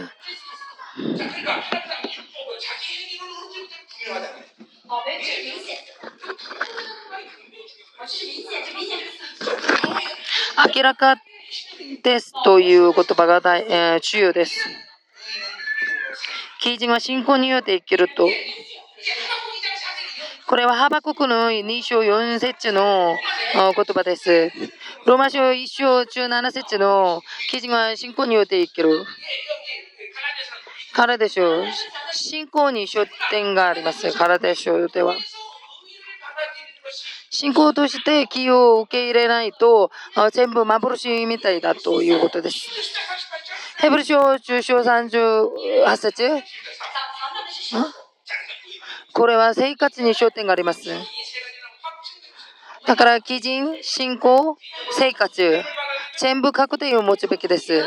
[10.76, 11.18] 明らか
[12.03, 14.68] ですという言葉が大、えー、重要です。
[16.62, 18.28] 基人は信仰によって生きると。
[20.47, 23.15] これはハバ国の2章4節の
[23.55, 24.51] 言葉です。
[25.07, 29.05] ローマ書1章17節の基人は信仰によって生きる。
[30.93, 31.65] からでしょう。
[32.11, 34.11] 信仰に焦点があります。
[34.11, 35.15] からでしょうでは。
[37.31, 39.89] 信仰として気を受け入れないと
[40.31, 42.69] 全部幻みたいだということです。
[43.80, 46.43] ヘブル書中章38節
[49.15, 50.89] これは生活に焦点があります。
[52.85, 54.57] だから、基人、信仰、
[54.91, 55.63] 生活、
[56.19, 57.81] 全部確定を持つべきです。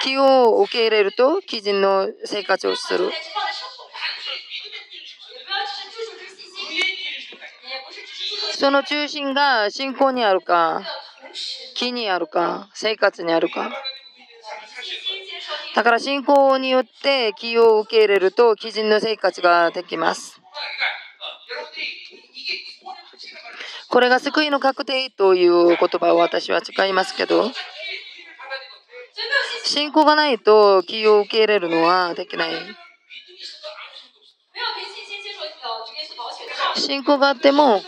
[0.00, 3.12] 気を受け入れると、基人の生活をする。
[8.54, 10.80] その中心が信仰にあるか、
[11.74, 13.70] 気にあるか、生活にあるか。
[15.74, 20.40] だから信仰によって気を受け入れると、基人の生活ができます。
[23.88, 27.50] これが救いの確定という言葉を私は使いますけど、
[29.64, 32.50] 信仰がないと気を受け入れるのはできない。
[36.76, 37.82] 信仰があっても、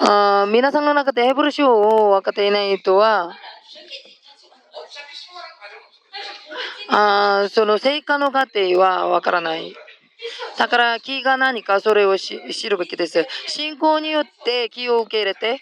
[0.00, 3.34] あ皆さんの中でヘブル書を分かっていない人は、
[6.94, 9.74] あその成果の過程は分からない。
[10.58, 12.38] だから気が何かそれを知
[12.68, 13.26] るべきです。
[13.46, 15.60] 信仰によって気を受け入れて、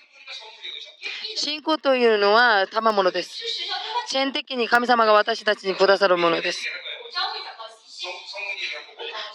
[1.36, 3.42] 信仰というのは賜物です。
[4.08, 6.66] 全的に神様が私たちにくださるものです。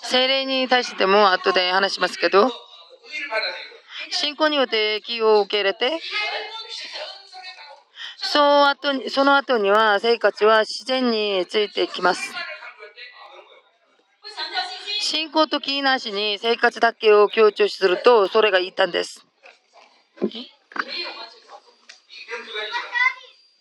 [0.04, 2.52] 精霊に対しても後で話しますけど、
[4.12, 6.00] 信仰によって気を受け入れて、
[8.32, 12.34] その後にその後には生活は自然についていきます。
[15.00, 19.24] 信仰と気なしに生活だけを強調すると、それが言ったんです。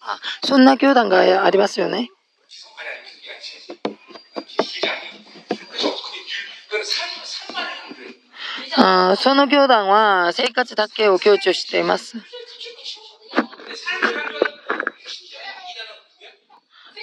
[0.00, 2.08] あそんな教団がありますよね。
[8.76, 12.16] あその教団は生活だけを強調しています。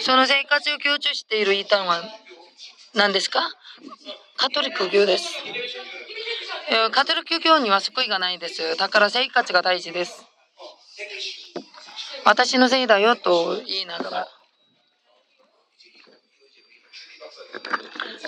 [0.02, 2.02] その生活を強調している異端は
[2.95, 3.40] 何ですか？
[4.36, 5.30] カトリック教です。
[6.91, 8.76] カトリック教には救いがないです。
[8.78, 10.26] だから生活が大事です。
[12.26, 14.28] 私のせいだよと言いながら。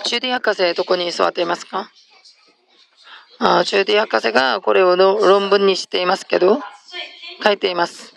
[0.04, 1.90] ジュディ博士、どこに座っていますか？
[3.40, 6.60] あジュディ博士がこれを論文にしていますけど、
[7.42, 8.14] 書いています。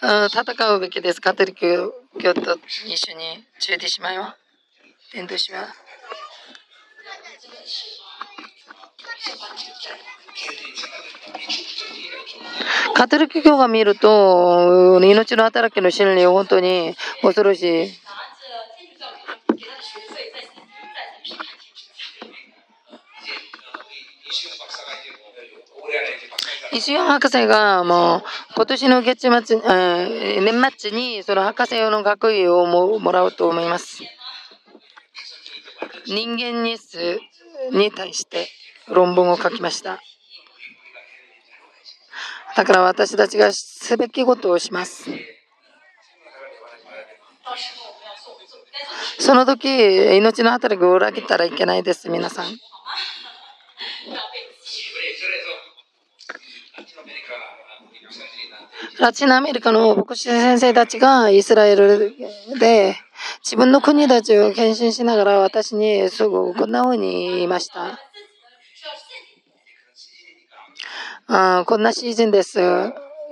[0.00, 1.20] 戦うべきです。
[1.20, 2.40] カトリック教と
[2.86, 4.36] 一緒にジュディ姉妹は。
[5.12, 5.66] 伝道しは。
[12.94, 18.07] カトリック教が見ると、命の働きの真理を本当に恐ろしい。
[26.72, 28.22] 石尾博士がもう
[28.54, 34.02] 今年の月末、え年末にその博士用の学位をももらうと思います。
[36.06, 37.18] 人間日数
[37.72, 38.48] に対して
[38.88, 40.00] 論文を書きました。
[42.56, 45.10] だから私たちがすべきことをします。
[49.20, 52.46] その時、命の働きを裏切ったらいけないです、皆さん。
[59.00, 62.14] ラチンアメリカの牧師先生たちがイスラエル
[62.58, 62.96] で
[63.44, 68.00] 自分の国たちを献身しながら私にすぐこんな風に言いました。
[71.28, 72.58] あこんなシーズンです、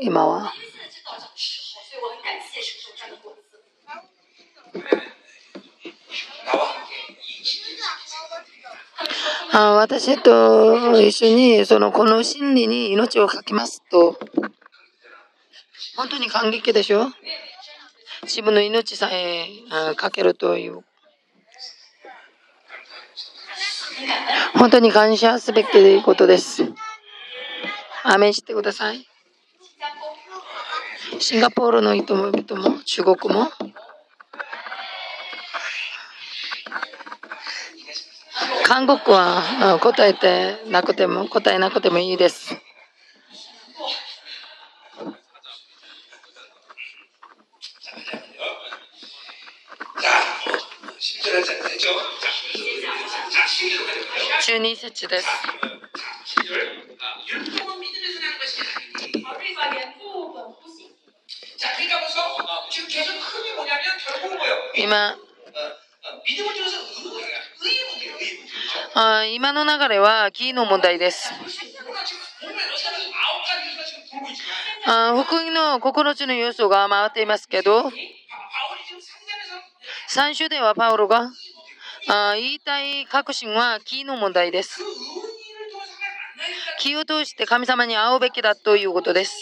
[0.01, 0.53] 今は。
[9.53, 14.19] あ私と一緒にそのこの真理に命をかけますと
[15.97, 17.11] 本当に感激でしょ？
[18.23, 19.49] 自分の命さえ
[19.97, 20.85] かけるという
[24.55, 26.65] 本当に感謝すべきことです。
[28.05, 29.07] アメンしてください。
[31.19, 32.31] シンガポールの人も
[32.85, 33.51] 中国も
[38.65, 42.66] 韓国は答えてなくても答えなくてもいいです。
[54.43, 55.27] 中二節です。
[64.75, 65.17] 今、
[68.95, 71.33] あ今の流れはキーの問題です。
[74.87, 77.93] あ福音の9つの要素が回っていますけど、
[80.09, 81.31] 3章ではパウロが
[82.09, 84.81] あ言いたい確信はキーの問題です。
[86.79, 89.35] 気を通して神様に会うべきだということです。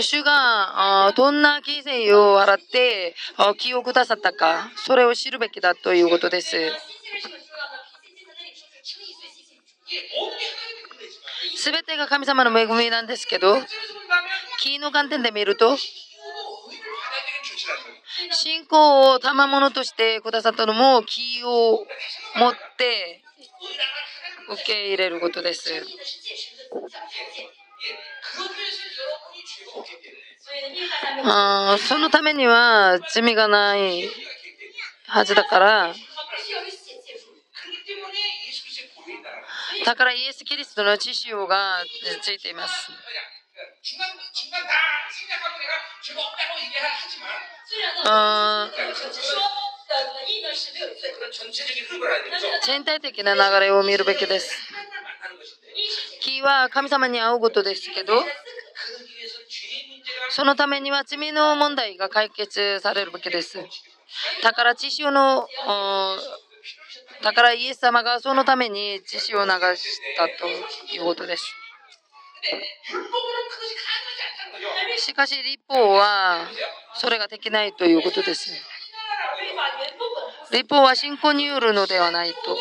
[0.00, 3.16] 主がどんな犠牲を払って
[3.56, 6.56] 気をくださったか、それを知るべきだということです。
[11.56, 13.58] すべてが神様の恵みなんですけど、
[14.60, 15.76] 木の観点で見ると、
[18.30, 21.84] 信仰を賜物としてくださったのも木を
[22.36, 23.22] 持って
[24.50, 25.70] 受け入れることです。
[31.24, 34.08] あそのためには罪がない
[35.06, 35.94] はずだから
[39.84, 41.78] だからイエス・キリストの知識が
[42.22, 42.90] ついています。
[48.04, 48.70] あ
[52.64, 54.54] 全体的な流れを見るべきです。
[56.20, 58.22] 木は神様に会うことですけど、
[60.30, 63.58] そのためには罪の問題が解決されるべきです。
[64.42, 65.46] だから知識の
[67.22, 70.46] だからイエス様がそのために血潮を流したと
[70.94, 71.44] いうことです。
[74.98, 76.46] しかし立法は
[76.94, 78.52] それができないということです。
[80.52, 82.56] 立法は信仰によるのではないと。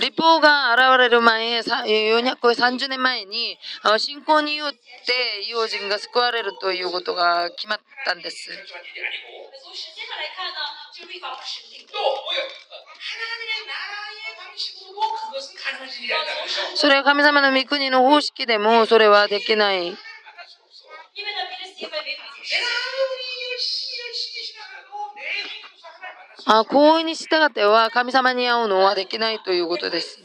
[0.00, 3.58] 立法が現れる前、430年前に、
[3.98, 4.76] 信仰によって
[5.48, 8.50] 用心が救われるということが決まったんです。
[16.74, 19.96] それは神様の御国の方式でもそれはできない。
[26.44, 30.20] あ行為に従っては神様に会うのはできないということです。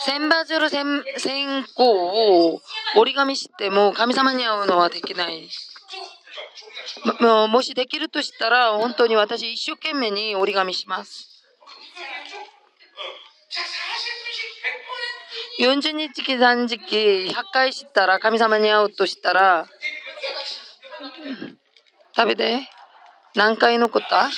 [0.00, 2.60] 千羽鶴千千個を
[2.96, 5.48] 折り紙しても神様に会うのはできない。
[7.48, 11.44] もしできるとしたら本当に私一生懸命に折り紙します。
[15.58, 19.66] 40日期断食100回したら神様に会うとしたら
[22.14, 22.68] 食べて
[23.34, 24.30] 何回残った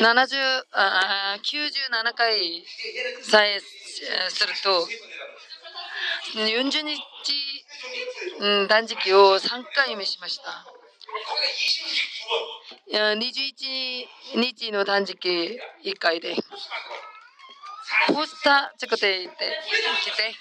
[0.00, 2.64] ？70あ97回
[3.22, 3.60] さえ
[4.28, 4.86] すると
[6.38, 7.02] 40日、
[8.40, 10.64] うん、断食を3回目しました
[12.90, 14.06] 21
[14.36, 16.34] 日の断食1回で。
[18.06, 20.34] ポスター作っていて、来て。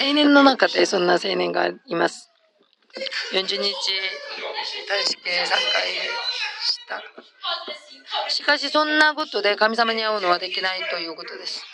[0.00, 2.30] 青年の中でそんな青年がいます。
[3.32, 3.62] 40日断
[5.04, 5.58] 食3回
[6.60, 7.02] した。
[8.28, 11.64] しかしそんなことで神様に会うのはできないということです。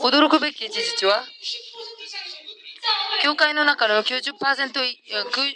[0.00, 1.22] 驚くべき事実は
[3.22, 4.34] 教会の中の90%、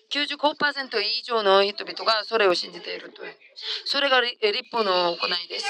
[0.08, 3.34] 95%以上の人々がそれを信じているという。
[3.84, 4.36] それが立
[4.70, 5.66] 法の行いです。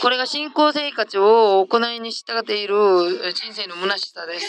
[0.00, 4.46] これが信仰生活を行いに従っている人生の虚しさです。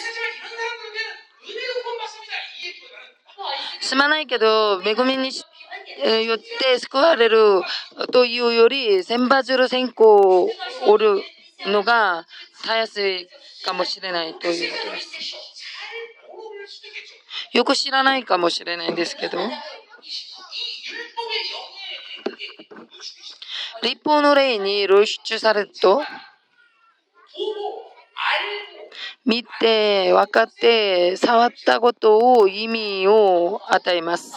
[3.82, 5.32] すまないけど、恵みに
[6.28, 7.62] よって救われる
[8.12, 10.50] というより、千羽鶴線香を
[10.88, 11.24] 折る
[11.68, 12.26] のが
[12.64, 13.28] たやすい
[13.66, 15.36] かもしれないということです。
[17.54, 19.40] よく知らないかもしれないんですけど、
[23.84, 26.02] 立法の例に露出されると、
[29.26, 34.34] 見て、分かって、触ったことを意味を与えます。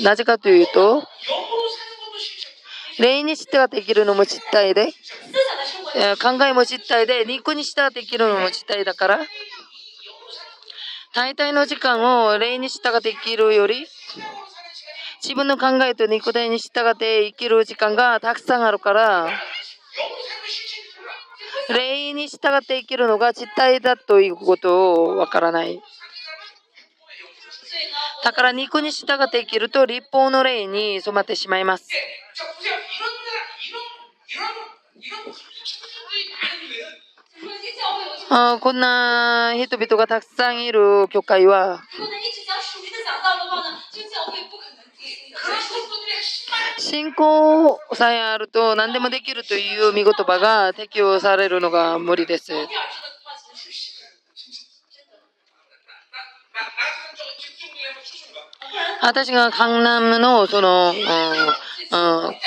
[0.00, 1.06] なぜかというと、
[2.98, 4.92] 霊に従って生きるのも実体で、
[6.20, 9.20] 考えも実体で、肉に従って生きるのも実体だから、
[11.14, 13.86] 大体の時間を霊に従って生きるより、
[15.22, 19.30] 自分の考えと肉体に従って生きる時間がたくさんあるから、
[21.68, 25.80] 霊に従って生きるのが実体だということをわからない。
[28.24, 31.88] だから肉に従って生きると立法の霊に染まってしまいます。
[38.28, 41.82] あこんな人々がたくさんいる教会は
[46.78, 52.52] 信仰さえあると何でもできるという見言葉が適用されるのが無理です。
[59.00, 60.96] 私がカンナムのその、うん、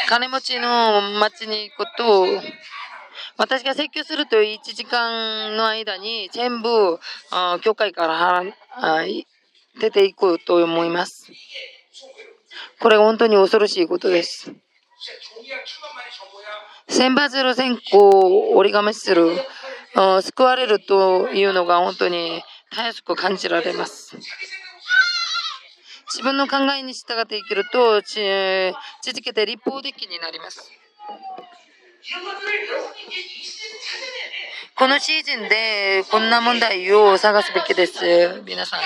[0.08, 2.26] 金持ちの町に行くと、
[3.38, 7.00] 私が説教すると1時間の間に全部、
[7.62, 8.44] 教会から
[9.80, 11.30] 出ていくと思います。
[12.80, 14.52] これが本当に恐ろしいことです。
[16.88, 19.38] 千羽鶴線香を折り紙する、
[20.22, 24.18] 救われるというのが本当にたやすく感じられます。
[26.07, 30.72] 自分の考えに従って生きると、続けて立法的になります。
[34.77, 38.82] このシーズンでこんな問題を探すべきです、皆さん。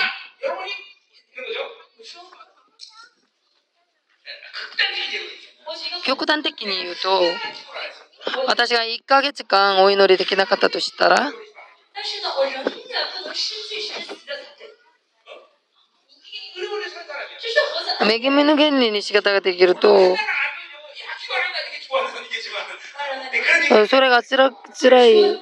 [6.04, 7.22] 極端的に言うと、
[8.46, 11.32] 私が1ヶ月間お祈りできなかったとしたら、
[18.08, 20.16] 恵みの原理に仕方ができると、
[23.88, 25.40] それがつら辛い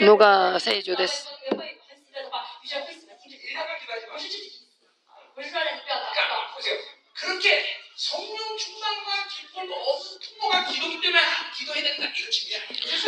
[0.00, 1.28] のが聖女です。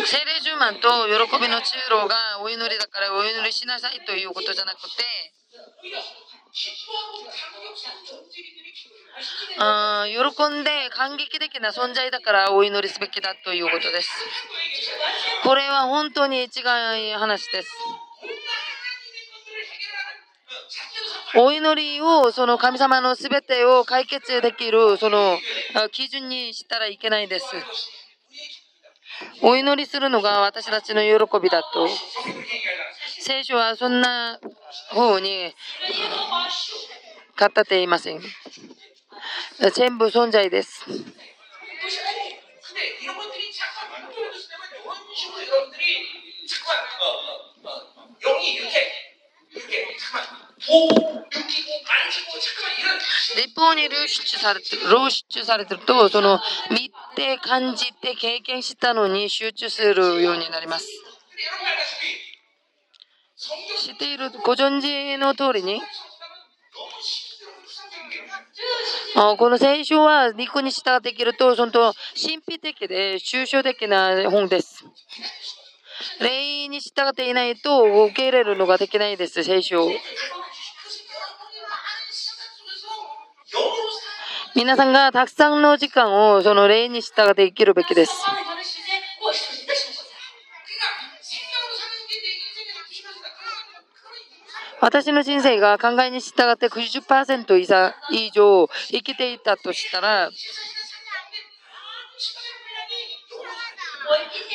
[0.05, 5.03] 聖霊十万と喜びの中路がお祈りだからお祈りしなさいということじゃなくて、
[9.59, 14.09] あ喜んで感激的な存在だからお祈りすべきだということです。
[15.43, 16.49] これは本当に違い
[17.13, 17.69] 話です。
[21.35, 25.39] お祈りをその神様のすべてを解決できるその
[25.91, 27.45] 基準にしたらいけないです。
[29.41, 31.87] お祈りするのが私たちの喜びだと。
[33.19, 34.39] 聖書はそんな
[34.91, 35.53] 方に
[37.37, 38.21] 語っていません。
[39.73, 40.85] 全部存在です。
[53.35, 56.39] 立法に流出されて露出されてると、その
[56.71, 60.87] 見て感じて経験したのに集中するようになります。
[63.79, 65.81] 知っているご存知の通りに
[69.37, 71.93] この聖書は肉に従っていけると、その神
[72.47, 74.83] 秘的で抽象的な本です。
[76.19, 79.87] 霊に従っていないと受け入れるのができないです、聖書。
[84.55, 88.13] 皆さんがたくさんの時間をその霊に従って生きるべきです。
[94.79, 97.57] 私の人生が考えに従って90%
[98.11, 100.29] 以上生きていたとしたら、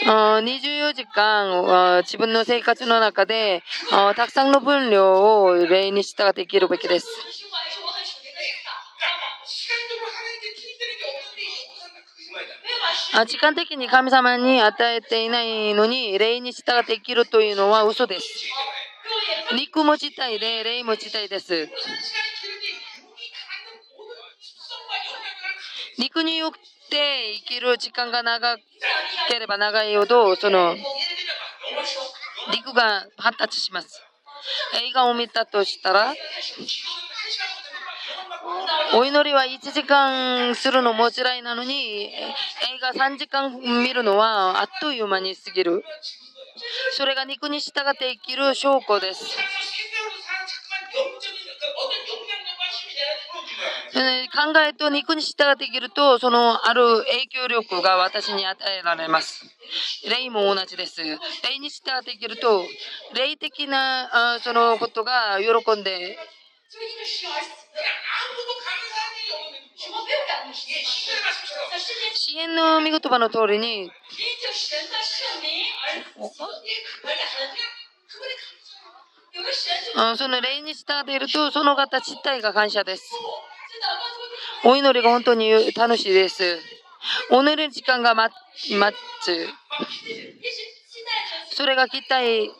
[0.04, 3.62] 24時間自分の生活の中で
[4.16, 7.06] たくさんの分量を例に従って生きるべきです。
[13.26, 18.26] 時間的に神様に与えていないのに霊に従って生きるというのは嘘です。
[19.54, 21.68] 肉も自体で霊も自体です。
[25.98, 26.52] 肉によ
[26.92, 28.58] って生きる時間が長
[29.28, 30.76] ければ長いほど、その、
[32.50, 34.02] 肉が発達します。
[34.84, 36.14] 映画を見たとしたら、
[38.94, 42.34] お祈りは1時間するのも辛いなのに、映
[42.82, 45.82] 画3時間見るのはあっという間に過ぎる。
[46.92, 49.24] それが肉に従って生きる証拠です。
[54.32, 59.44] 考えと肉に従って生きると、そのある影響力が私に与えられます。
[60.08, 61.02] 霊も同じです。
[61.02, 61.16] 霊
[61.60, 62.64] に従って生きると、
[63.14, 66.18] 霊的なそのことが喜んで、
[72.14, 73.90] 支援の見言葉の通りに、
[80.16, 83.10] その霊に従っていると、その方自体が感謝です。
[84.64, 86.58] お祈りが本当に楽しいです。
[87.30, 88.34] お祈りの時間が待
[89.22, 89.48] つ。
[91.50, 92.50] それが期待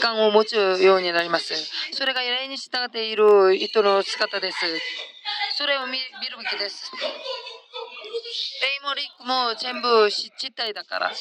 [0.00, 1.54] 感を持つようになります。
[1.92, 4.58] それが霊に従っている人の姿です。
[5.56, 6.04] それを見る
[6.38, 6.90] べきです。
[8.60, 11.12] 霊も陸も全部実体だから。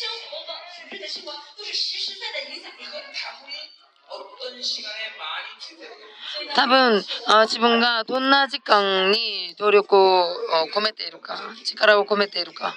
[6.56, 10.36] 多分あ自分がどんな時間に努力を
[10.76, 12.76] 込めているか力を込めているか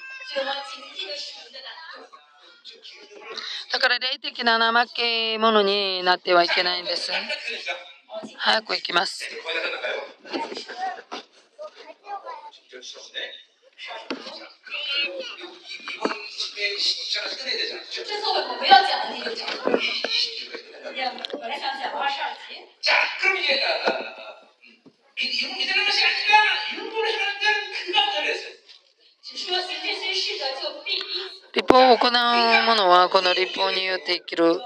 [3.73, 7.11] だから霊的な怠け者になってはいけないんです
[8.39, 9.29] 早く行きます
[31.55, 34.61] 立法を行う者はこの立法によって生きる。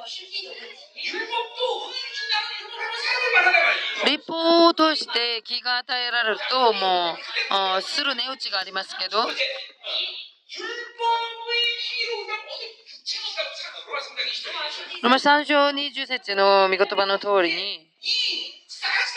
[4.06, 7.16] 立法を通して気が与えられるとも
[7.78, 9.18] うする値打ちがありますけど
[15.02, 17.90] ロマ3章20節の御言葉の通りに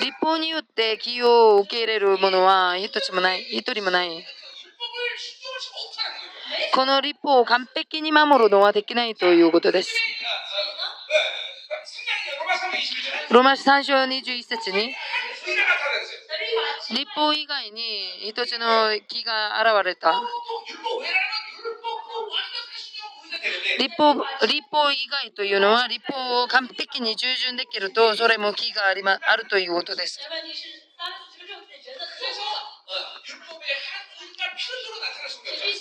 [0.02, 4.26] 立法によって起用を受け入れるものは一つもない、一人もない。
[6.74, 9.90] この立法を完璧に守るのはできないということです。
[13.30, 14.94] ロマ3章21節に
[16.92, 20.22] 立法以外に一つの木が現れた。
[23.80, 30.20] 立法立法以外というのは立法を完璧に従順できるとそれも木があり、ま、あるということです。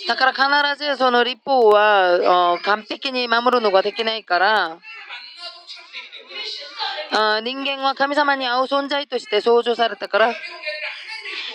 [0.07, 4.79] だから必ずその立法は完璧に守るのができないから
[7.13, 10.33] あ人間は神様に会う存在として創造されたから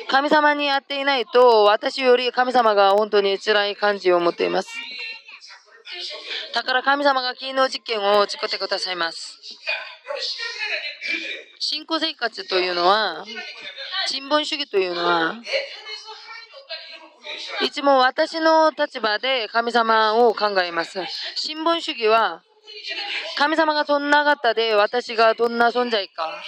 [0.09, 4.69] 神様に会っていないと私より神様が本当に辛い感じを持っています。
[6.55, 9.39] だから神様が金の実験を作ってくださいます。
[11.59, 13.25] 信仰生活というのは、
[14.07, 15.37] 新聞主義というのは、
[17.61, 21.01] いつも私の立場で神様を考えます。
[21.35, 22.43] 新聞主義は、
[23.37, 26.43] 神様がどんな方で私がどんな存在か。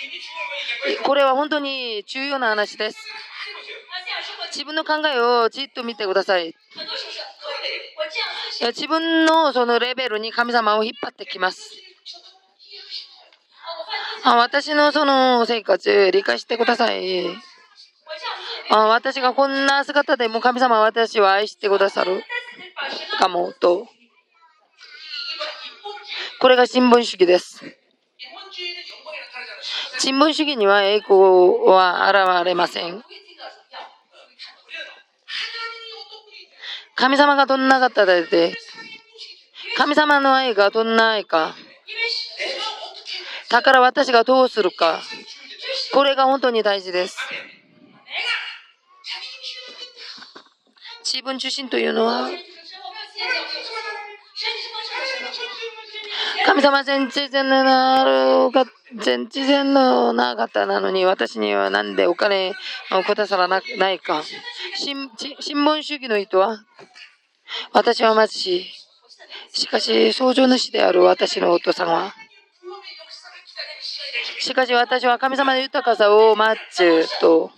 [1.04, 2.98] これは本当に重要な話です。
[4.52, 6.54] 自分の考えをじっと見てください。
[8.60, 11.72] 自分のそのレベルに神様を引っ張ってきます。
[14.24, 17.26] 私のその生活、理解してください。
[18.70, 22.22] あ私がこんな姿でも神様は私を愛してくださる
[23.18, 23.86] かもと。
[26.40, 27.64] これが新聞主義です。
[29.98, 31.18] 新聞主義には栄光
[31.66, 33.02] は現れません。
[36.94, 38.56] 神様がどんな方で、
[39.76, 41.56] 神様の愛がどんな愛か。
[43.50, 45.02] だから私がどうするか。
[45.92, 47.18] これが本当に大事です。
[51.04, 52.28] 自分中心というのは、
[56.48, 58.64] 神様全知全能なるが、
[59.04, 62.54] 全知全能な方なのに、私にはなんでお金
[62.90, 63.60] をくださらな
[63.92, 64.22] いか。
[64.74, 65.10] 新
[65.40, 66.56] 新聞主義の人は、
[67.74, 68.66] 私は貧しい。
[69.52, 72.14] しかし、創造主である私のお父さんは、
[74.40, 77.50] しかし私は神様の豊かさを待つと、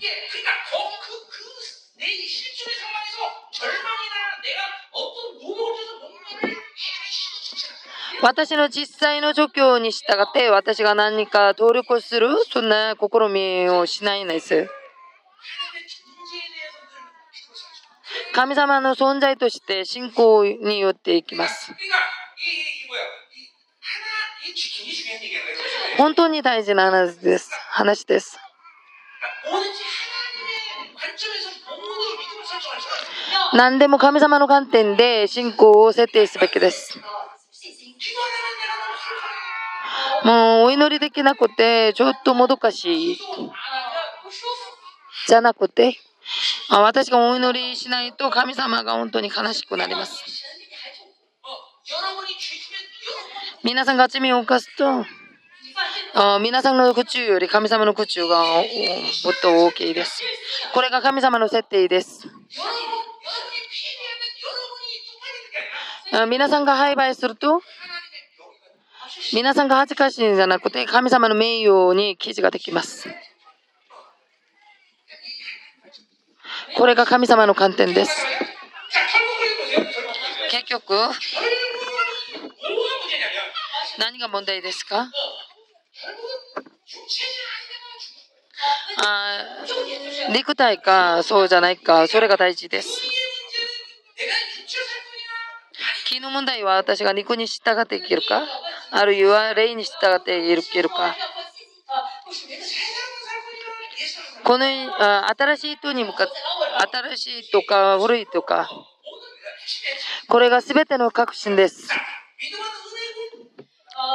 [8.23, 14.69] 私の実際の状況に従って私が何か協力するそんな試みをしないんです。
[18.35, 21.73] 神様の存在として信仰によっていきます。
[25.97, 27.51] 本当に大事な話です。
[27.71, 28.39] 話です。
[33.53, 37.01] 何でも神様の観点で信仰を設定すべきです。
[40.25, 43.19] もうお祈りできなくて、ちょっともどかしい。
[45.27, 45.97] じゃなくて、
[46.71, 50.25] 私がお祈りしないと神様が本当に悲しくなります。
[53.65, 55.05] 皆さんが罪を犯すと、
[56.41, 58.65] 皆さんの口より神様の口がもっ
[59.43, 60.23] と大きいです。
[60.75, 62.29] これが神様の設定です。
[66.29, 67.63] 皆さんが廃売すると、
[69.33, 73.09] 皆さんが恥ずかしいんじゃなくて、神様の名誉に記事ができます。
[76.77, 78.27] これが神様の観点です。
[80.51, 80.95] 結局、
[83.99, 85.11] 何が問題ですか？
[89.03, 89.47] あ
[90.31, 93.01] 肉体かそうじゃないかそれが大事です。
[96.11, 98.43] 気の問題は私が肉に従っていけるか？
[98.91, 101.15] あるいは霊に従っていけるか？
[104.43, 106.33] この新しい人に向かって
[107.15, 108.69] 新しいとか古いとか
[110.27, 111.89] これが全ての確信です。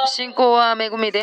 [0.08, 1.20] 信仰は恵みで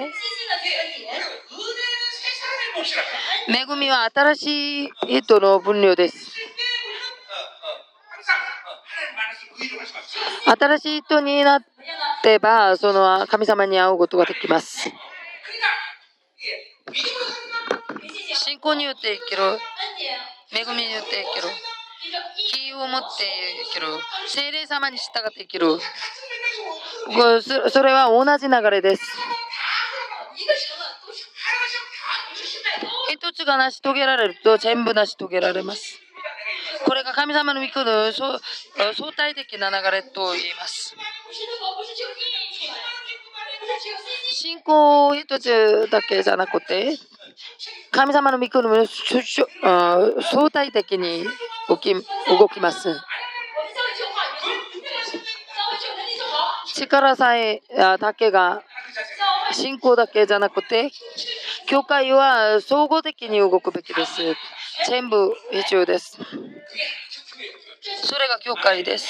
[3.48, 6.34] 恵みは新しい人の分量です。
[10.46, 11.64] 新しい人になっ
[12.22, 14.92] てば、その神様に会うことができます。
[18.36, 19.60] 信仰によって生きる。
[20.52, 21.50] 恵みによって生きる。
[22.52, 23.24] 気を持って
[23.74, 23.88] 生きる。
[24.28, 25.80] 精霊様に従って生きる。
[27.72, 29.04] それは同じ流れです。
[33.10, 36.03] 一つが成し遂げられると全部成し遂げられます。
[36.86, 38.40] これが神様の御子の相
[39.16, 40.96] 対的な流れと言います。
[44.32, 46.98] 信仰一つだけじゃなくて、
[47.92, 51.26] 神様の御子の相対的に
[51.70, 52.02] 動き動
[52.50, 52.96] きます。
[56.76, 57.62] 力さえ
[58.00, 58.64] だけが
[59.52, 60.92] 信仰だけじゃなくて、
[61.68, 64.36] 教会は総合的に動くべきです。
[64.88, 66.18] 全部必要です。
[68.04, 69.08] それが教会です。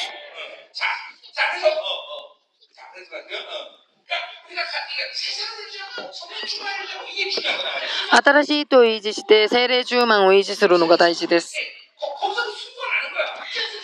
[8.11, 11.56] 新しいと維持して精霊10万を維持するのが大事です。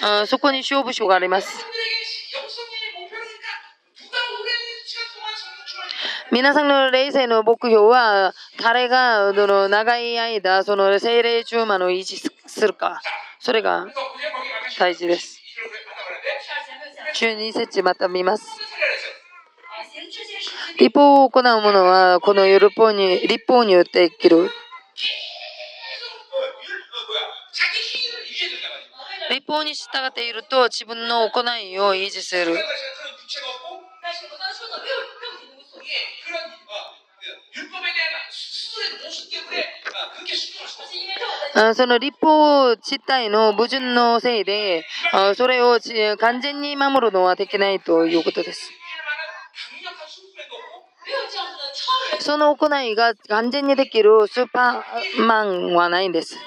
[0.02, 1.66] あそこに勝負所があります。
[6.32, 13.02] 皆さんの霊性の目標は、彼がその長い間、その精霊中馬の維持するか。
[13.40, 13.88] それが
[14.78, 15.42] 大事です。
[17.16, 18.46] 12節また見ます。
[20.78, 24.52] 立法を行う者は、この立法に立法によって生きる。
[29.32, 32.56] 立法に従っていると自分の行いを維持する。
[41.76, 44.86] その立法自体の矛盾のせいで、
[45.36, 45.80] それを
[46.18, 48.72] 完全に守るのはできないということです。
[52.20, 56.38] その行いが完全にできるスーパーマンはないんです。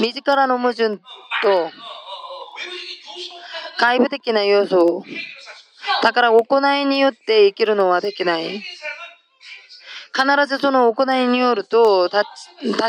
[0.00, 1.02] 自らの矛盾と
[3.78, 5.04] 外部的な要素
[6.02, 8.62] だから行いによって生きるのはできない。
[10.14, 12.28] 必ずその行いによると達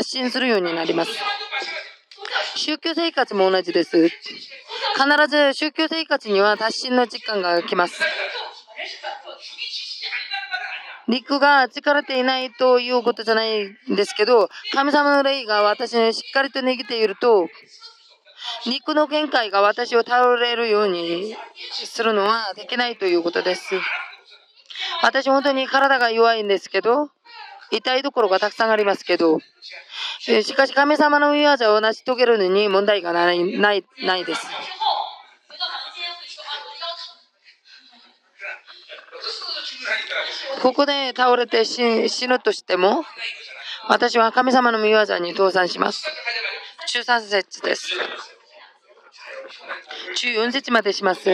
[0.04, 1.10] 進するようになります。
[2.54, 4.08] 宗教生活も同じです。
[4.08, 4.12] 必
[5.28, 8.00] ず宗教生活には達進の実感が来ます。
[11.08, 17.48] 肉が力れていないということじゃないんですけど、神様の霊が私にしっかりと握っていると、
[18.66, 21.36] 肉の限界が私を頼れるように
[21.72, 23.74] するのはできないということです。
[25.02, 27.10] 私本当に体が弱いんですけど、
[27.70, 29.40] 痛いところがたくさんありますけど、
[30.20, 34.46] しかし神様の御業を成し遂げるのに問題がないないないです。
[40.62, 43.04] ここで倒れて死ぬとしても、
[43.88, 46.04] 私は神様の御業に倒産します。
[46.86, 47.92] 中3節です。
[50.14, 51.30] 中4節までします。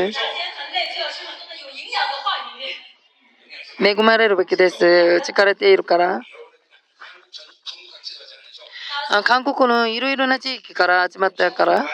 [3.81, 4.85] 恵まれるべきです。
[4.85, 6.21] 疲れているから。
[9.25, 11.85] 韓国のいろいろな地域から集まったから、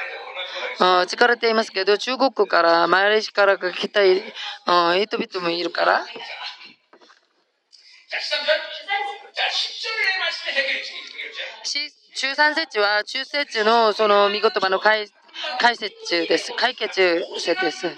[0.78, 6.06] 疲れていますけど、中国から、マレーシアから来た人々もいるから。
[12.14, 15.08] 中3節は中節のその見言葉の解
[15.60, 16.52] 解説中です。
[16.56, 17.90] 解決中です。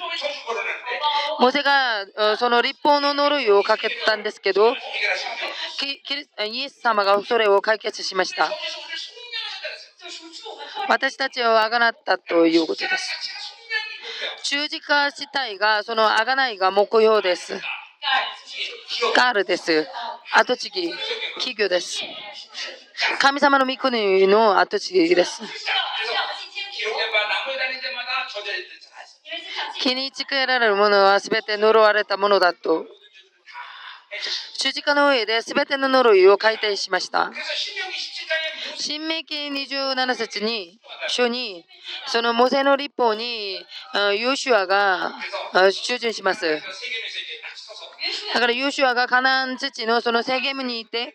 [1.39, 4.75] モセがその立法の呪いをかけたんですけど、
[6.45, 8.51] イエス様がそれを解決しました。
[10.89, 13.11] 私たちをあがなったということです。
[14.45, 17.55] 十字架自体がそのあがないが目標です。
[19.17, 19.87] ガールです。
[20.35, 20.93] 後継ぎ、
[21.37, 22.03] 企業です。
[23.21, 25.43] 神様の御国の後継ぎです。
[29.81, 32.87] 気につけられるものは全て呪われたものだと。
[34.59, 37.31] 十字架の上で全ての呪いを改定しました。
[38.77, 41.67] 新明記27節に、書に、
[42.07, 43.65] そのモセの立法に、
[44.19, 45.13] ヨシュアが
[45.85, 46.63] 従順します。
[48.33, 51.15] だからヨシュアがカナン土のその制限にいて、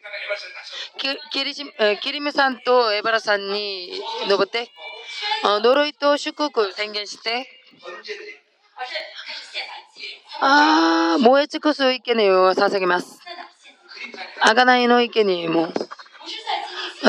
[1.32, 1.54] キリ
[2.02, 3.92] キリムさんとエバラさんに
[4.30, 4.70] 登って、
[5.44, 7.48] 呪いと祝福宣言して、
[10.42, 13.20] ああ、燃え尽くす生贄を捧げます。
[14.42, 15.72] あがないの生贄も。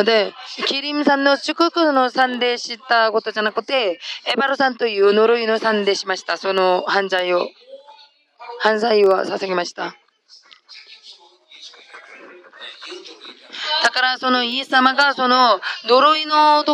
[0.05, 0.34] で、
[0.66, 6.36] キリムさんの祝福の賛でしたことじゃなくて、エバルさんという呪いの賛でしました。
[6.36, 7.49] その犯罪を。
[8.60, 9.94] 犯罪を捧げました。
[13.83, 16.65] だからそのイエス様がその呪いの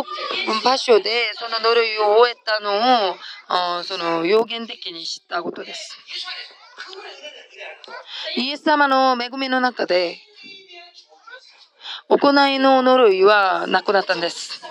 [0.63, 5.97] 場所でその呪いを終えたのをその予言的に知ったことです。
[8.37, 10.17] イエス様の恵みの中で
[12.17, 14.61] 行いの呪いはなくなったんです。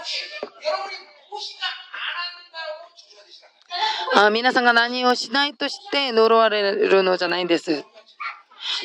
[4.15, 7.85] あ皆さんが何をしないとして呪われるのじゃないんです。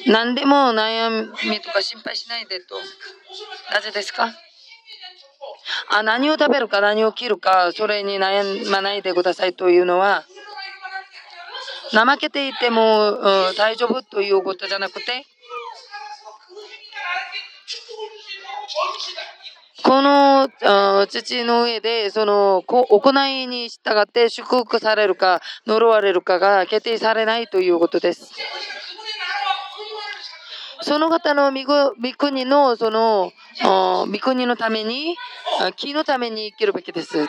[0.07, 2.75] 何でも悩みとか心配しないでと。
[3.73, 4.33] なぜですか？
[5.89, 10.23] あ何を食べるか何を切るかそれに悩まないでくださいというのは
[11.91, 15.25] 怠けていても、うん、大丈夫ということじゃなくて
[19.83, 20.49] この
[21.07, 28.33] 土の上でその行いに従って祝福されるか呪われるかが決定されないということです。
[30.81, 31.65] その方の御
[32.17, 33.31] 国のその
[33.63, 35.15] 御国のために
[35.75, 37.27] 木のために生きるべきです。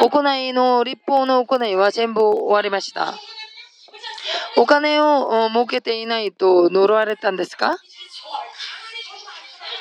[0.00, 3.14] 行いの立法の行いは全部終わりました。
[4.56, 7.76] お金を儲けていないと呪われたんですか？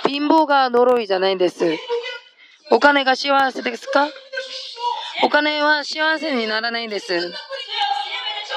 [0.08, 1.78] 貧乏が呪いじゃないんです。
[2.70, 4.08] お金が幸せですか？
[5.24, 7.32] お金は幸せにならないんです。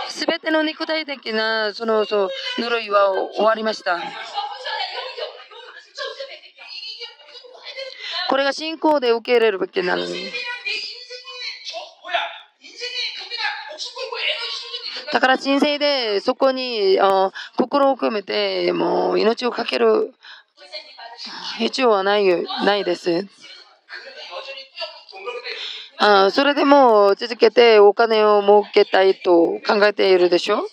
[0.09, 3.99] すべての肉体的なそのそう呪いは終わりました。
[8.29, 10.31] これが信仰で受け入れるべきなのに。
[15.13, 16.99] だから人生でそこに
[17.57, 20.13] 心を込めてもう命をかける
[21.59, 22.25] 必要はない
[22.65, 23.27] ないです。
[25.99, 30.67] あそれでも続けてお金を儲けたいと考えているでしょ？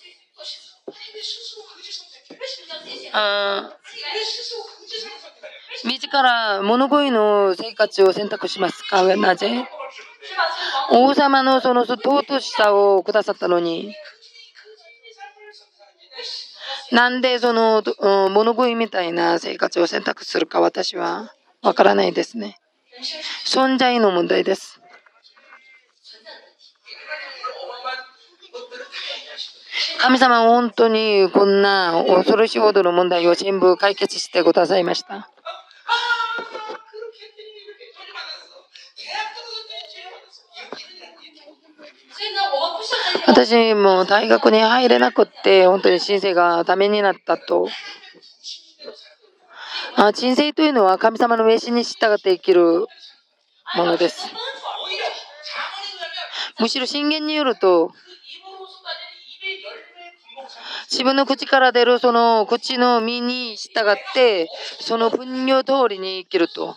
[3.12, 3.70] あ
[5.84, 9.02] 自ら物乞いの生活を選択しますか？
[9.16, 9.68] なぜ？
[10.90, 13.94] 王様のその尊しさをくださったのに、
[16.92, 17.82] なんでその
[18.30, 22.58] 物乞いみたいな生活を選択するか私はわからないですね。
[23.46, 24.78] 存在の問題です。
[30.00, 35.30] 神様は本当にこんな恐ろしいほどの問題を全部解決してくださいました。
[43.26, 47.68] 私も大学に入れなくって、本当に人生がダメになったと。
[49.96, 52.86] あ人生というのは神様の名刺に従って生きる
[53.76, 54.26] ものです。
[56.58, 57.92] むしろ信玄によると、
[60.90, 64.48] 自分の口から出るその口の実に従って、
[64.80, 66.76] その分量通りに生きると。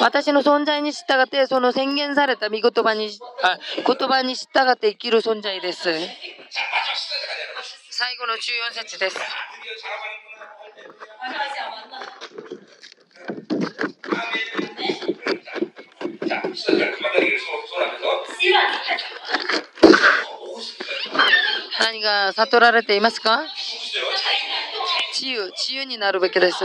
[0.00, 3.10] 私の存在に従って、その宣言された見言葉に、
[3.42, 5.84] あ言葉に従って生きる存在です。
[7.90, 8.38] 最後の14
[8.74, 9.16] 節です。
[21.78, 23.42] 何が悟られていますか？
[25.14, 26.58] 治癒、治癒になるべきです。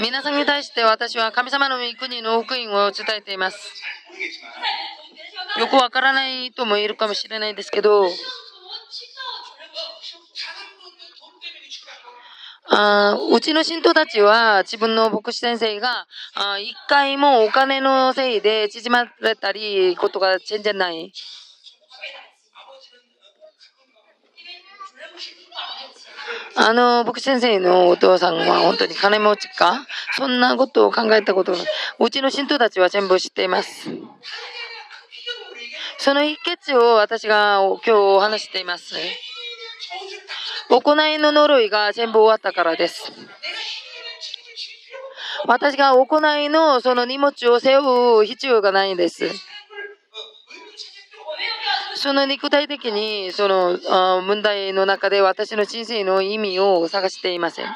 [0.00, 3.58] 皆さんに対して私は神様の御国の福音を伝えています。
[5.58, 8.08] よくわからないとも言えるかもしれないですけど、
[12.72, 16.06] あうちの信徒たちは自分の牧師先生が
[16.58, 21.12] 一回もお金のせいで縮まれたりことが全然ない。
[26.56, 29.86] あの、牧師先生のお父さんは本当に金持ちか？
[30.16, 31.58] そんなことを考えたことが、
[31.98, 33.88] うちの信徒たちは全部知っています。
[35.98, 38.94] その秘訣を私が今日お話しています。
[40.70, 43.12] 行いの呪いが全部終わったからです。
[45.46, 49.30] 私が行いのその荷物を背負う必要がないんです。
[52.00, 53.78] その肉体的にその
[54.22, 57.66] 問題の中で私の人生の意味を探していません。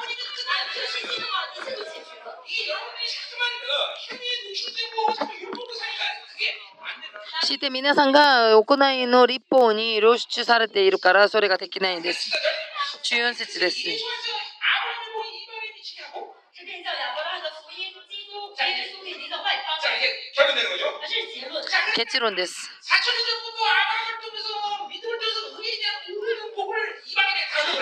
[7.43, 12.31] して皆さんが行いの立法に露出されているからそれができないんです。
[13.03, 13.77] 14節です。
[21.95, 22.69] 結論です。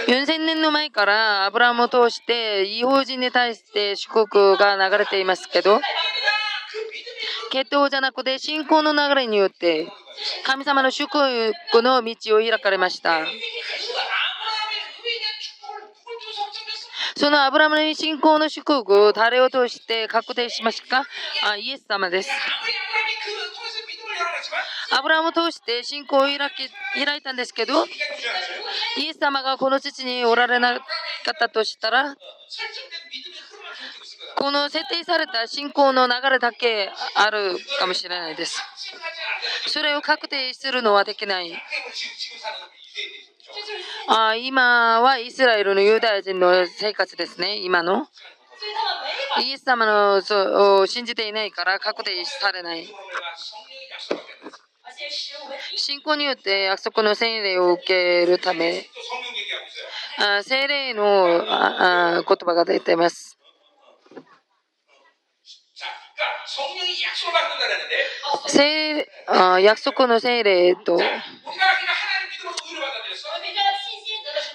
[0.08, 5.80] 4000年の前からアブラムを通して違法人に対して祝福が流れていますけど、
[7.52, 9.88] 血統じゃなくて信仰の流れによって
[10.46, 11.08] 神様の祝
[11.70, 13.26] 福の道を開かれました。
[17.16, 21.06] そのアブラムの信仰の祝福を誰を通して確定しますか？
[21.44, 22.30] あイエス様です。
[24.92, 27.86] アブラムを通して信仰を開き開いたんですけど、
[28.98, 30.86] イエス様がこの父におられなか
[31.32, 32.16] ったとしたら、
[34.36, 38.62] この設定された信仰の流れだけあるかもしれないです。
[39.68, 41.52] それを確定するのはできない。
[44.08, 48.08] あ今はイスラエルのユダヤ人の生活ですね、今の。
[49.44, 52.88] イエス様のそう信じていないから確定されない。
[55.76, 58.86] 信仰によって約束の洗礼を受けるため、
[60.20, 63.38] あ聖霊のあ言葉が出ています。
[68.48, 71.00] 聖あ約束の聖霊と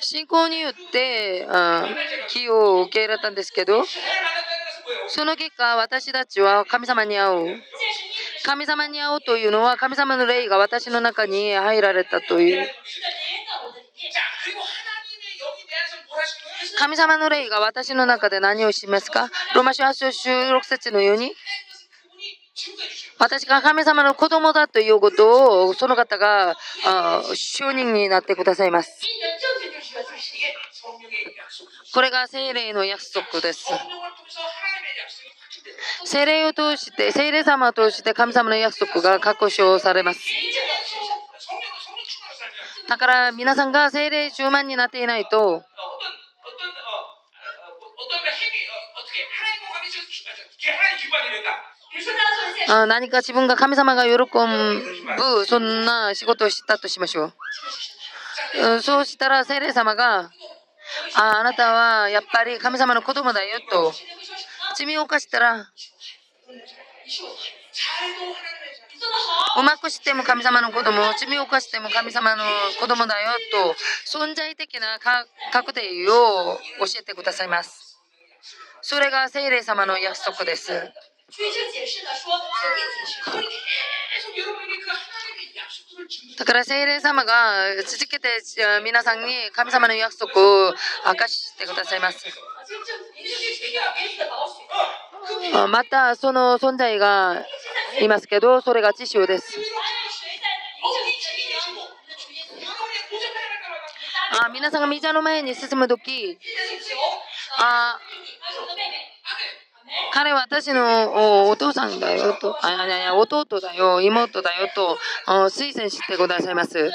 [0.00, 1.86] 信仰によってあ
[2.28, 3.84] 気を受け入れたんですけど、
[5.08, 7.62] その結果、私たちは神様に会う。
[8.44, 12.66] 神様に会うというのは、神様の霊が私の中に入られたという。
[16.78, 19.30] 神様の霊が私の中で何をしますか？
[19.54, 21.32] ローマ書8章16節のように
[23.18, 29.00] 私が神様の子供だということを、その方が、あ承認になってくださいます。
[31.94, 33.66] これが精霊の約束です。
[36.04, 40.20] 精霊を通して、精霊様を通して神様の約束が確証されます。
[42.88, 45.62] だから皆さんが精霊充満になっていないと、
[52.70, 58.76] あ何か自分が神様が喜ぶそんな仕事をしたとしましょう。
[58.76, 58.82] う。
[58.82, 60.30] そうしたら精霊様が
[61.14, 63.92] ああなたはやっぱり神様の子供だよと
[64.76, 65.66] 罪を犯したら
[69.58, 72.44] うまくしても神様の子供罪を犯しても神様の
[72.80, 73.74] 子供だよと
[74.06, 74.98] 存在的な
[75.52, 77.98] 確定を教えてくださいます。
[78.82, 80.72] それが聖霊様の約束です。
[86.38, 88.28] だから聖霊様が続けて
[88.82, 90.72] 皆さんに神様の約束を
[91.06, 92.24] 明かしてくださいます。
[95.70, 97.44] またその存在が
[98.00, 99.58] いますけど、それが知識です。
[104.42, 106.38] あ皆さんが水の前に進むとき、
[107.58, 107.98] あ
[110.12, 114.98] 彼は私のお父さんだよと、あいやいや弟だよ、妹だよと
[115.48, 116.90] 推薦してくださいます。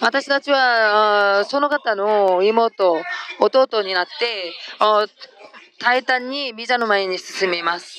[0.00, 3.00] 私たちはその方の妹、
[3.38, 4.52] 弟になって
[5.80, 7.98] 大胆にビザの前に進みます。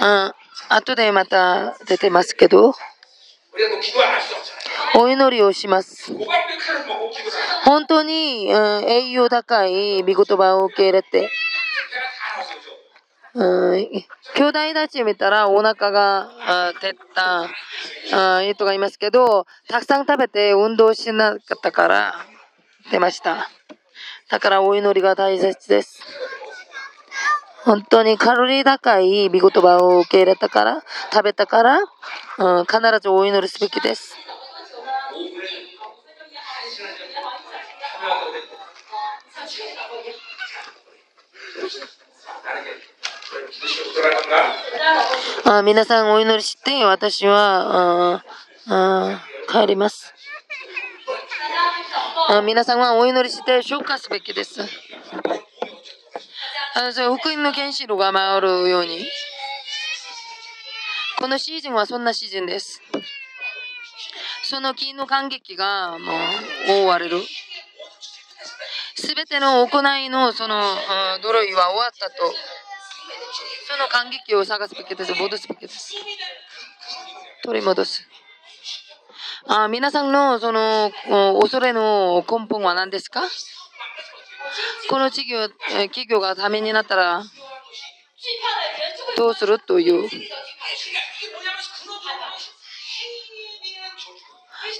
[0.00, 0.34] あ
[0.68, 2.74] 後でまた出てますけど。
[4.94, 6.12] お祈りをします。
[7.66, 11.28] 本当に、うん、栄養高い御言葉を受け入れて、
[13.34, 13.86] うん、
[14.36, 16.30] 兄弟たち見たらお腹が
[16.80, 17.50] 照った
[18.42, 22.14] 人がいますけど、たくさん食べて運動しなかったから
[22.90, 23.50] 出ました。
[24.30, 26.00] だからお祈りが大切です。
[27.64, 34.14] 本当にカロリー高い御言葉を受け入れたから、食べたから、うん、必ずお祈りすべきです。
[45.44, 48.24] あ皆さんお祈りして私はあ
[48.68, 50.12] あ帰ります。
[52.28, 54.60] あ皆さんはお祈りして消化すべきです。
[56.74, 59.06] あそれ福音の原子炉が回るように。
[61.18, 62.82] このシーズンはそんなシーズンです。
[64.42, 66.12] その金の感激がも
[66.68, 67.20] う覆われる。
[68.94, 70.60] すべての行いのその
[71.22, 72.14] 呪いは終わったと
[73.68, 75.12] その感激を探すべきです。
[75.14, 75.94] 戻すべきです。
[77.42, 78.08] 取り戻す。
[79.48, 80.90] あ皆さんのその
[81.40, 83.22] 恐れの根本は何ですか？
[84.88, 85.48] この企業
[85.88, 87.22] 企業がためになったら
[89.16, 90.08] どうするという？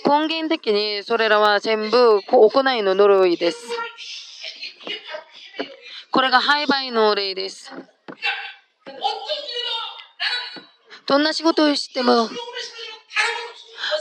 [0.05, 3.59] 根源的にそれらは全部行いの呪いです。
[6.11, 7.73] これが廃売の例です。
[11.07, 12.29] どんな仕事をしても、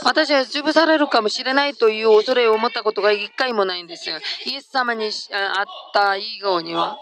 [0.02, 4.18] 私は潰されるかもしれないという恐れを持ったことが一回もないんですよ。
[4.46, 6.98] イエス様にあった以後には。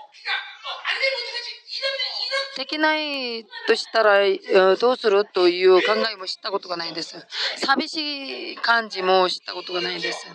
[2.57, 4.21] できないとしたら
[4.77, 7.27] どうするという考えも知ったことがないんです。
[7.57, 10.27] 寂しい感じも知ったことがないんです。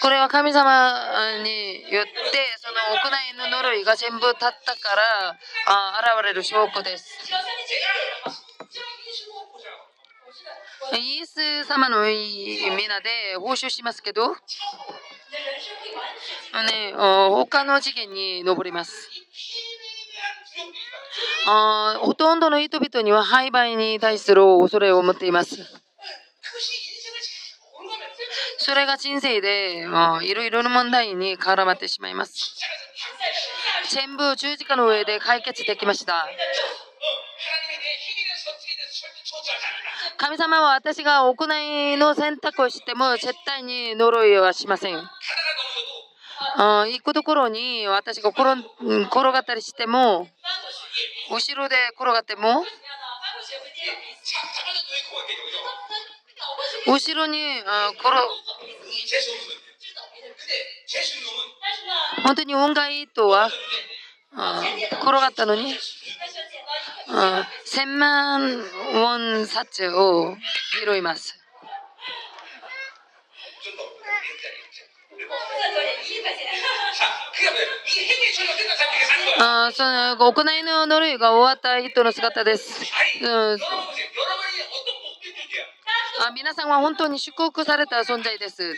[0.00, 0.94] これは神様
[1.42, 2.10] によって
[2.58, 7.18] その行いの呪いが全部立ったからあ現れる証拠です。
[10.92, 14.34] イエス様の皆で報酬しますけど、
[16.52, 19.08] あね、他の次元に登ります。
[21.46, 25.56] あほとんどの人々には廃売に対する恐れを持っています。
[28.58, 29.86] それが人生で
[30.22, 32.56] いろいろな問題に絡まってしまいます。
[33.88, 36.28] 全部十字架の上で解決できました。
[40.20, 44.98] 神様は私が行いの選択をしても絶対に呪いはしません。
[46.56, 48.60] あ行くところに私が転
[49.06, 50.28] 転がったりしても、
[51.30, 52.66] 後ろで転がっても、
[56.86, 58.10] 後ろに転
[62.22, 63.50] 本当に運がいいとは、あ
[64.32, 65.74] 転がったのに、
[67.08, 70.36] あ千万ウォン札を
[70.84, 71.36] 拾います。
[79.42, 82.84] あその行いの呪いが終わった人の姿です。
[83.22, 83.58] うん。
[86.22, 88.74] あ皆さんは本当に祝福された存在です。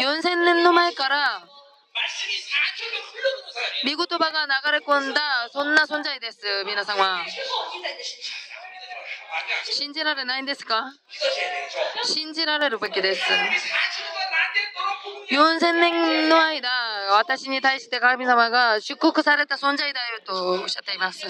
[0.00, 1.42] 4000年の前から
[3.84, 6.38] 見言葉が流れ込んだそんな存在です。
[6.66, 7.24] 皆さんは
[9.64, 10.92] 信じられないんですか？
[12.04, 13.22] 信じられるべきです。
[15.30, 16.68] 4000年の間、
[17.18, 21.26] 私に対して神様が祝福された存在だよとおっしゃっています。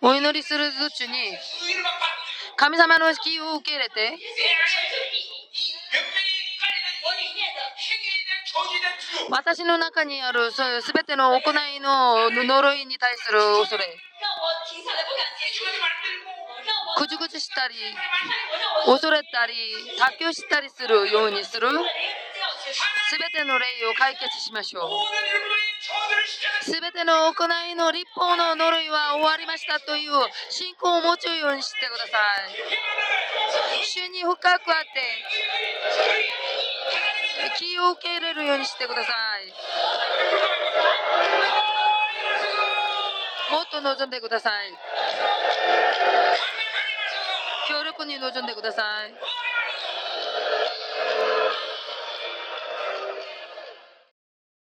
[0.00, 1.12] お祈りする途中に
[2.56, 4.16] 神様の気を受け入れて、
[9.30, 13.84] 私の中にあるすべての行いの呪いに対する恐れ、
[16.98, 17.74] ぐちぐちしたり、
[18.86, 19.54] 恐れたり、
[20.18, 24.90] 妥協したりするようにする、すべての霊を解決しましょう。
[26.64, 30.12] すべての行いの立法の呪いは終わりましたという
[30.50, 32.52] 信仰を持つようにしてください。
[33.84, 34.88] 主に深くあって、
[37.58, 39.52] 気を受け入れるようにしてください。
[43.52, 44.72] もっと望んでください。
[47.68, 49.14] 強力に臨んでください。